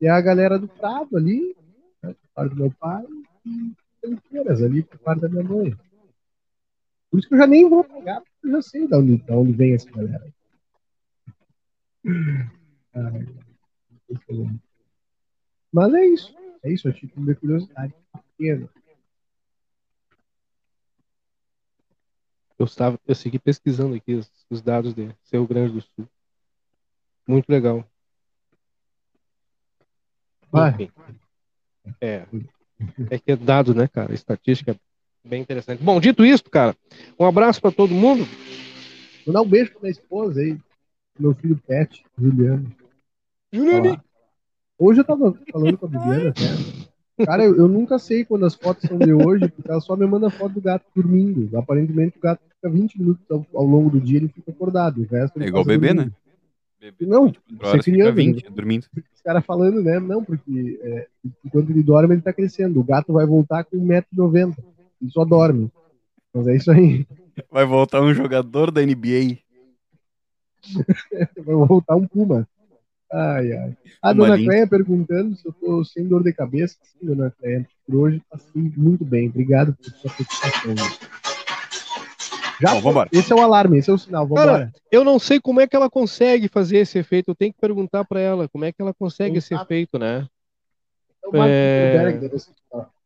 E 0.00 0.08
a 0.08 0.20
galera 0.20 0.58
do 0.58 0.68
Prado 0.68 1.16
ali, 1.16 1.56
por 2.00 2.28
parte 2.34 2.54
do 2.54 2.60
meu 2.60 2.70
pai, 2.72 3.04
e 3.44 4.16
Feiras 4.28 4.62
ali, 4.62 4.82
por 4.82 4.98
parte 4.98 5.20
da 5.20 5.28
minha 5.28 5.44
mãe. 5.44 5.76
Por 7.10 7.18
isso 7.18 7.28
que 7.28 7.34
eu 7.34 7.38
já 7.38 7.46
nem 7.46 7.68
vou 7.68 7.84
pagar, 7.84 8.20
porque 8.20 8.46
eu 8.46 8.50
já 8.52 8.62
sei 8.62 8.86
de 8.86 8.94
onde, 8.94 9.16
de 9.18 9.32
onde 9.32 9.52
vem 9.52 9.74
essa 9.74 9.90
galera. 9.90 10.32
Ai, 12.94 13.26
mas 15.72 15.94
é 15.94 16.04
isso. 16.06 16.34
É 16.62 16.70
isso, 16.70 16.88
a 16.88 16.92
título 16.92 17.26
de 17.26 17.34
curiosidade. 17.34 17.94
Pequeno. 18.36 18.68
Eu, 22.58 22.66
estava, 22.66 23.00
eu 23.06 23.14
segui 23.14 23.38
pesquisando 23.38 23.94
aqui 23.94 24.14
os, 24.14 24.30
os 24.50 24.60
dados 24.60 24.92
de 24.92 25.14
Rio 25.32 25.46
Grande 25.46 25.72
do 25.74 25.80
Sul. 25.80 26.06
Muito 27.26 27.48
legal. 27.48 27.88
Vai. 30.50 30.70
Enfim. 30.70 30.90
É. 32.00 32.24
É 33.10 33.18
que 33.18 33.32
é 33.32 33.36
dado, 33.36 33.74
né, 33.74 33.86
cara? 33.88 34.12
Estatística 34.14 34.74
bem 35.24 35.42
interessante. 35.42 35.82
Bom, 35.82 36.00
dito 36.00 36.24
isso, 36.24 36.44
cara, 36.44 36.74
um 37.18 37.26
abraço 37.26 37.60
para 37.60 37.70
todo 37.70 37.94
mundo. 37.94 38.26
Vou 39.24 39.32
dar 39.34 39.42
um 39.42 39.48
beijo 39.48 39.70
pra 39.72 39.80
minha 39.82 39.90
esposa 39.92 40.40
aí, 40.40 40.56
meu 41.18 41.34
filho 41.34 41.60
Pet, 41.66 42.02
Juliano. 42.18 42.72
Juliane. 43.52 44.00
Hoje 44.78 45.00
eu 45.00 45.04
tava 45.04 45.34
falando 45.52 45.76
com 45.76 45.86
a 45.86 45.88
Viviana 45.88 46.30
até. 46.30 47.26
Cara, 47.26 47.44
eu, 47.44 47.54
eu 47.54 47.68
nunca 47.68 47.98
sei 47.98 48.24
quando 48.24 48.46
as 48.46 48.54
fotos 48.54 48.88
são 48.88 48.98
de 48.98 49.12
hoje, 49.12 49.46
porque 49.48 49.70
ela 49.70 49.80
só 49.80 49.94
me 49.94 50.06
manda 50.06 50.30
foto 50.30 50.54
do 50.54 50.60
gato 50.62 50.86
dormindo. 50.96 51.54
Aparentemente 51.58 52.16
o 52.16 52.20
gato 52.20 52.40
fica 52.48 52.70
20 52.70 52.98
minutos 52.98 53.22
ao, 53.30 53.46
ao 53.54 53.64
longo 53.66 53.90
do 53.90 54.00
dia, 54.00 54.16
ele 54.16 54.28
fica 54.28 54.50
acordado. 54.50 55.02
O 55.02 55.06
resto 55.06 55.38
É 55.42 55.46
igual 55.46 55.62
bebê, 55.64 55.88
dormindo. 55.92 56.06
né? 56.10 56.16
Bebê 56.80 57.04
Não, 57.04 57.26
24 57.26 57.68
horas 57.68 57.84
você 57.84 57.90
criando, 57.90 58.14
20, 58.14 58.44
né? 58.44 58.50
dormindo. 58.50 58.86
Os 59.14 59.20
caras 59.22 59.44
falando, 59.44 59.82
né? 59.82 60.00
Não, 60.00 60.24
porque 60.24 60.80
é, 60.82 61.06
enquanto 61.44 61.70
ele 61.70 61.82
dorme, 61.82 62.14
ele 62.14 62.22
tá 62.22 62.32
crescendo. 62.32 62.80
O 62.80 62.84
gato 62.84 63.12
vai 63.12 63.26
voltar 63.26 63.64
com 63.64 63.76
1,90m. 63.76 64.56
Ele 65.02 65.10
só 65.10 65.24
dorme. 65.24 65.70
Mas 66.32 66.46
é 66.46 66.56
isso 66.56 66.70
aí. 66.70 67.06
Vai 67.50 67.64
voltar 67.64 68.02
um 68.02 68.12
jogador 68.12 68.70
da 68.70 68.82
NBA. 68.82 69.38
Vai 71.42 71.54
voltar 71.54 71.96
um 71.96 72.06
Puma. 72.06 72.46
Ai, 73.10 73.52
ai. 73.52 73.76
A 74.02 74.08
Uma 74.08 74.14
dona 74.14 74.36
linha. 74.36 74.48
Cleia 74.48 74.66
perguntando 74.66 75.34
se 75.34 75.46
eu 75.48 75.52
tô 75.52 75.82
sem 75.84 76.06
dor 76.06 76.22
de 76.22 76.32
cabeça. 76.34 76.76
Sim, 76.82 77.06
dona 77.06 77.30
Cleia. 77.30 77.66
Por 77.86 77.96
hoje 77.96 78.22
tá 78.30 78.38
sim, 78.38 78.72
muito 78.76 79.04
bem. 79.04 79.28
Obrigado 79.28 79.74
por 79.74 79.84
sua 79.84 80.10
participação. 80.10 80.74
Já, 82.60 82.74
Bom, 82.74 82.80
vambora. 82.80 83.08
esse 83.12 83.32
é 83.32 83.36
o 83.36 83.40
alarme, 83.40 83.78
esse 83.78 83.90
é 83.90 83.92
o 83.92 83.98
sinal. 83.98 84.26
Vambora. 84.26 84.52
Cara, 84.52 84.72
eu 84.90 85.02
não 85.04 85.18
sei 85.18 85.40
como 85.40 85.60
é 85.60 85.66
que 85.66 85.74
ela 85.74 85.88
consegue 85.88 86.48
fazer 86.48 86.78
esse 86.78 86.98
efeito. 86.98 87.30
Eu 87.30 87.34
tenho 87.34 87.52
que 87.52 87.60
perguntar 87.60 88.04
para 88.04 88.20
ela 88.20 88.48
como 88.48 88.64
é 88.64 88.72
que 88.72 88.80
ela 88.82 88.92
consegue 88.92 89.38
esse 89.38 89.54
efeito, 89.54 89.98
né? 89.98 90.26
Então, 91.18 91.32
Marco 91.32 91.48
é- 91.52 92.26
assistir. 92.34 92.52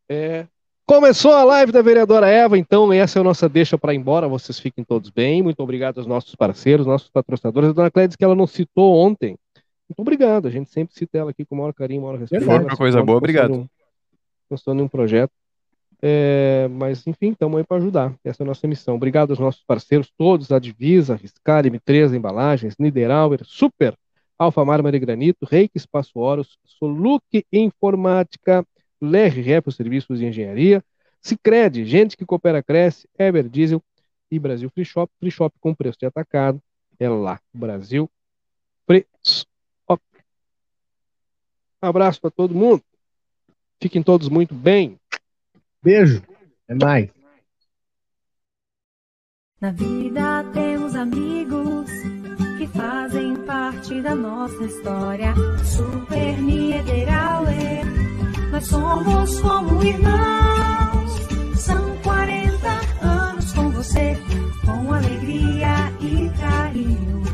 É. 0.08 0.46
Começou 0.86 1.32
a 1.32 1.44
live 1.44 1.72
da 1.72 1.80
vereadora 1.80 2.28
Eva, 2.28 2.58
então 2.58 2.92
essa 2.92 3.18
é 3.18 3.20
a 3.20 3.24
nossa 3.24 3.48
deixa 3.48 3.78
para 3.78 3.94
ir 3.94 3.96
embora. 3.96 4.28
Vocês 4.28 4.58
fiquem 4.60 4.84
todos 4.84 5.08
bem. 5.08 5.42
Muito 5.42 5.60
obrigado 5.60 5.96
aos 5.98 6.06
nossos 6.06 6.34
parceiros, 6.34 6.86
nossos 6.86 7.08
patrocinadores. 7.08 7.70
A 7.70 7.72
dona 7.72 7.90
Cléia 7.90 8.08
disse 8.08 8.18
que 8.18 8.24
ela 8.24 8.34
não 8.34 8.46
citou 8.46 8.94
ontem. 8.94 9.38
Muito 9.88 10.00
obrigado. 10.00 10.46
A 10.46 10.50
gente 10.50 10.70
sempre 10.70 10.94
cita 10.94 11.16
ela 11.16 11.30
aqui 11.30 11.44
com 11.44 11.54
o 11.54 11.58
maior 11.58 11.72
carinho, 11.72 12.02
o 12.02 12.04
maior 12.04 12.18
respeito. 12.18 12.50
Ela 12.50 12.64
pra 12.64 12.76
coisa 12.76 13.02
boa, 13.02 13.16
obrigado. 13.18 13.54
um- 13.54 13.66
Postando 14.48 14.82
um 14.82 14.88
projeto. 14.88 15.32
É, 16.02 16.68
mas, 16.68 17.06
enfim, 17.06 17.30
estamos 17.32 17.58
aí 17.58 17.64
para 17.64 17.78
ajudar. 17.78 18.14
Essa 18.22 18.42
é 18.42 18.44
a 18.44 18.46
nossa 18.46 18.66
missão. 18.66 18.94
Obrigado 18.96 19.30
aos 19.30 19.38
nossos 19.38 19.62
parceiros 19.64 20.10
todos, 20.16 20.52
a 20.52 20.58
Divisa, 20.58 21.16
Riscar, 21.16 21.64
M3 21.64 22.14
Embalagens, 22.14 22.76
Niederauer, 22.78 23.40
Super, 23.44 23.96
Alfa 24.38 24.64
Mármore 24.64 24.96
e 24.96 25.00
Granito, 25.00 25.46
Reiki 25.50 25.78
Espaço 25.78 26.18
Horus, 26.18 26.58
Soluc 26.64 27.44
Informática, 27.52 28.66
LRF, 29.00 29.68
os 29.68 29.76
serviços 29.76 30.18
de 30.18 30.26
engenharia, 30.26 30.82
Cicred, 31.20 31.86
gente 31.86 32.18
que 32.18 32.26
coopera, 32.26 32.62
cresce, 32.62 33.08
Ever 33.18 33.48
Diesel 33.48 33.82
e 34.30 34.38
Brasil 34.38 34.68
Free 34.70 34.84
Shop. 34.84 35.10
Free 35.18 35.30
Shop 35.30 35.56
com 35.58 35.74
preço 35.74 35.98
de 35.98 36.06
atacado. 36.06 36.60
É 36.98 37.08
lá, 37.08 37.40
Brasil 37.52 38.10
Free 38.86 39.06
Shop. 39.22 40.02
Abraço 41.80 42.20
para 42.20 42.30
todo 42.30 42.54
mundo. 42.54 42.82
Fiquem 43.80 44.02
todos 44.02 44.28
muito 44.28 44.54
bem. 44.54 44.98
Beijo, 45.84 46.22
é 46.66 46.74
mais. 46.74 47.10
Na 49.60 49.70
vida 49.70 50.42
temos 50.54 50.94
amigos 50.94 51.90
que 52.56 52.66
fazem 52.68 53.36
parte 53.44 54.00
da 54.00 54.14
nossa 54.14 54.64
história. 54.64 55.34
Super 55.62 56.40
Niederauer, 56.40 57.84
nós 58.50 58.66
somos 58.66 59.40
como 59.42 59.84
irmãos. 59.84 61.60
São 61.60 61.98
40 61.98 63.06
anos 63.06 63.52
com 63.52 63.70
você, 63.70 64.16
com 64.64 64.90
alegria 64.90 65.92
e 66.00 66.30
carinho. 66.40 67.33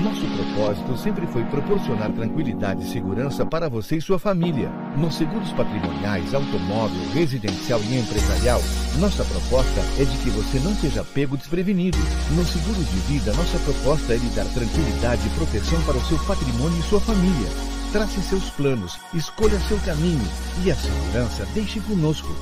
Nosso 0.00 0.26
propósito 0.26 0.96
sempre 0.96 1.26
foi 1.26 1.44
proporcionar 1.44 2.10
tranquilidade 2.12 2.82
e 2.82 2.90
segurança 2.90 3.44
para 3.44 3.68
você 3.68 3.96
e 3.96 4.00
sua 4.00 4.18
família. 4.18 4.70
Nos 4.96 5.16
seguros 5.16 5.52
patrimoniais, 5.52 6.32
automóvel, 6.32 7.02
residencial 7.12 7.78
e 7.82 7.98
empresarial, 7.98 8.60
nossa 8.98 9.22
proposta 9.24 9.80
é 10.00 10.04
de 10.04 10.16
que 10.18 10.30
você 10.30 10.58
não 10.60 10.74
seja 10.74 11.04
pego 11.04 11.36
desprevenido. 11.36 11.98
No 12.34 12.44
seguro 12.44 12.82
de 12.82 12.98
vida, 13.12 13.34
nossa 13.34 13.58
proposta 13.58 14.14
é 14.14 14.16
lhe 14.16 14.30
dar 14.30 14.46
tranquilidade 14.46 15.26
e 15.26 15.30
proteção 15.30 15.80
para 15.82 15.98
o 15.98 16.04
seu 16.06 16.18
patrimônio 16.24 16.78
e 16.78 16.82
sua 16.82 17.00
família. 17.00 17.48
Trace 17.92 18.22
seus 18.22 18.48
planos, 18.50 18.98
escolha 19.12 19.58
seu 19.60 19.78
caminho 19.80 20.24
e 20.64 20.70
a 20.70 20.74
segurança 20.74 21.46
deixe 21.52 21.78
conosco. 21.80 22.34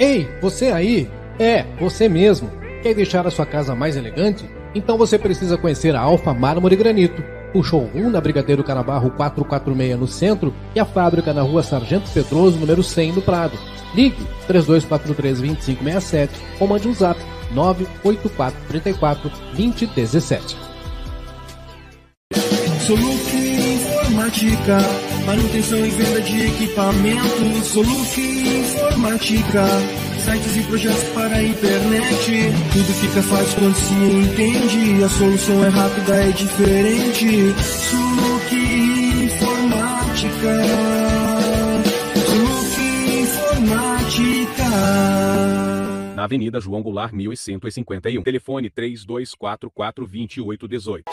Ei, 0.00 0.28
você 0.40 0.72
aí? 0.72 1.08
É, 1.38 1.62
você 1.78 2.08
mesmo. 2.08 2.50
Quer 2.82 2.94
deixar 2.94 3.24
a 3.24 3.30
sua 3.30 3.46
casa 3.46 3.76
mais 3.76 3.96
elegante? 3.96 4.61
Então 4.74 4.96
você 4.96 5.18
precisa 5.18 5.56
conhecer 5.58 5.94
a 5.94 6.00
Alfa 6.00 6.32
Mármore 6.32 6.76
Granito. 6.76 7.22
O 7.54 7.62
showroom 7.62 8.08
na 8.08 8.20
Brigadeiro 8.20 8.64
Carabarro 8.64 9.10
446 9.10 9.98
no 9.98 10.06
centro 10.06 10.54
e 10.74 10.80
a 10.80 10.84
fábrica 10.86 11.34
na 11.34 11.42
rua 11.42 11.62
Sargento 11.62 12.10
Pedroso, 12.10 12.58
número 12.58 12.82
100 12.82 13.12
no 13.12 13.22
Prado. 13.22 13.58
Ligue 13.94 14.26
3243-2567 14.48 16.30
ou 16.58 16.66
mande 16.66 16.88
um 16.88 16.94
zap 16.94 17.20
98434 17.52 19.30
Soluc 22.86 23.36
Informática, 23.36 24.78
manutenção 25.26 25.78
e 25.78 25.90
venda 25.90 26.20
de 26.20 26.46
equipamentos. 26.46 27.66
Soluc 27.66 28.20
Informática, 28.20 29.64
sites 30.24 30.56
e 30.56 30.62
projetos 30.64 31.04
para 31.14 31.36
a 31.36 31.42
internet. 31.42 32.52
Tudo 32.72 32.92
fica 32.94 33.22
fácil 33.22 33.58
quando 33.58 33.74
se 33.74 33.94
entende. 33.94 35.04
A 35.04 35.08
solução 35.08 35.64
é 35.64 35.68
rápida, 35.68 36.16
é 36.16 36.30
diferente. 36.30 37.54
Soluc 37.62 38.54
Informática. 39.24 40.62
Soluc 42.26 42.80
Informática. 43.22 44.70
Na 46.14 46.24
Avenida 46.24 46.60
João 46.60 46.82
Goulart 46.82 47.12
1151. 47.12 48.22
Telefone 48.22 48.70
3244 48.70 50.06
2818. 50.06 51.04